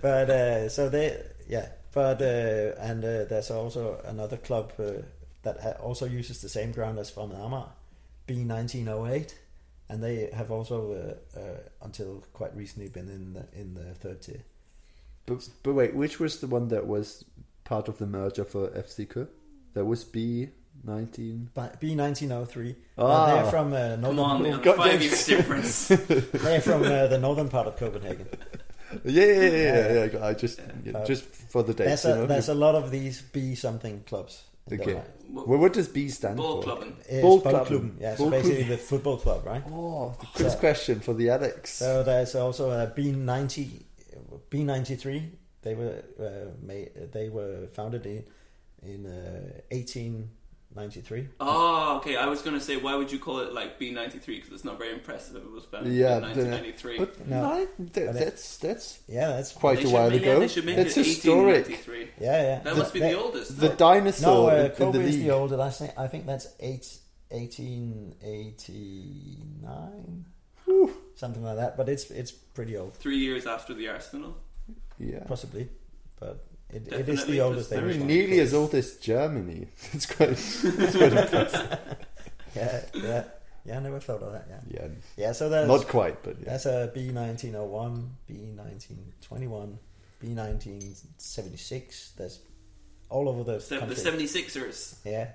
but 0.00 0.30
uh, 0.30 0.68
so 0.68 0.88
they 0.88 1.22
yeah 1.48 1.68
but 1.92 2.22
uh, 2.22 2.74
and 2.80 3.04
uh, 3.04 3.24
there's 3.24 3.50
also 3.50 4.00
another 4.04 4.36
club 4.36 4.72
uh, 4.78 5.02
that 5.42 5.60
ha- 5.60 5.82
also 5.82 6.06
uses 6.06 6.40
the 6.40 6.48
same 6.48 6.72
ground 6.72 6.98
as 6.98 7.10
from 7.10 7.30
Amager 7.30 7.68
B1908 8.28 9.34
and 9.88 10.02
they 10.02 10.30
have 10.32 10.52
also 10.52 10.92
uh, 11.34 11.38
uh, 11.38 11.58
until 11.82 12.22
quite 12.32 12.54
recently 12.56 12.88
been 12.88 13.08
in 13.08 13.32
the 13.32 13.46
in 13.60 13.74
the 13.74 13.94
third 13.94 14.22
tier 14.22 14.42
But, 15.26 15.48
but 15.64 15.74
wait, 15.74 15.94
which 15.94 16.20
was 16.20 16.40
the 16.40 16.46
one 16.46 16.68
that 16.68 16.86
was 16.86 17.24
part 17.70 17.88
of 17.88 17.96
the 17.98 18.06
merger 18.06 18.44
for 18.44 18.62
FC 18.86 19.06
Kø? 19.12 19.26
That 19.74 19.84
was 19.84 20.04
B 20.04 20.48
19. 20.84 21.50
B 21.80 21.94
nineteen 21.94 22.32
oh 22.32 22.44
three. 22.44 22.74
Ah. 22.98 23.26
they're 23.26 23.50
from 23.50 23.72
uh, 23.72 23.96
northern. 23.96 24.02
Come 24.02 24.18
on, 24.20 24.42
they 24.42 24.50
have 24.50 24.60
a 24.60 24.64
got 24.64 24.76
five 24.76 24.98
this. 25.00 25.10
years 25.10 25.26
difference. 25.26 25.88
they're 26.44 26.60
from 26.60 26.82
uh, 26.82 27.06
the 27.08 27.18
northern 27.18 27.48
part 27.48 27.66
of 27.66 27.76
Copenhagen. 27.76 28.26
Yeah, 29.04 29.24
yeah, 29.24 29.34
yeah, 29.34 29.92
yeah. 29.92 30.04
yeah, 30.14 30.26
I 30.30 30.32
just, 30.34 30.58
yeah, 30.84 30.98
Uh, 30.98 31.04
just 31.06 31.24
for 31.52 31.62
the 31.62 31.74
dates. 31.74 32.02
There's 32.02 32.04
you 32.04 32.12
a 32.12 32.16
know? 32.16 32.26
there's 32.26 32.48
a 32.48 32.54
lot 32.54 32.74
of 32.74 32.90
these 32.90 33.22
B 33.34 33.54
something 33.54 34.02
clubs. 34.10 34.34
in 34.70 34.80
Okay. 34.80 34.92
Denmark. 34.94 35.46
Well, 35.48 35.58
what 35.64 35.72
does 35.76 35.88
B 35.88 36.08
stand 36.08 36.36
Ball 36.36 36.56
for? 36.56 36.62
clubbing. 36.66 36.94
It's 37.08 37.22
Ball 37.22 37.40
Boldklubben. 37.40 37.66
clubbing. 37.66 37.96
Yeah, 38.00 38.16
so 38.16 38.22
Ball 38.24 38.30
basically 38.30 38.64
club- 38.64 38.78
the 38.78 38.84
football 38.90 39.16
club, 39.24 39.40
right? 39.52 39.62
Oh, 39.70 40.14
the 40.20 40.26
quiz 40.36 40.52
So- 40.52 40.58
question 40.58 41.00
for 41.00 41.14
the 41.14 41.28
Alex. 41.36 41.62
So 41.84 42.02
there's 42.02 42.34
also 42.34 42.64
a 42.70 42.86
B 42.96 43.12
ninety, 43.12 43.66
B 44.50 44.64
ninety 44.64 44.96
three. 44.96 45.22
They 45.62 45.74
were 45.74 46.02
uh, 46.18 46.50
made, 46.62 46.90
They 47.12 47.28
were 47.28 47.66
founded 47.68 48.06
in 48.06 48.24
in 48.82 49.04
uh, 49.06 49.60
eighteen 49.70 50.30
ninety 50.74 51.00
three. 51.02 51.28
Oh, 51.38 51.96
okay. 51.98 52.16
I 52.16 52.26
was 52.26 52.40
going 52.42 52.58
to 52.58 52.64
say, 52.64 52.76
why 52.76 52.94
would 52.94 53.12
you 53.12 53.18
call 53.18 53.40
it 53.40 53.52
like 53.52 53.78
B93? 53.78 54.24
Because 54.26 54.52
it's 54.52 54.64
not 54.64 54.78
very 54.78 54.92
impressive 54.94 55.36
it 55.36 55.50
was 55.50 55.64
founded 55.66 55.92
yeah, 55.92 56.16
in 56.16 56.22
but, 56.22 56.36
1993. 56.36 56.98
but 56.98 57.28
No. 57.28 57.42
nine, 57.42 57.68
that, 57.78 58.06
But 58.06 58.14
that's 58.14 58.56
that's 58.58 59.00
Yeah, 59.08 59.28
that's 59.28 59.52
quite 59.52 59.78
a 59.78 59.82
should 59.82 59.92
while 59.92 60.10
make- 60.10 60.22
ago. 60.22 60.32
Yeah, 60.34 60.38
they 60.38 60.48
should 60.48 60.64
make 60.64 60.76
that's 60.76 60.96
it 60.96 61.06
historic. 61.06 61.66
1893. 61.68 62.24
yeah, 62.24 62.42
yeah. 62.42 62.58
That 62.62 62.74
The- 62.74 62.80
must 62.80 62.92
be 62.94 63.00
that- 63.00 63.10
the 63.12 63.18
oldest. 63.20 63.58
The 63.60 63.68
No, 63.68 63.74
dinosaur 63.76 64.50
uh, 64.50 64.54
in, 64.56 64.64
in 64.66 64.72
Kobe 64.72 64.98
the 64.98 65.04
is 65.04 65.16
the 65.18 65.30
oldest. 65.30 65.60
I 65.60 65.70
think 65.70 65.92
I 65.98 66.06
think 66.06 66.26
that's 66.26 66.48
eight, 66.60 66.86
1889, 67.30 70.26
something 71.16 71.42
like 71.42 71.56
that. 71.56 71.76
But 71.76 71.88
it's 71.88 72.10
it's 72.10 72.30
pretty 72.32 72.76
old, 72.76 72.94
Three 72.94 73.18
years 73.18 73.46
after 73.46 73.74
the 73.74 73.88
Arsenal. 73.88 74.36
Yeah. 75.00 75.24
possibly. 75.26 75.68
But 76.20 76.44
it, 76.68 76.86
it 76.92 77.08
is 77.08 77.24
the 77.24 77.40
oldest. 77.40 77.70
just 77.70 77.78
I 77.78 77.80
Danish 77.80 77.96
mean, 77.96 78.06
nearly 78.06 78.38
as 78.40 78.52
old 78.54 78.74
as 78.74 78.96
Germany. 78.96 79.66
It's 79.92 80.06
quite, 80.06 80.30
it's 80.30 80.60
quite 80.96 81.12
impressive. 81.24 81.78
Yeah, 82.54 82.80
yeah, 82.94 83.24
yeah. 83.64 83.76
I 83.76 83.80
never 83.80 83.98
thought 84.00 84.22
of 84.22 84.32
that. 84.32 84.46
Yeah, 84.48 84.60
Yeah, 84.82 84.88
yeah. 85.16 85.32
So 85.32 85.48
that's 85.48 85.66
not 85.66 85.88
quite, 85.88 86.22
but 86.22 86.36
yeah. 86.38 86.50
That's 86.50 86.66
a 86.66 86.90
B 86.94 87.10
nineteen 87.10 87.54
oh 87.56 87.64
one, 87.64 88.16
B 88.28 88.34
nineteen 88.54 89.12
twenty 89.22 89.46
one, 89.48 89.78
B 90.20 90.28
nineteen 90.28 90.94
seventy 91.18 91.56
six. 91.56 92.12
There's 92.18 92.40
all 93.08 93.28
over 93.28 93.42
the 93.42 93.58
Se- 93.60 93.76
the 93.76 93.94
country. 93.94 94.26
76ers. 94.26 94.96
Yeah, 95.04 95.28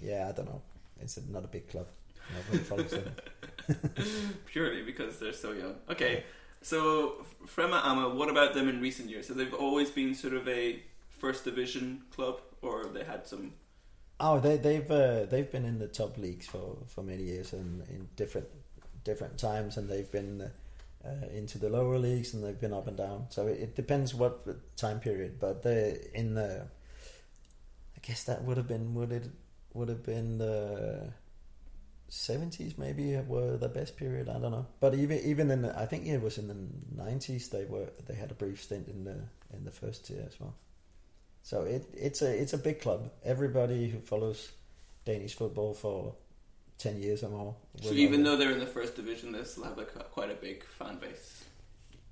yeah. 0.00 0.28
I 0.28 0.32
don't 0.32 0.46
know. 0.46 0.62
It's 1.00 1.18
not 1.28 1.44
a 1.44 1.48
big 1.48 1.68
club. 1.68 1.86
Nobody 2.34 2.62
follows 2.64 2.90
them. 2.96 3.10
Purely 4.46 4.82
because 4.82 5.18
they're 5.18 5.32
so 5.32 5.52
young. 5.52 5.74
Okay, 5.90 6.24
so 6.62 7.26
Frema 7.46 7.84
Ama, 7.84 8.10
what 8.10 8.28
about 8.28 8.54
them 8.54 8.68
in 8.68 8.80
recent 8.80 9.08
years? 9.08 9.28
So 9.28 9.34
they've 9.34 9.54
always 9.54 9.90
been 9.90 10.14
sort 10.14 10.34
of 10.34 10.48
a 10.48 10.82
first 11.18 11.44
division 11.44 12.02
club, 12.14 12.40
or 12.62 12.84
they 12.86 13.04
had 13.04 13.26
some. 13.26 13.54
Oh, 14.20 14.40
they, 14.40 14.56
they've 14.56 14.90
uh, 14.90 15.26
they've 15.26 15.50
been 15.50 15.64
in 15.64 15.78
the 15.78 15.88
top 15.88 16.18
leagues 16.18 16.46
for, 16.46 16.78
for 16.86 17.02
many 17.02 17.22
years 17.22 17.52
and 17.52 17.82
in 17.88 18.08
different 18.16 18.48
different 19.04 19.38
times, 19.38 19.76
and 19.76 19.88
they've 19.88 20.10
been 20.10 20.42
uh, 20.42 20.48
uh, 21.08 21.28
into 21.32 21.58
the 21.58 21.68
lower 21.68 21.98
leagues 21.98 22.34
and 22.34 22.42
they've 22.42 22.60
been 22.60 22.72
up 22.72 22.88
and 22.88 22.96
down. 22.96 23.26
So 23.30 23.46
it, 23.46 23.60
it 23.60 23.76
depends 23.76 24.14
what 24.14 24.44
time 24.76 25.00
period, 25.00 25.38
but 25.40 25.62
they 25.62 26.08
in 26.14 26.34
the. 26.34 26.66
I 27.96 28.00
guess 28.00 28.24
that 28.24 28.44
would 28.44 28.56
have 28.56 28.68
been 28.68 28.94
would 28.94 29.12
it 29.12 29.30
would 29.74 29.88
have 29.88 30.04
been 30.04 30.38
the 30.38 31.12
seventies 32.08 32.78
maybe 32.78 33.16
were 33.16 33.56
the 33.56 33.68
best 33.68 33.96
period. 33.96 34.28
I 34.28 34.38
don't 34.38 34.52
know, 34.52 34.66
but 34.80 34.94
even 34.94 35.18
even 35.20 35.50
in 35.50 35.62
the, 35.62 35.78
I 35.78 35.86
think 35.86 36.06
it 36.06 36.20
was 36.20 36.38
in 36.38 36.48
the 36.48 36.56
nineties 37.02 37.48
they 37.48 37.64
were 37.64 37.90
they 38.06 38.14
had 38.14 38.30
a 38.30 38.34
brief 38.34 38.62
stint 38.62 38.88
in 38.88 39.04
the 39.04 39.16
in 39.54 39.64
the 39.64 39.70
first 39.70 40.06
tier 40.06 40.24
as 40.26 40.38
well. 40.40 40.54
So 41.42 41.62
it 41.62 41.86
it's 41.94 42.22
a 42.22 42.30
it's 42.30 42.52
a 42.52 42.58
big 42.58 42.80
club. 42.80 43.10
Everybody 43.24 43.88
who 43.88 44.00
follows 44.00 44.52
Danish 45.04 45.34
football 45.34 45.74
for 45.74 46.14
ten 46.78 47.00
years 47.00 47.22
or 47.22 47.30
more. 47.30 47.56
So 47.82 47.92
even 47.92 48.22
though 48.22 48.36
they're 48.36 48.52
in 48.52 48.60
the 48.60 48.66
first 48.66 48.96
division, 48.96 49.32
they 49.32 49.44
still 49.44 49.64
have 49.64 49.78
a, 49.78 49.84
quite 49.84 50.30
a 50.30 50.34
big 50.34 50.64
fan 50.64 50.98
base. 50.98 51.44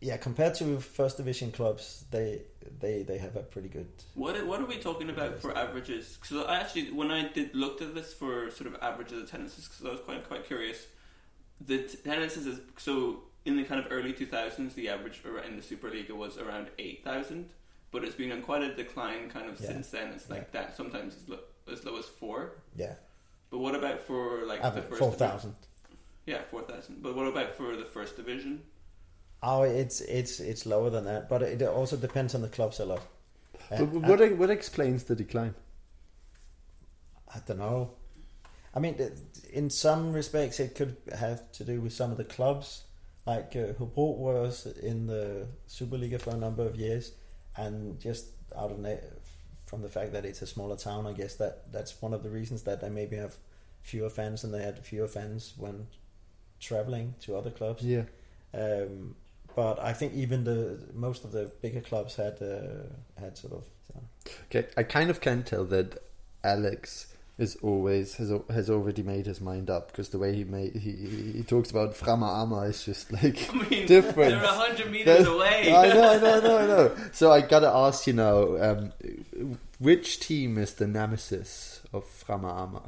Yeah, 0.01 0.17
compared 0.17 0.55
to 0.57 0.79
first 0.81 1.17
division 1.17 1.51
clubs, 1.53 2.05
they 2.11 2.43
they 2.81 3.03
they 3.03 3.19
have 3.19 3.37
a 3.37 3.43
pretty 3.43 3.69
good. 3.69 3.89
What 4.15 4.37
are- 4.37 4.45
what 4.45 4.61
are 4.61 4.67
we 4.67 4.79
talking 4.79 5.09
about 5.11 5.39
for 5.39 5.57
averages? 5.57 6.19
Because 6.21 6.45
I 6.47 6.61
actually, 6.61 6.91
when 6.93 7.11
I 7.11 7.29
did 7.29 7.55
looked 7.55 7.81
at 7.83 7.95
this 7.95 8.13
for 8.13 8.51
sort 8.51 8.67
of 8.73 8.81
averages 8.83 9.19
of 9.23 9.25
attendances, 9.29 9.69
because 9.69 9.85
I 9.87 9.91
was 9.91 10.01
quite 10.01 10.27
quite 10.29 10.45
curious. 10.47 10.87
The 11.61 11.79
t- 11.79 11.99
attendances 12.05 12.47
is 12.47 12.61
so 12.77 13.23
in 13.47 13.57
the 13.57 13.65
kind 13.65 13.81
of 13.85 13.91
early 13.91 14.13
two 14.13 14.27
thousands, 14.27 14.75
the 14.75 14.89
average 14.89 15.21
in 15.49 15.57
the 15.57 15.63
Superliga 15.63 16.11
was 16.11 16.37
around 16.37 16.69
eight 16.79 17.03
thousand, 17.03 17.49
but 17.91 18.05
it's 18.05 18.15
been 18.17 18.33
on 18.33 18.43
quite 18.43 18.63
a 18.63 18.75
decline 18.75 19.31
kind 19.31 19.49
of 19.49 19.59
Yeah. 19.61 19.69
since 19.69 19.91
then. 19.91 20.09
It's 20.13 20.29
like 20.29 20.53
that 20.53 20.77
sometimes 20.77 21.17
as 21.17 21.29
low, 21.29 21.39
as 21.73 21.85
low 21.85 21.97
as 21.99 22.05
four. 22.07 22.53
Yeah, 22.77 22.95
But 23.51 23.59
what 23.59 23.75
about 23.75 24.01
for 24.03 24.45
like 24.45 24.61
the 24.63 24.83
first 24.83 24.99
four 24.99 25.13
thousand. 25.13 25.55
Yeah, 26.27 26.43
four 26.51 26.63
thousand. 26.63 27.03
But 27.03 27.15
what 27.15 27.27
about 27.29 27.55
for 27.55 27.77
the 27.77 27.85
first 27.87 28.17
division? 28.17 28.63
Oh, 29.43 29.62
it's 29.62 30.01
it's 30.01 30.41
it's 30.41 30.66
lower 30.66 30.91
than 30.91 31.05
that, 31.05 31.28
but 31.28 31.43
it 31.43 31.62
also 31.62 31.97
depends 31.97 32.34
on 32.34 32.43
the 32.43 32.49
clubs 32.49 32.80
a 32.80 32.84
lot. 32.84 33.03
Uh, 33.70 33.84
what 33.84 34.37
what 34.37 34.51
explains 34.51 35.05
the 35.05 35.14
decline? 35.14 35.55
I 37.34 37.41
don't 37.47 37.59
know. 37.59 37.93
I 38.74 38.78
mean, 38.78 38.97
in 39.53 39.70
some 39.70 40.12
respects, 40.12 40.61
it 40.61 40.74
could 40.74 40.97
have 41.18 41.51
to 41.53 41.64
do 41.64 41.80
with 41.80 41.93
some 41.93 42.11
of 42.11 42.16
the 42.16 42.24
clubs. 42.24 42.84
Like 43.26 43.57
uh, 43.57 43.72
Hobro 43.72 44.16
was 44.16 44.66
in 44.66 45.07
the 45.07 45.49
Superliga 45.68 46.20
for 46.20 46.30
a 46.30 46.37
number 46.37 46.64
of 46.64 46.76
years, 46.76 47.12
and 47.57 47.99
just 48.01 48.26
out 48.57 48.70
of 48.70 48.78
na- 48.78 48.97
from 49.66 49.82
the 49.82 49.89
fact 49.89 50.12
that 50.12 50.24
it's 50.24 50.43
a 50.43 50.47
smaller 50.47 50.76
town, 50.76 51.07
I 51.07 51.12
guess 51.12 51.34
that 51.37 51.72
that's 51.72 52.01
one 52.01 52.14
of 52.14 52.22
the 52.22 52.30
reasons 52.30 52.62
that 52.62 52.80
they 52.80 52.89
maybe 52.89 53.16
have 53.16 53.37
fewer 53.82 54.11
fans, 54.11 54.45
and 54.45 54.55
they 54.55 54.62
had 54.62 54.84
fewer 54.84 55.09
fans 55.09 55.55
when 55.57 55.89
traveling 56.61 57.14
to 57.22 57.37
other 57.37 57.51
clubs. 57.51 57.82
Yeah. 57.82 58.05
Um, 58.55 59.16
but 59.57 59.81
I 59.81 59.93
think 59.95 60.13
even 60.15 60.45
the 60.45 60.79
most 60.95 61.25
of 61.25 61.33
the 61.33 61.51
bigger 61.63 61.81
clubs 61.81 62.15
had 62.17 62.41
uh, 62.41 62.85
had 63.21 63.37
sort 63.37 63.55
of. 63.55 63.65
Okay, 64.51 64.69
I 64.77 64.83
kind 64.83 65.09
of 65.11 65.21
can 65.21 65.43
tell 65.43 65.65
that 65.67 65.99
Alex 66.45 67.07
is 67.39 67.57
always 67.63 68.15
has 68.17 68.31
has 68.51 68.69
already 68.71 69.03
made 69.03 69.27
his 69.27 69.41
mind 69.41 69.69
up 69.71 69.89
because 69.91 70.09
the 70.11 70.19
way 70.19 70.35
he 70.35 70.45
made 70.45 70.75
he 70.77 70.91
he, 70.93 71.33
he 71.39 71.43
talks 71.43 71.71
about 71.71 71.95
Frama 71.95 72.43
Ama 72.43 72.61
is 72.63 72.85
just 72.85 73.13
like 73.13 73.39
I 73.55 73.69
mean, 73.69 73.87
different. 73.97 74.31
they're 74.41 74.43
100 74.43 74.91
meters 74.91 75.25
That- 75.25 75.33
away. 75.35 75.73
I 75.75 75.89
know, 75.95 76.09
I 76.15 76.19
know, 76.19 76.37
I 76.37 76.41
know, 76.41 76.59
I 76.59 76.67
know. 76.67 76.97
So 77.13 77.33
I 77.33 77.41
gotta 77.41 77.69
ask 77.69 78.07
you 78.07 78.13
now, 78.15 78.57
um, 78.57 78.93
which 79.79 80.21
team 80.21 80.59
is 80.59 80.75
the 80.75 80.87
nemesis 80.87 81.81
of 81.93 82.05
Frama 82.05 82.53
Ama? 82.63 82.83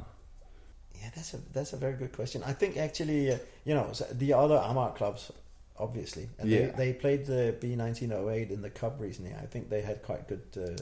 Yeah, 1.01 1.09
that's 1.15 1.33
a 1.33 1.37
that's 1.53 1.73
a 1.73 1.77
very 1.77 1.93
good 1.93 2.11
question. 2.11 2.43
I 2.45 2.53
think 2.53 2.75
actually, 2.77 3.31
uh, 3.31 3.37
you 3.65 3.73
know, 3.73 3.89
so 3.93 4.05
the 4.11 4.33
other 4.33 4.55
Amar 4.63 4.91
clubs, 4.93 5.31
obviously, 5.79 6.29
and 6.37 6.49
Yeah. 6.49 6.67
they, 6.71 6.91
they 6.91 6.93
played 6.93 7.25
the 7.25 7.55
B 7.59 7.75
nineteen 7.75 8.11
oh 8.13 8.29
eight 8.29 8.51
in 8.51 8.61
the 8.61 8.69
cup 8.69 8.99
recently. 8.99 9.33
I 9.33 9.45
think 9.45 9.69
they 9.69 9.81
had 9.81 10.03
quite 10.03 10.27
good, 10.27 10.43
uh, 10.57 10.81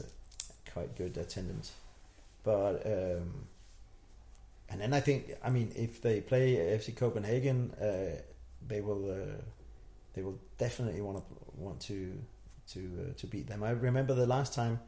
quite 0.74 0.96
good 0.96 1.18
attendance. 1.18 1.72
But 2.44 2.86
um, 2.86 3.48
and 4.70 4.82
then 4.82 4.94
I 4.94 5.00
think, 5.00 5.34
I 5.44 5.50
mean, 5.50 5.72
if 5.76 6.02
they 6.02 6.22
play 6.22 6.56
FC 6.56 6.96
Copenhagen, 6.96 7.72
uh, 7.82 8.22
they 8.68 8.82
will 8.82 9.10
uh, 9.12 9.42
they 10.14 10.24
will 10.24 10.40
definitely 10.58 11.02
want 11.02 11.18
to 11.18 11.24
want 11.56 11.80
to 11.82 12.14
to 12.74 12.80
uh, 12.80 13.14
to 13.18 13.28
beat 13.28 13.48
them. 13.48 13.64
I 13.64 13.72
remember 13.72 14.14
the 14.14 14.28
last 14.28 14.54
time 14.54 14.80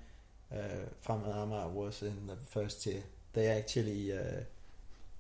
uh, 0.51 1.68
was 1.68 2.01
in 2.01 2.28
the 2.28 2.36
first 2.36 2.84
tier. 2.84 3.03
They 3.34 3.47
actually. 3.47 4.12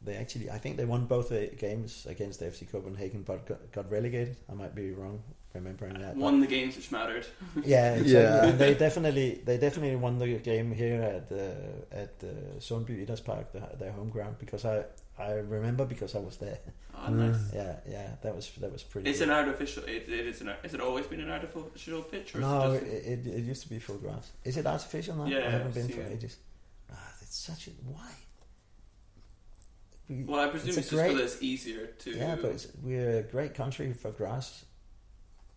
They 0.01 0.15
actually, 0.15 0.49
I 0.49 0.57
think 0.57 0.77
they 0.77 0.85
won 0.85 1.05
both 1.05 1.29
the 1.29 1.47
games 1.57 2.05
against 2.05 2.41
FC 2.41 2.71
Copenhagen, 2.71 3.23
but 3.23 3.45
got, 3.45 3.71
got 3.71 3.91
relegated. 3.91 4.37
I 4.49 4.53
might 4.53 4.73
be 4.73 4.91
wrong 4.91 5.21
remembering 5.53 5.99
that. 5.99 6.15
Won 6.15 6.39
the 6.39 6.47
games 6.47 6.75
which 6.75 6.91
mattered. 6.91 7.25
yeah, 7.63 7.93
exactly. 7.95 8.11
Yeah. 8.11 8.45
And 8.45 8.59
they 8.59 8.73
definitely, 8.75 9.41
they 9.45 9.57
definitely 9.57 9.95
won 9.95 10.19
the 10.19 10.37
game 10.37 10.71
here 10.71 11.01
at 11.01 11.31
uh, 11.31 11.95
at 11.95 12.13
uh, 12.23 12.59
Sundby 12.59 13.05
Idrætspark, 13.05 13.51
the, 13.51 13.77
their 13.77 13.91
home 13.91 14.09
ground, 14.09 14.37
because 14.39 14.65
I 14.65 14.85
I 15.17 15.33
remember 15.33 15.85
because 15.85 16.15
I 16.15 16.19
was 16.19 16.37
there. 16.37 16.59
Oh, 16.95 17.11
nice. 17.11 17.53
Yeah, 17.53 17.75
yeah, 17.89 18.09
that 18.21 18.35
was 18.35 18.51
that 18.59 18.71
was 18.71 18.83
pretty. 18.83 19.09
It's 19.09 19.19
good. 19.19 19.29
an 19.29 19.35
artificial. 19.35 19.83
It, 19.83 20.07
it 20.07 20.27
is 20.27 20.41
an. 20.41 20.51
Has 20.61 20.73
it 20.73 20.81
always 20.81 21.07
been 21.07 21.21
an 21.21 21.31
artificial 21.31 22.03
pitch? 22.03 22.35
Or 22.35 22.39
No, 22.39 22.73
it, 22.73 22.83
it 22.83 23.23
just, 23.23 23.27
it, 23.27 23.39
it 23.39 23.43
used 23.43 23.61
to 23.63 23.69
be 23.69 23.79
full 23.79 23.97
grass. 23.97 24.31
Is 24.43 24.57
it 24.57 24.65
artificial 24.65 25.15
now? 25.15 25.25
Yeah, 25.25 25.47
I 25.47 25.49
haven't 25.49 25.73
been 25.73 25.89
for 25.89 26.01
it. 26.01 26.11
ages. 26.13 26.37
Ah, 26.91 27.13
it's 27.21 27.37
such 27.37 27.67
a 27.67 27.71
why. 27.85 28.11
We- 30.09 30.23
well, 30.23 30.39
I 30.39 30.47
presume 30.49 30.69
it's, 30.69 30.77
a 30.77 30.81
just 30.81 30.91
because 31.07 31.33
it's 31.33 31.41
easier 31.43 31.85
to. 31.87 32.11
Yeah, 32.11 32.35
but 32.41 32.51
it's, 32.51 32.67
we're 32.81 33.19
a 33.19 33.23
great 33.23 33.53
country 33.53 33.93
for 33.93 34.11
grass. 34.11 34.65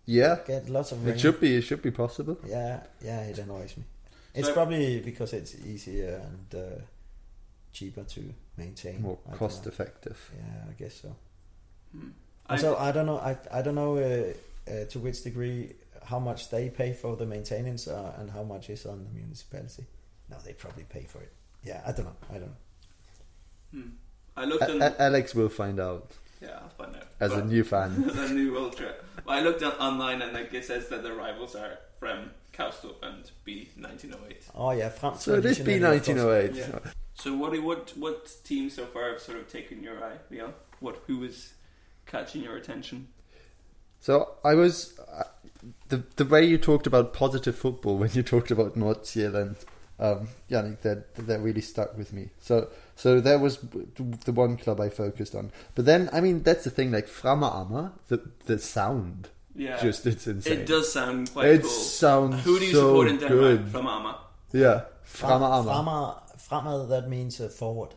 Yeah, 0.05 0.39
Get 0.47 0.69
lots 0.69 0.93
of 0.93 1.05
rain. 1.07 1.15
it 1.15 1.21
should 1.21 1.41
be. 1.41 1.57
It 1.57 1.63
should 1.63 1.81
be 1.83 1.91
possible. 1.91 2.37
Yeah, 2.47 2.83
yeah, 3.01 3.21
it 3.23 3.39
annoys 3.39 3.77
me. 3.77 3.85
It's 4.35 4.49
So- 4.49 4.55
probably 4.55 5.01
because 5.01 5.33
it's 5.33 5.55
easier 5.65 6.21
and 6.25 6.61
uh, 6.61 6.81
cheaper 7.73 8.03
to 8.05 8.35
maintain. 8.57 9.03
More 9.03 9.19
I 9.33 9.37
cost 9.37 9.67
effective. 9.67 10.19
Yeah, 10.37 10.65
I 10.71 10.73
guess 10.75 11.01
so. 11.03 11.15
Hmm. 11.93 12.09
I- 12.47 12.53
Also, 12.55 12.77
I 12.77 12.93
don't 12.93 13.07
know. 13.07 13.19
I 13.19 13.37
I 13.51 13.63
don't 13.63 13.77
know 13.77 13.97
uh, 13.97 14.33
uh, 14.71 14.85
to 14.87 14.99
which 14.99 15.23
degree 15.23 15.73
how 16.05 16.19
much 16.19 16.51
they 16.51 16.69
pay 16.69 16.93
for 16.93 17.17
the 17.17 17.25
maintenance 17.27 17.87
uh, 17.87 18.13
and 18.19 18.31
how 18.31 18.43
much 18.43 18.69
is 18.71 18.85
on 18.87 19.05
the 19.05 19.11
municipality. 19.11 19.85
No, 20.29 20.37
they 20.45 20.53
probably 20.53 20.85
pay 20.85 21.05
for 21.05 21.21
it. 21.23 21.33
Yeah, 21.63 21.81
I 21.87 21.93
don't 21.93 22.07
know. 22.07 22.17
I 22.29 22.39
don't 22.39 22.53
know. 23.75 23.83
I 24.37 24.45
looked 24.45 24.63
A- 24.63 24.73
on. 24.73 24.83
A- 24.83 25.03
Alex 25.03 25.35
will 25.35 25.49
find 25.49 25.79
out 25.81 26.13
yeah, 26.41 26.59
I'll 26.63 26.69
find 26.71 26.97
out. 26.97 27.07
as 27.21 27.33
a 27.33 27.45
new 27.45 27.65
fan. 27.65 28.05
as 28.11 28.31
a 28.31 28.35
new 28.35 28.59
ultra. 28.59 28.95
I 29.29 29.41
looked 29.41 29.63
on, 29.63 29.73
online 29.73 30.23
and 30.23 30.33
like 30.33 30.53
it 30.55 30.65
says 30.65 30.89
that 30.89 31.03
the 31.03 31.13
rivals 31.13 31.55
are 31.55 31.79
from 31.99 32.31
Kastrup 32.53 32.97
and 33.03 33.31
B 33.45 33.69
1908. 33.79 34.43
Oh 34.55 34.71
yeah, 34.73 34.91
frem 34.91 35.17
So 35.19 35.35
it 35.35 35.45
is 35.45 35.59
B 35.59 35.65
traditionally, 35.79 35.97
of 35.97 36.05
course. 36.05 36.09
1908. 36.09 36.83
Yeah. 36.85 36.91
So 37.15 37.35
what 37.37 37.63
what 37.63 37.93
what 37.97 38.31
teams 38.45 38.75
so 38.75 38.87
far 38.87 39.11
have 39.11 39.21
sort 39.21 39.39
of 39.39 39.49
taken 39.49 39.83
your 39.83 40.03
eye, 40.03 40.17
Leon? 40.31 40.55
What 40.81 41.03
who 41.07 41.19
was 41.19 41.55
catching 42.07 42.43
your 42.43 42.57
attention? 42.57 43.09
So 44.01 44.35
I 44.45 44.55
was 44.55 44.99
uh, 44.99 45.25
the 45.89 46.03
the 46.17 46.25
way 46.25 46.45
you 46.45 46.59
talked 46.59 46.87
about 46.87 47.13
positive 47.13 47.57
football 47.57 47.97
when 47.99 48.11
you 48.13 48.23
talked 48.23 48.51
about 48.51 48.77
North 48.77 49.07
Zealand, 49.07 49.57
um, 50.05 50.29
Jannik, 50.51 50.81
that 50.83 51.15
that 51.29 51.41
really 51.41 51.61
stuck 51.63 51.97
with 51.99 52.13
me. 52.13 52.25
So 52.41 52.69
so 52.97 53.21
that 53.21 53.41
was 53.41 53.59
the 54.27 54.33
one 54.33 54.57
club 54.57 54.81
I 54.81 54.89
focused 54.91 55.35
on. 55.35 55.51
But 55.75 55.85
then 55.85 56.09
I 56.13 56.21
mean 56.21 56.43
that's 56.43 56.65
the 56.65 56.71
thing, 56.71 56.93
like 56.93 57.09
Frama 57.09 57.91
the 58.09 58.19
the 58.47 58.59
sound, 58.59 59.29
Yeah, 59.55 59.83
just 59.83 60.07
it's 60.07 60.27
insane. 60.27 60.61
It 60.61 60.67
does 60.67 60.93
sound 60.93 61.33
quite 61.33 61.47
It 61.55 61.63
cool. 61.63 61.71
sounds 61.71 62.45
Who 62.45 62.59
do 62.59 62.65
you 62.67 62.73
so 62.73 62.81
support 62.89 63.09
in 63.09 63.19
Denmark? 63.19 63.41
good. 63.41 63.69
From 63.71 63.87
Ama. 63.87 64.13
Yeah, 64.53 64.81
Frem- 65.05 65.41
Frama 65.41 65.65
Fremad, 65.65 66.15
fremad, 66.49 66.89
that 66.89 67.09
means 67.09 67.41
uh, 67.41 67.49
forward. 67.49 67.91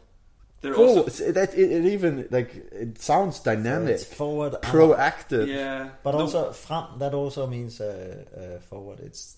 They're 0.61 0.75
Oh, 0.77 1.03
also 1.03 1.31
that 1.31 1.53
it, 1.53 1.71
it 1.71 1.85
even 1.93 2.27
like 2.31 2.51
it 2.71 3.01
sounds 3.01 3.39
dynamic, 3.43 3.95
It's 3.95 4.03
forward. 4.15 4.53
proactive. 4.61 5.47
yeah. 5.47 5.89
But 6.03 6.11
No, 6.13 6.21
also 6.21 6.51
frem, 6.51 6.97
that 6.99 7.13
also 7.13 7.47
means 7.47 7.81
uh, 7.81 7.87
uh, 7.87 8.59
forward. 8.69 8.99
It's 8.99 9.37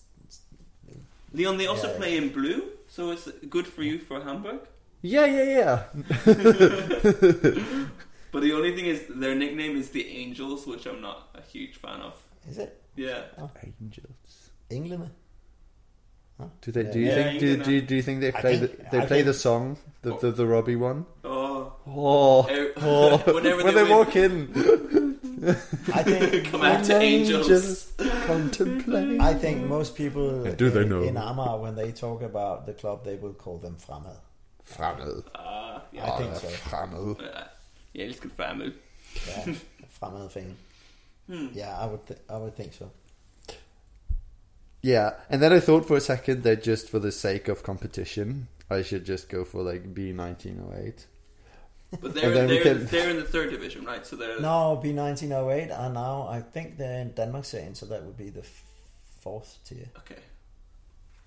Leon. 1.34 1.58
They 1.58 1.68
also 1.68 1.88
Yeah. 1.92 1.98
play 1.98 2.18
in 2.18 2.30
blue, 2.30 2.64
so 2.88 3.12
it's 3.12 3.28
good 3.50 3.68
for 3.68 3.84
you 3.84 4.00
for 4.00 4.22
Hamburg. 4.22 4.60
Yeah, 5.02 5.26
yeah, 5.26 5.44
yeah. 5.44 5.84
But 8.32 8.42
the 8.44 8.54
only 8.54 8.76
thing 8.76 8.86
is, 8.88 9.04
their 9.10 9.36
nickname 9.36 9.78
is 9.78 9.90
the 9.92 10.06
Angels, 10.08 10.68
which 10.68 10.86
I'm 10.86 11.02
not 11.02 11.30
a 11.34 11.42
huge 11.42 11.76
fan 11.78 12.02
of. 12.02 12.14
is 12.50 12.58
it 12.58 12.82
Yeah, 12.96 13.22
oh. 13.40 13.50
Angels. 13.64 14.50
England? 14.70 15.10
Do 16.62 16.72
they? 16.72 16.84
Do 16.84 17.00
you 17.00 17.08
Yeah, 17.08 17.16
think? 17.16 17.40
Do, 17.40 17.46
England. 17.48 17.64
do, 17.66 17.72
you- 17.72 17.82
do 17.82 17.96
you 17.96 18.02
think 18.04 18.20
they 18.22 18.32
play 18.32 18.58
think- 18.60 18.78
the 18.78 18.86
they 18.92 19.00
I 19.00 19.06
play 19.08 19.22
the 19.24 19.34
song 19.34 19.78
the, 20.04 20.16
the 20.18 20.32
the 20.32 20.46
Robbie 20.46 20.76
one? 20.76 21.06
Oh, 21.24 21.74
Oh, 21.88 22.46
oh. 22.78 23.18
whenever 23.34 23.64
when 23.64 23.74
they 23.76 23.84
they, 23.86 23.90
walk 23.90 24.16
in, 24.16 24.52
I 25.94 26.04
think 26.04 26.52
come 26.52 26.62
out 26.64 26.84
to 26.86 27.00
Angels. 27.00 27.92
Contemplate. 28.28 29.22
I 29.22 29.34
think 29.34 29.58
most 29.70 29.96
people 29.96 30.46
Yeah, 30.46 30.56
do 30.56 30.70
they 30.70 30.82
in, 30.82 30.90
know? 30.90 31.02
in 31.02 31.16
Amager 31.16 31.60
when 31.62 31.76
they 31.76 31.92
talk 31.92 32.22
about 32.22 32.66
the 32.66 32.74
club 32.74 33.04
they 33.06 33.16
will 33.16 33.34
call 33.34 33.58
them 33.60 33.76
Fremad. 33.88 34.20
Frammel. 34.66 35.24
Ah, 35.36 35.82
I 35.94 35.96
ja. 35.98 36.18
think 36.18 36.36
so. 36.36 36.48
Frammel. 36.48 37.16
Ja, 37.22 37.44
Jeg 37.96 38.08
elsker 38.08 38.30
Famel. 38.38 38.74
Yeah, 39.28 39.56
Fremad 40.00 40.30
fan. 40.32 40.56
Hmm. 41.28 41.48
Yeah, 41.56 41.86
I 41.86 41.88
would 41.90 42.06
th- 42.08 42.20
I 42.30 42.38
would 42.38 42.56
think 42.56 42.74
so. 42.74 42.86
Yeah, 44.84 45.10
and 45.30 45.42
then 45.42 45.52
I 45.54 45.60
thought 45.60 45.86
for 45.88 45.98
a 45.98 46.02
second 46.02 46.44
that 46.44 46.64
just 46.64 46.90
for 46.90 47.00
the 47.00 47.12
sake 47.12 47.48
of 47.52 47.64
competition, 47.64 48.48
I 48.70 48.84
should 48.84 49.06
just 49.06 49.30
go 49.30 49.44
for 49.44 49.64
like 49.64 49.94
B 49.94 50.12
nineteen 50.14 50.62
oh 50.66 50.74
eight. 50.78 51.08
But 52.02 52.14
they're, 52.16 52.32
they're, 52.48 52.64
can- 52.64 52.86
they're 52.88 53.10
in 53.10 53.16
the 53.18 53.24
third 53.24 53.50
division, 53.50 53.86
right? 53.86 54.06
So 54.06 54.16
they're 54.18 54.40
No, 54.42 54.80
B 54.84 54.92
nineteen 54.94 55.32
oh 55.32 55.50
eight 55.50 55.72
are 55.72 55.90
now 55.90 56.28
I 56.30 56.42
think 56.42 56.78
they're 56.78 57.00
in 57.02 57.12
Denmark 57.12 57.46
saying 57.46 57.76
so 57.76 57.86
that 57.86 58.04
would 58.04 58.18
be 58.18 58.30
the 58.30 58.44
fourth 59.22 59.58
tier. 59.64 59.90
okay. 59.98 60.22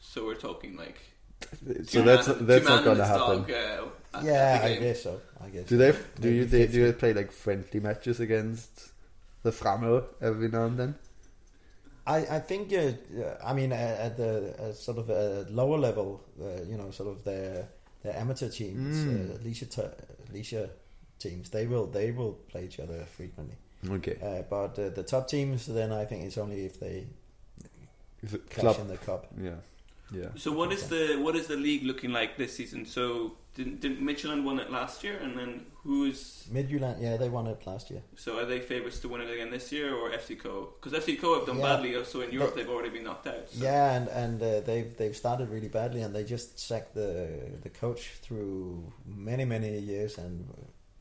So 0.00 0.24
we're 0.26 0.34
talking 0.34 0.76
like 0.76 0.98
So 1.66 1.82
two 2.00 2.02
that's 2.02 2.28
man- 2.28 2.46
that's 2.46 2.64
two 2.66 2.70
not 2.74 2.84
gonna 2.84 3.06
happen. 3.06 3.42
dog, 3.42 3.50
uh, 3.50 4.20
Yeah, 4.22 4.60
I 4.62 4.76
guess 4.76 5.02
so. 5.02 5.20
I 5.44 5.48
guess. 5.48 5.64
Do 5.68 5.76
they? 5.78 5.92
Do 6.20 6.28
you? 6.28 6.44
Maybe 6.44 6.44
They, 6.44 6.66
do 6.66 6.84
they 6.86 6.92
play 6.92 7.12
like 7.14 7.32
friendly 7.32 7.80
matches 7.80 8.20
against 8.20 8.90
the 9.42 9.50
Frammel 9.50 10.04
every 10.20 10.48
now 10.48 10.64
and 10.66 10.78
then? 10.78 10.94
I, 12.06 12.16
I 12.36 12.38
think 12.40 12.72
uh, 12.72 12.78
uh, 12.78 13.36
I 13.44 13.52
mean 13.54 13.72
at, 13.72 14.00
at 14.00 14.16
the 14.16 14.54
uh, 14.58 14.72
sort 14.72 14.98
of 14.98 15.08
a 15.10 15.46
lower 15.50 15.78
level, 15.78 16.20
uh, 16.40 16.62
you 16.68 16.76
know, 16.76 16.90
sort 16.90 17.08
of 17.08 17.24
their 17.24 17.68
their 18.02 18.16
amateur 18.16 18.48
teams, 18.48 18.96
Mm. 18.96 19.34
uh, 19.34 19.42
leisure 19.44 19.66
t- 19.66 19.82
leisure 20.32 20.70
teams, 21.18 21.50
they 21.50 21.66
will 21.66 21.86
they 21.86 22.10
will 22.10 22.32
play 22.48 22.64
each 22.64 22.80
other 22.80 23.04
frequently. 23.04 23.56
Okay. 23.88 24.18
Uh, 24.22 24.42
but 24.42 24.78
uh, 24.78 24.90
the 24.90 25.02
top 25.02 25.28
teams, 25.28 25.66
then 25.66 25.92
I 25.92 26.04
think 26.04 26.24
it's 26.24 26.38
only 26.38 26.64
if 26.66 26.78
they 26.78 27.06
Is 28.22 28.34
it 28.34 28.50
club? 28.50 28.78
in 28.80 28.88
the 28.88 28.96
cup. 28.98 29.28
Yeah. 29.40 29.50
Yeah. 30.12 30.28
So 30.36 30.52
what 30.52 30.72
is 30.72 30.88
the 30.88 31.16
what 31.16 31.36
is 31.36 31.46
the 31.46 31.56
league 31.56 31.84
looking 31.84 32.12
like 32.12 32.36
this 32.36 32.54
season? 32.56 32.84
So 32.84 33.36
did, 33.54 33.80
didn't 33.80 34.00
Michelin 34.00 34.44
won 34.44 34.58
it 34.60 34.70
last 34.70 35.02
year, 35.04 35.18
and 35.22 35.36
then 35.36 35.66
who 35.82 36.04
is 36.04 36.46
Midtjylland, 36.52 37.00
yeah, 37.00 37.16
they 37.16 37.28
won 37.28 37.46
it 37.46 37.66
last 37.66 37.90
year. 37.90 38.02
so 38.16 38.38
are 38.38 38.44
they 38.44 38.60
favourites 38.60 39.00
to 39.00 39.08
win 39.08 39.20
it 39.22 39.30
again 39.30 39.50
this 39.50 39.72
year, 39.72 39.94
or 39.94 40.10
FC 40.10 40.38
Co? 40.38 40.74
Because 40.80 40.92
FC 41.04 41.16
Co 41.20 41.36
have 41.38 41.46
done 41.46 41.58
Yeah. 41.58 41.62
badly, 41.76 42.04
so 42.04 42.20
in 42.20 42.30
Europe 42.32 42.54
They- 42.54 42.62
they've 42.62 42.70
already 42.70 42.90
been 42.90 43.04
knocked 43.04 43.26
out. 43.26 43.48
So. 43.50 43.64
Yeah, 43.64 43.94
and 43.96 44.08
and 44.08 44.42
uh, 44.42 44.60
they've 44.60 44.96
they've 44.96 45.16
started 45.16 45.48
really 45.50 45.68
badly, 45.68 46.02
and 46.02 46.14
they 46.14 46.24
just 46.24 46.58
sacked 46.58 46.94
the 46.94 47.28
the 47.62 47.70
coach 47.70 48.02
through 48.22 48.92
many 49.06 49.44
many 49.44 49.78
years, 49.78 50.18
and 50.18 50.46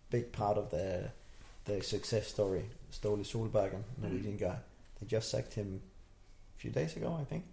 big 0.09 0.31
part 0.31 0.57
of 0.57 0.69
their 0.71 1.13
their 1.65 1.81
success 1.83 2.27
story, 2.27 2.65
Ståle 2.91 3.23
Solbakken, 3.25 3.83
Norwegian 4.01 4.37
guy. 4.37 4.57
They 4.99 5.05
just 5.07 5.29
sacked 5.29 5.53
him 5.53 5.81
a 6.55 6.59
few 6.59 6.71
days 6.71 6.95
ago, 6.95 7.15
I 7.21 7.25
think. 7.25 7.43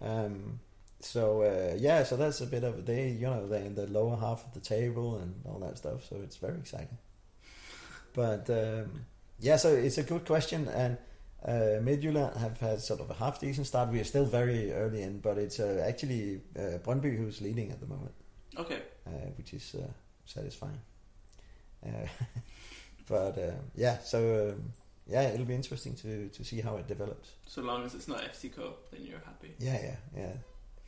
Um, 0.00 0.60
so 1.06 1.42
uh, 1.42 1.76
yeah, 1.78 2.02
so 2.04 2.16
that's 2.16 2.40
a 2.40 2.46
bit 2.46 2.64
of 2.64 2.84
they 2.86 3.08
you 3.08 3.26
know 3.26 3.46
they're 3.46 3.64
in 3.64 3.74
the 3.74 3.86
lower 3.86 4.16
half 4.16 4.44
of 4.46 4.52
the 4.54 4.60
table 4.60 5.16
and 5.16 5.34
all 5.44 5.58
that 5.60 5.78
stuff, 5.78 6.04
so 6.08 6.16
it's 6.22 6.36
very 6.36 6.58
exciting. 6.58 6.98
But 8.14 8.48
um, 8.50 9.04
yeah, 9.38 9.56
so 9.56 9.68
it's 9.74 9.98
a 9.98 10.02
good 10.02 10.24
question, 10.24 10.68
and 10.68 10.96
uh, 11.44 11.80
Midtjylland 11.82 12.36
have 12.38 12.58
had 12.58 12.80
sort 12.80 13.00
of 13.00 13.10
a 13.10 13.14
half 13.14 13.40
decent 13.40 13.66
start. 13.66 13.90
We 13.90 14.00
are 14.00 14.04
still 14.04 14.24
very 14.24 14.72
early 14.72 15.02
in, 15.02 15.20
but 15.20 15.38
it's 15.38 15.60
uh, 15.60 15.84
actually 15.86 16.40
uh, 16.58 16.78
Brøndby 16.84 17.16
who's 17.16 17.40
leading 17.40 17.70
at 17.72 17.80
the 17.80 17.86
moment, 17.86 18.14
Okay. 18.56 18.80
uh, 19.06 19.10
which 19.36 19.52
is 19.54 19.74
uh, 19.74 19.86
satisfying. 20.24 20.80
Uh, 21.84 22.06
but 23.08 23.38
uh, 23.38 23.52
yeah, 23.74 23.98
so 23.98 24.50
um, 24.54 24.72
yeah, 25.06 25.22
it'll 25.22 25.46
be 25.46 25.54
interesting 25.54 25.94
to 25.96 26.28
to 26.30 26.42
see 26.44 26.60
how 26.60 26.76
it 26.78 26.88
develops. 26.88 27.28
So 27.46 27.62
long 27.62 27.84
as 27.84 27.94
it's 27.94 28.08
not 28.08 28.20
FC 28.22 28.50
Co, 28.54 28.74
then 28.90 29.04
you're 29.04 29.22
happy. 29.24 29.54
Yeah, 29.58 29.78
yeah, 29.82 29.96
yeah, 30.16 30.32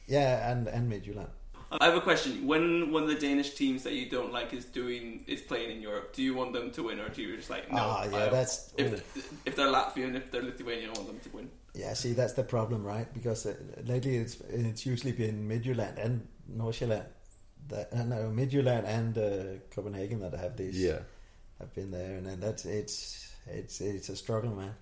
yeah, 0.09 0.50
and 0.50 0.66
and 0.68 0.90
Midtjylland. 0.90 1.30
I 1.70 1.84
have 1.84 1.96
a 1.96 2.00
question. 2.00 2.46
When 2.46 2.92
one 2.92 3.02
of 3.02 3.09
the 3.11 3.14
Danish 3.28 3.54
teams 3.54 3.82
that 3.82 3.92
you 3.92 4.09
don't 4.09 4.32
like 4.32 4.54
is 4.54 4.64
doing 4.64 5.24
is 5.26 5.42
playing 5.42 5.70
in 5.70 5.82
Europe, 5.82 6.14
do 6.14 6.22
you 6.22 6.34
want 6.34 6.54
them 6.54 6.70
to 6.72 6.82
win, 6.84 6.98
or 6.98 7.09
do 7.11 7.20
you 7.22 7.36
just 7.36 7.50
like 7.50 7.70
no? 7.70 7.78
Ah, 7.78 8.04
yeah, 8.04 8.30
that's- 8.30 8.72
if 8.78 8.92
ooh. 8.92 9.22
if 9.44 9.54
they're 9.54 9.66
Latvian, 9.66 10.16
if 10.16 10.30
they're 10.30 10.42
Lithuanian, 10.42 10.90
I 10.90 10.92
want 10.94 11.09
them 11.09 11.20
to 11.20 11.30
win. 11.36 11.50
Yeah, 11.74 11.92
see, 11.94 12.14
that's 12.14 12.32
the 12.32 12.42
problem, 12.42 12.82
right? 12.84 13.12
Because 13.12 13.44
uh, 13.46 13.54
lately 13.84 14.16
it's 14.16 14.40
it's 14.48 14.86
usually 14.86 15.12
been 15.12 15.46
Midtjylland 15.46 16.02
and 16.02 16.26
Nordsjælland, 16.50 17.04
that 17.68 17.92
uh, 17.92 18.02
no 18.02 18.32
Midtjylland 18.32 18.84
and 18.86 19.18
uh, 19.18 19.61
Copenhagen 19.70 20.20
that 20.20 20.32
have 20.34 20.56
these. 20.56 20.80
Yeah. 20.80 21.00
have 21.59 21.74
been 21.74 21.90
there, 21.90 22.14
and 22.16 22.24
then 22.26 22.40
that's 22.40 22.64
it's 22.64 23.28
it's 23.46 23.80
it's 23.80 24.09
a 24.09 24.16
struggle, 24.16 24.54
man. 24.54 24.74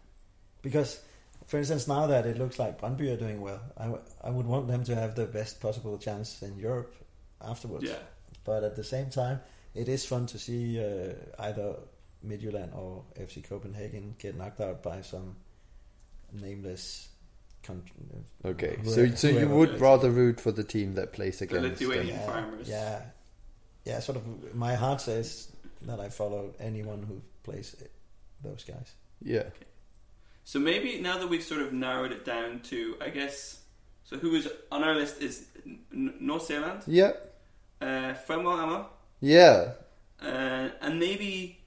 Because, 0.63 1.01
for 1.47 1.59
instance, 1.59 1.87
now 1.89 2.07
that 2.09 2.27
it 2.27 2.39
looks 2.39 2.59
like 2.59 2.81
Brøndby 2.81 3.13
are 3.13 3.17
doing 3.17 3.41
well, 3.41 3.61
I, 3.77 3.85
w- 3.85 4.03
I 4.23 4.31
would 4.31 4.47
want 4.47 4.67
them 4.69 4.83
to 4.85 4.95
have 4.95 5.15
the 5.15 5.27
best 5.27 5.61
possible 5.61 5.97
chance 5.99 6.43
in 6.43 6.59
Europe 6.59 6.95
afterwards. 7.41 7.85
Yeah. 7.85 7.99
But 8.45 8.65
at 8.65 8.77
the 8.77 8.85
same 8.85 9.11
time, 9.11 9.41
it 9.75 9.89
is 9.89 10.05
fun 10.07 10.27
to 10.27 10.39
see 10.39 10.79
uh, 10.81 11.13
either 11.39 11.77
Midtjylland 12.27 12.75
or 12.77 13.05
FC 13.21 13.43
Copenhagen 13.49 14.15
get 14.19 14.37
knocked 14.37 14.61
out 14.61 14.83
by 14.83 15.03
some 15.03 15.37
nameless 16.33 17.09
country. 17.63 17.93
Okay. 18.45 18.77
whoever- 18.83 19.09
So 19.09 19.15
so 19.15 19.29
you 19.29 19.49
would 19.49 19.81
rather 19.81 20.11
root 20.11 20.41
for 20.41 20.53
the 20.53 20.65
team 20.65 20.95
that 20.95 21.13
plays 21.13 21.43
against 21.43 21.63
them. 21.63 21.71
Lithuanian 21.73 22.07
yeah, 22.19 22.27
farmers. 22.27 22.69
Yeah, 22.69 23.03
yeah. 23.85 24.01
Sort 24.01 24.17
of. 24.17 24.55
My 24.55 24.75
heart 24.75 25.01
says 25.01 25.51
that 25.83 26.01
I 26.01 26.09
follow 26.09 26.55
anyone 26.61 27.03
who 27.03 27.21
plays 27.43 27.75
those 28.43 28.65
guys. 28.65 28.95
Yeah. 29.23 29.45
So 30.51 30.61
maybe 30.61 31.01
now 31.01 31.19
that 31.19 31.27
we've 31.27 31.43
sort 31.43 31.61
of 31.61 31.73
narrowed 31.73 32.13
it 32.13 32.25
down 32.25 32.61
to, 32.71 32.95
I 33.01 33.09
guess, 33.11 33.63
so 34.05 34.17
who 34.17 34.37
is 34.37 34.49
on 34.71 34.85
our 34.85 34.95
list 34.95 35.21
is 35.21 35.49
N- 35.93 36.15
North 36.21 36.47
Zealand, 36.47 36.83
Yeah. 36.87 37.15
uh, 37.83 38.15
Amma, 38.29 38.87
Yeah. 39.21 39.73
uh, 40.23 40.69
and 40.81 41.01
maybe. 41.01 41.59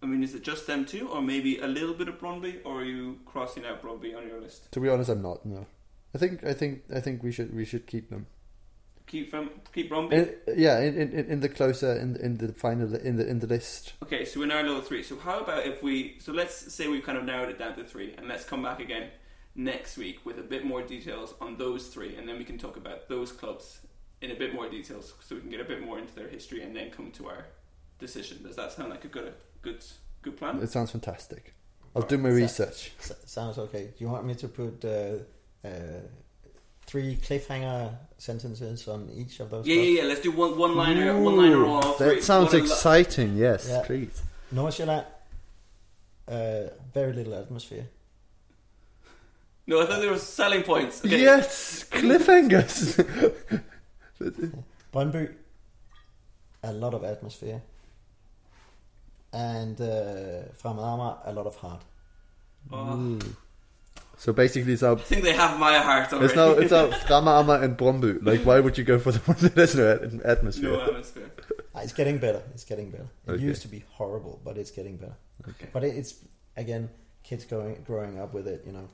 I 0.00 0.06
mean, 0.06 0.22
is 0.22 0.32
it 0.36 0.44
just 0.44 0.68
them 0.68 0.84
two, 0.86 1.08
or 1.08 1.20
maybe 1.20 1.58
a 1.58 1.66
little 1.66 1.92
bit 1.92 2.06
of 2.08 2.20
Brøndby, 2.20 2.60
or 2.64 2.82
are 2.82 2.84
you 2.84 3.18
crossing 3.26 3.66
out 3.66 3.82
Brøndby 3.82 4.16
on 4.16 4.28
your 4.28 4.40
list? 4.40 4.70
To 4.72 4.80
be 4.80 4.88
honest, 4.88 5.10
I'm 5.10 5.20
not. 5.20 5.44
No. 5.44 5.66
I 6.14 6.18
think 6.18 6.44
I 6.44 6.52
think 6.54 6.84
I 6.94 7.00
think 7.00 7.22
we 7.24 7.32
should 7.32 7.52
we 7.52 7.64
should 7.64 7.86
keep 7.88 8.10
them. 8.10 8.26
Keep 9.10 9.30
from 9.30 9.50
keep 9.74 9.90
Brøndby. 9.90 10.12
In, 10.12 10.34
yeah, 10.56 10.78
in, 10.78 10.94
in 10.94 11.26
in 11.32 11.40
the 11.40 11.48
closer 11.48 11.92
in 12.02 12.16
in 12.26 12.36
the 12.36 12.52
final 12.52 12.94
in 12.94 13.16
the 13.16 13.26
in 13.26 13.40
the 13.40 13.46
list. 13.48 13.94
Okay, 14.04 14.24
so 14.24 14.38
we're 14.38 14.46
now 14.46 14.62
level 14.62 14.80
three. 14.82 15.02
So 15.02 15.16
how 15.16 15.40
about 15.40 15.66
if 15.66 15.82
we? 15.82 16.16
So 16.20 16.32
let's 16.32 16.72
say 16.72 16.86
we've 16.86 17.04
kind 17.04 17.18
of 17.18 17.24
narrowed 17.24 17.50
it 17.50 17.58
down 17.58 17.74
to 17.74 17.84
three, 17.84 18.14
and 18.16 18.28
let's 18.28 18.44
come 18.44 18.62
back 18.62 18.78
again 18.78 19.10
next 19.56 19.98
week 19.98 20.24
with 20.24 20.38
a 20.38 20.42
bit 20.54 20.64
more 20.64 20.82
details 20.82 21.34
on 21.40 21.56
those 21.56 21.88
three, 21.88 22.14
and 22.16 22.28
then 22.28 22.38
we 22.38 22.44
can 22.44 22.56
talk 22.56 22.76
about 22.76 23.08
those 23.08 23.32
clubs 23.32 23.80
in 24.20 24.30
a 24.30 24.34
bit 24.34 24.54
more 24.54 24.68
details, 24.70 25.08
so 25.08 25.14
so 25.26 25.34
we 25.34 25.40
can 25.40 25.50
get 25.50 25.60
a 25.60 25.64
bit 25.64 25.80
more 25.84 25.98
into 25.98 26.14
their 26.14 26.28
history 26.28 26.62
and 26.62 26.76
then 26.76 26.90
come 26.90 27.10
to 27.10 27.26
our 27.26 27.46
decision. 27.98 28.42
Does 28.44 28.56
that 28.56 28.70
sound 28.72 28.90
like 28.90 29.04
a 29.04 29.08
good 29.08 29.34
good 29.62 29.84
good 30.22 30.36
plan? 30.36 30.62
It 30.62 30.70
sounds 30.70 30.92
fantastic. 30.92 31.54
I'll 31.96 32.02
do 32.02 32.18
my 32.18 32.28
research. 32.28 32.92
Sounds 33.26 33.58
okay. 33.58 33.84
Do 33.86 34.04
you 34.04 34.08
want 34.08 34.24
me 34.24 34.34
to 34.36 34.48
put 34.48 34.84
uh, 34.84 35.68
uh, 35.68 36.02
three 36.86 37.16
cliffhanger 37.16 37.94
sentences 38.18 38.88
on 38.88 39.08
each 39.14 39.40
of 39.40 39.50
those? 39.50 39.66
Yeah, 39.66 39.76
clubs? 39.76 39.88
yeah, 39.88 40.00
yeah. 40.02 40.08
Let's 40.08 40.20
do 40.20 40.32
one 40.32 40.56
one 40.58 40.74
liner, 40.76 41.18
one 41.20 41.36
liner 41.36 41.64
on 41.64 41.84
all 41.84 41.92
three. 41.92 42.16
That 42.16 42.24
sounds 42.24 42.52
One 42.52 42.62
of 42.62 42.68
the- 42.68 42.72
exciting. 42.74 43.36
Yes, 43.36 43.66
Yeah. 43.68 43.82
please. 43.86 44.22
Nordsjælland, 44.54 45.04
uh, 46.28 46.68
very 46.92 47.12
little 47.12 47.34
atmosphere. 47.34 47.86
No, 49.66 49.80
I 49.82 49.86
thought 49.86 50.00
there 50.00 50.10
were 50.10 50.18
selling 50.18 50.62
points. 50.64 51.04
Okay. 51.04 51.20
Yes, 51.20 51.84
cliffhangers. 51.84 52.96
Brøndby, 54.92 55.32
a 56.64 56.72
lot 56.72 56.94
of 56.94 57.04
atmosphere. 57.04 57.62
And 59.32 59.80
uh, 59.80 60.50
Fremad 60.60 60.82
Amager, 60.82 61.18
a 61.26 61.32
lot 61.32 61.46
of 61.46 61.54
heart. 61.56 61.82
Oh, 62.72 63.18
so 64.22 64.32
basically, 64.32 64.72
it's 64.74 64.82
our 64.82 64.96
I 64.96 65.00
think 65.10 65.22
they 65.24 65.32
have 65.44 65.58
my 65.58 65.74
heart 65.78 66.12
already. 66.12 66.26
it's 66.26 66.36
now 66.36 66.50
it's 66.62 66.72
our 66.72 66.88
Frama 67.06 67.62
and 67.64 67.76
Brøndby. 67.80 68.12
Like, 68.30 68.42
why 68.48 68.60
would 68.60 68.76
you 68.78 68.84
go 68.84 68.98
for 68.98 69.12
the 69.12 69.20
one 69.30 69.38
that 69.40 69.54
has 69.56 69.74
no 69.74 69.86
atmosphere? 70.34 70.72
no 70.72 70.80
atmosphere. 70.90 71.30
Uh, 71.74 71.80
It's 71.84 71.94
getting 72.00 72.18
better. 72.26 72.42
It's 72.54 72.64
getting 72.72 72.90
better. 72.94 73.08
It 73.26 73.30
Okay. 73.32 73.42
used 73.50 73.62
to 73.62 73.68
be 73.76 73.80
horrible, 73.98 74.34
but 74.44 74.54
it's 74.60 74.72
getting 74.78 74.96
better. 75.02 75.16
Okay. 75.48 75.68
But 75.72 75.82
it's 75.84 76.12
again, 76.56 76.90
kids 77.28 77.44
going 77.46 77.82
growing 77.86 78.14
up 78.22 78.34
with 78.34 78.46
it. 78.54 78.60
You 78.66 78.72
know, 78.76 78.86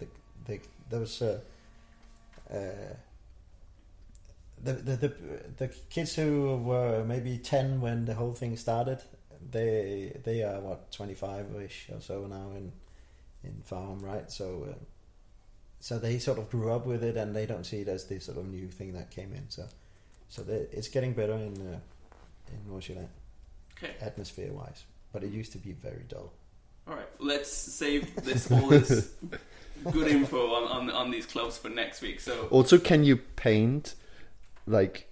the 0.00 0.06
the 0.46 0.60
those 0.90 1.22
uh, 1.22 1.38
uh, 2.52 2.94
the, 4.62 4.72
the 4.72 4.96
the 4.96 5.12
the 5.56 5.68
kids 5.94 6.14
who 6.16 6.56
were 6.58 7.04
maybe 7.04 7.38
ten 7.38 7.80
when 7.80 8.04
the 8.04 8.14
whole 8.14 8.34
thing 8.34 8.56
started. 8.56 8.98
They 9.50 10.12
they 10.24 10.42
are 10.42 10.60
what 10.60 10.92
twenty 10.92 11.14
five 11.14 11.46
ish 11.64 11.88
or 11.94 12.00
so 12.00 12.26
now 12.26 12.50
in 12.56 12.72
in 13.44 13.62
Farum, 13.68 14.02
right? 14.02 14.30
So. 14.30 14.66
Uh, 14.70 14.74
so 15.82 15.98
they 15.98 16.18
sort 16.18 16.38
of 16.38 16.50
grew 16.50 16.70
up 16.70 16.84
with 16.84 17.02
it, 17.02 17.16
and 17.16 17.34
they 17.34 17.46
don't 17.46 17.64
see 17.64 17.78
it 17.80 17.88
as 17.88 18.04
this 18.04 18.26
sort 18.26 18.36
of 18.36 18.46
new 18.46 18.68
thing 18.68 18.92
that 18.92 19.10
came 19.10 19.32
in. 19.32 19.48
So, 19.48 19.64
so 20.28 20.42
they, 20.42 20.66
it's 20.72 20.88
getting 20.88 21.14
better 21.14 21.32
in 21.32 21.54
uh, 21.54 21.78
in 22.48 22.70
Nordsjælland 22.70 23.08
Okay. 23.82 23.94
atmosphere 24.02 24.52
wise, 24.52 24.84
but 25.10 25.24
it 25.24 25.30
used 25.32 25.52
to 25.52 25.58
be 25.58 25.72
very 25.72 26.04
dull. 26.06 26.34
All 26.86 26.96
right. 26.96 27.08
Let's 27.18 27.50
save 27.50 28.14
this 28.24 28.50
all 28.50 28.68
this 28.68 29.08
good 29.90 30.08
info 30.08 30.52
on, 30.52 30.68
on 30.68 30.90
on 30.90 31.10
these 31.10 31.24
clubs 31.24 31.56
for 31.56 31.70
next 31.70 32.02
week. 32.02 32.20
So 32.20 32.46
Also, 32.50 32.76
can 32.78 33.02
you 33.04 33.16
paint 33.16 33.94
like 34.66 35.06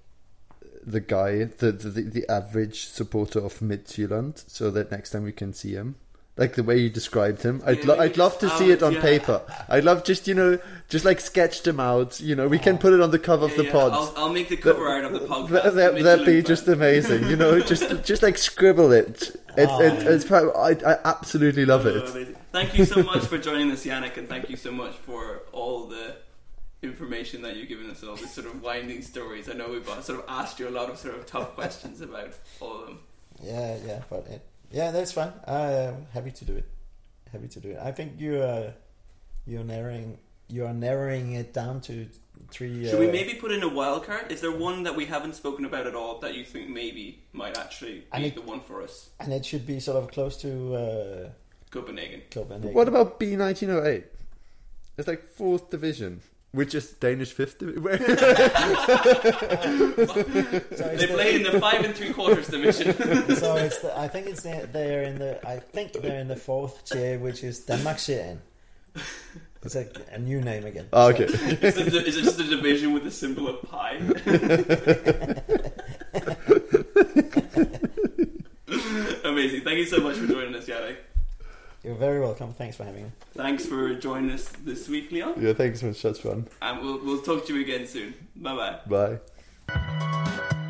the 0.85 1.01
guy, 1.01 1.45
the 1.45 1.73
the, 1.73 2.03
the 2.03 2.31
average 2.31 2.85
supporter 2.89 3.39
of 3.41 3.61
Midtjylland, 3.61 4.45
so 4.51 4.71
that 4.71 4.91
next 4.91 5.13
time 5.13 5.25
we 5.25 5.33
can 5.33 5.55
see 5.55 5.73
him? 5.73 5.95
Like 6.39 6.55
the 6.55 6.63
way 6.63 6.79
you 6.79 6.89
described 6.89 7.43
him, 7.43 7.61
I'd 7.67 7.85
lo- 7.85 7.99
I'd 7.99 8.17
love 8.17 8.39
to 8.39 8.47
oh, 8.47 8.59
see 8.59 8.71
it 8.71 8.83
on 8.83 8.95
yeah. 8.95 9.03
paper. 9.03 9.43
I'd 9.69 9.85
love 9.85 10.05
just 10.05 10.29
you 10.29 10.35
know 10.35 10.59
just 10.89 11.05
like 11.05 11.21
sketch 11.21 11.63
them 11.63 11.81
out. 11.81 12.21
You 12.21 12.35
know, 12.35 12.49
we 12.49 12.59
can 12.59 12.79
put 12.79 12.93
it 12.93 13.01
on 13.01 13.11
the 13.11 13.19
cover 13.19 13.45
of 13.45 13.57
the 13.57 13.65
yeah, 13.65 13.73
pods. 13.73 13.95
I'll, 14.17 14.25
I'll 14.25 14.33
make 14.33 14.49
the 14.49 14.57
cover 14.57 14.89
art 14.89 15.05
of 15.05 15.13
the 15.13 15.21
podcast. 15.21 15.49
That, 15.51 15.75
that, 15.75 15.93
Mitchell 15.95 16.05
that'd 16.05 16.27
be 16.27 16.39
and 16.39 16.47
just 16.47 16.69
amazing, 16.69 17.29
you 17.29 17.37
know. 17.37 17.61
Just, 17.61 18.05
just 18.05 18.23
like 18.23 18.39
scribble 18.39 18.93
it. 18.93 19.09
It's, 19.09 19.37
Oh, 19.59 19.81
it's, 19.83 20.05
yeah. 20.05 20.11
it's 20.11 20.25
prob- 20.25 20.57
I, 20.57 20.71
I 20.89 20.99
absolutely 21.05 21.67
love 21.67 21.85
Oh, 21.85 21.91
it. 21.91 22.11
amazing. 22.11 22.37
Thank 22.53 22.79
you 22.79 22.85
so 22.85 23.03
much 23.03 23.27
for 23.27 23.37
joining 23.37 23.71
us, 23.71 23.85
Jannik, 23.85 24.17
and 24.17 24.29
thank 24.29 24.49
you 24.49 24.57
so 24.57 24.71
much 24.73 24.95
for 24.95 25.43
all 25.53 25.87
the 25.87 26.17
information 26.83 27.43
that 27.43 27.57
you've 27.57 27.69
given 27.69 27.91
us, 27.91 28.01
and 28.01 28.11
all 28.11 28.17
these 28.17 28.33
sort 28.33 28.47
of 28.47 28.63
winding 28.63 29.03
stories. 29.03 29.49
I 29.51 29.55
know 29.55 29.69
we've 29.69 29.89
uh, 29.89 30.01
sort 30.01 30.21
of 30.21 30.25
asked 30.29 30.59
you 30.59 30.69
a 30.69 30.71
lot 30.71 30.89
of 30.89 30.97
sort 30.97 31.17
of 31.17 31.27
tough 31.27 31.55
questions 31.55 32.01
about 32.01 32.33
all 32.61 32.81
of 32.81 32.87
them. 32.87 33.01
Yeah, 33.43 33.77
yeah, 33.85 34.03
but 34.09 34.27
it, 34.29 34.43
yeah, 34.71 34.91
that's 34.91 35.13
fine. 35.13 35.33
I'm 35.47 36.07
happy 36.13 36.31
to 36.33 36.45
do 36.45 36.57
it. 36.57 36.69
Happy 37.33 37.49
to 37.49 37.61
do 37.61 37.71
it. 37.71 37.79
I 37.83 37.93
think 37.93 38.21
you 38.21 38.43
are 38.43 38.75
you're 39.47 39.65
narrowing 39.65 40.19
you 40.49 40.65
are 40.67 40.73
narrowing 40.73 41.33
it 41.35 41.53
down 41.53 41.81
to 41.83 42.09
three. 42.51 42.87
Should 42.87 42.95
uh, 42.97 42.99
we 42.99 43.11
maybe 43.11 43.35
put 43.35 43.51
in 43.53 43.63
a 43.63 43.69
wild 43.69 44.05
card? 44.05 44.33
Is 44.33 44.41
there 44.41 44.51
one 44.53 44.85
that 44.85 44.97
we 44.97 45.05
haven't 45.05 45.35
spoken 45.35 45.65
about 45.67 45.87
at 45.87 45.95
all 45.95 46.19
that 46.21 46.35
you 46.35 46.45
think 46.45 46.71
maybe 46.71 47.23
might 47.33 47.59
actually 47.59 48.05
I 48.13 48.17
be 48.19 48.23
need- 48.25 48.35
the 48.37 48.43
one 48.43 48.61
for 48.61 48.83
us? 48.83 49.11
And 49.21 49.33
it 49.33 49.45
should 49.45 49.67
be 49.67 49.81
sort 49.81 50.03
of 50.03 50.11
close 50.11 50.37
to 50.39 50.75
uh, 50.75 51.29
Copenhagen. 51.71 52.23
Copenhagen. 52.31 52.73
What 52.75 52.89
about 52.89 53.19
B 53.19 53.37
nineteen 53.37 53.71
oh 53.71 53.85
eight? 53.85 54.07
It's 54.97 55.07
like 55.07 55.23
fourth 55.23 55.71
division, 55.71 56.23
which 56.53 56.75
is 56.75 56.91
Danish 56.93 57.33
fifth 57.33 57.59
division. 57.59 57.85
They 60.99 61.07
play 61.07 61.35
in 61.37 61.43
the 61.43 61.61
five 61.61 61.85
and 61.85 61.95
three 61.95 62.13
quarters 62.13 62.49
division. 62.49 62.95
so 63.37 63.57
it's 63.57 63.79
the, 63.79 63.97
I 63.97 64.09
think 64.09 64.27
it's 64.27 64.43
the, 64.43 64.69
they're 64.73 65.03
in 65.03 65.19
the 65.19 65.47
I 65.47 65.59
think 65.59 65.93
they're 65.93 66.21
in 66.21 66.29
the 66.29 66.37
fourth 66.37 66.85
tier, 66.85 67.19
which 67.19 67.45
is 67.45 67.65
Danmarksserien. 67.65 68.39
It's 69.63 69.75
like 69.75 69.95
a 70.13 70.19
new 70.19 70.41
name 70.41 70.65
again. 70.65 70.87
Oh, 70.93 71.09
okay. 71.09 71.25
is, 71.25 71.77
it, 71.77 71.95
is 72.07 72.17
it 72.17 72.23
just 72.23 72.41
a 72.41 72.45
division 72.45 72.93
with 72.93 73.05
the 73.05 73.11
symbol 73.11 73.49
of 73.49 73.63
pi? 73.63 73.97
Amazing. 79.25 79.63
Thank 79.63 79.79
you 79.79 79.87
so 79.87 80.01
much 80.01 80.17
for 80.17 80.27
joining 80.27 80.55
us, 80.55 80.67
Jannik. 80.67 80.97
You're 81.85 81.95
very 81.95 82.21
welcome. 82.21 82.53
Thanks 82.53 82.77
for 82.77 82.85
having 82.85 83.05
me. 83.05 83.11
Thanks 83.35 83.65
for 83.65 83.95
joining 83.95 84.31
us 84.33 84.49
this 84.49 84.89
week, 84.89 85.13
Leon. 85.13 85.35
yeah, 85.41 85.53
thanks 85.53 85.81
so 85.81 85.87
much. 85.87 86.03
That's 86.03 86.19
fun. 86.21 86.49
And 86.61 86.81
we'll, 86.81 86.99
we'll 87.05 87.23
talk 87.23 87.47
to 87.47 87.55
you 87.55 87.63
again 87.63 87.87
soon. 87.87 88.15
Bye 88.37 88.79
bye 88.87 89.19
bye. 89.69 90.65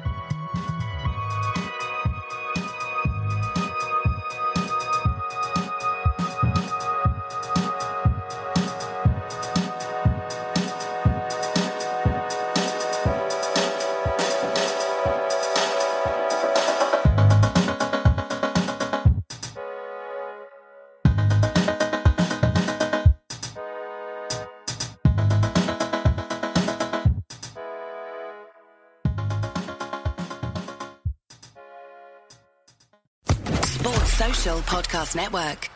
Network. 35.15 35.71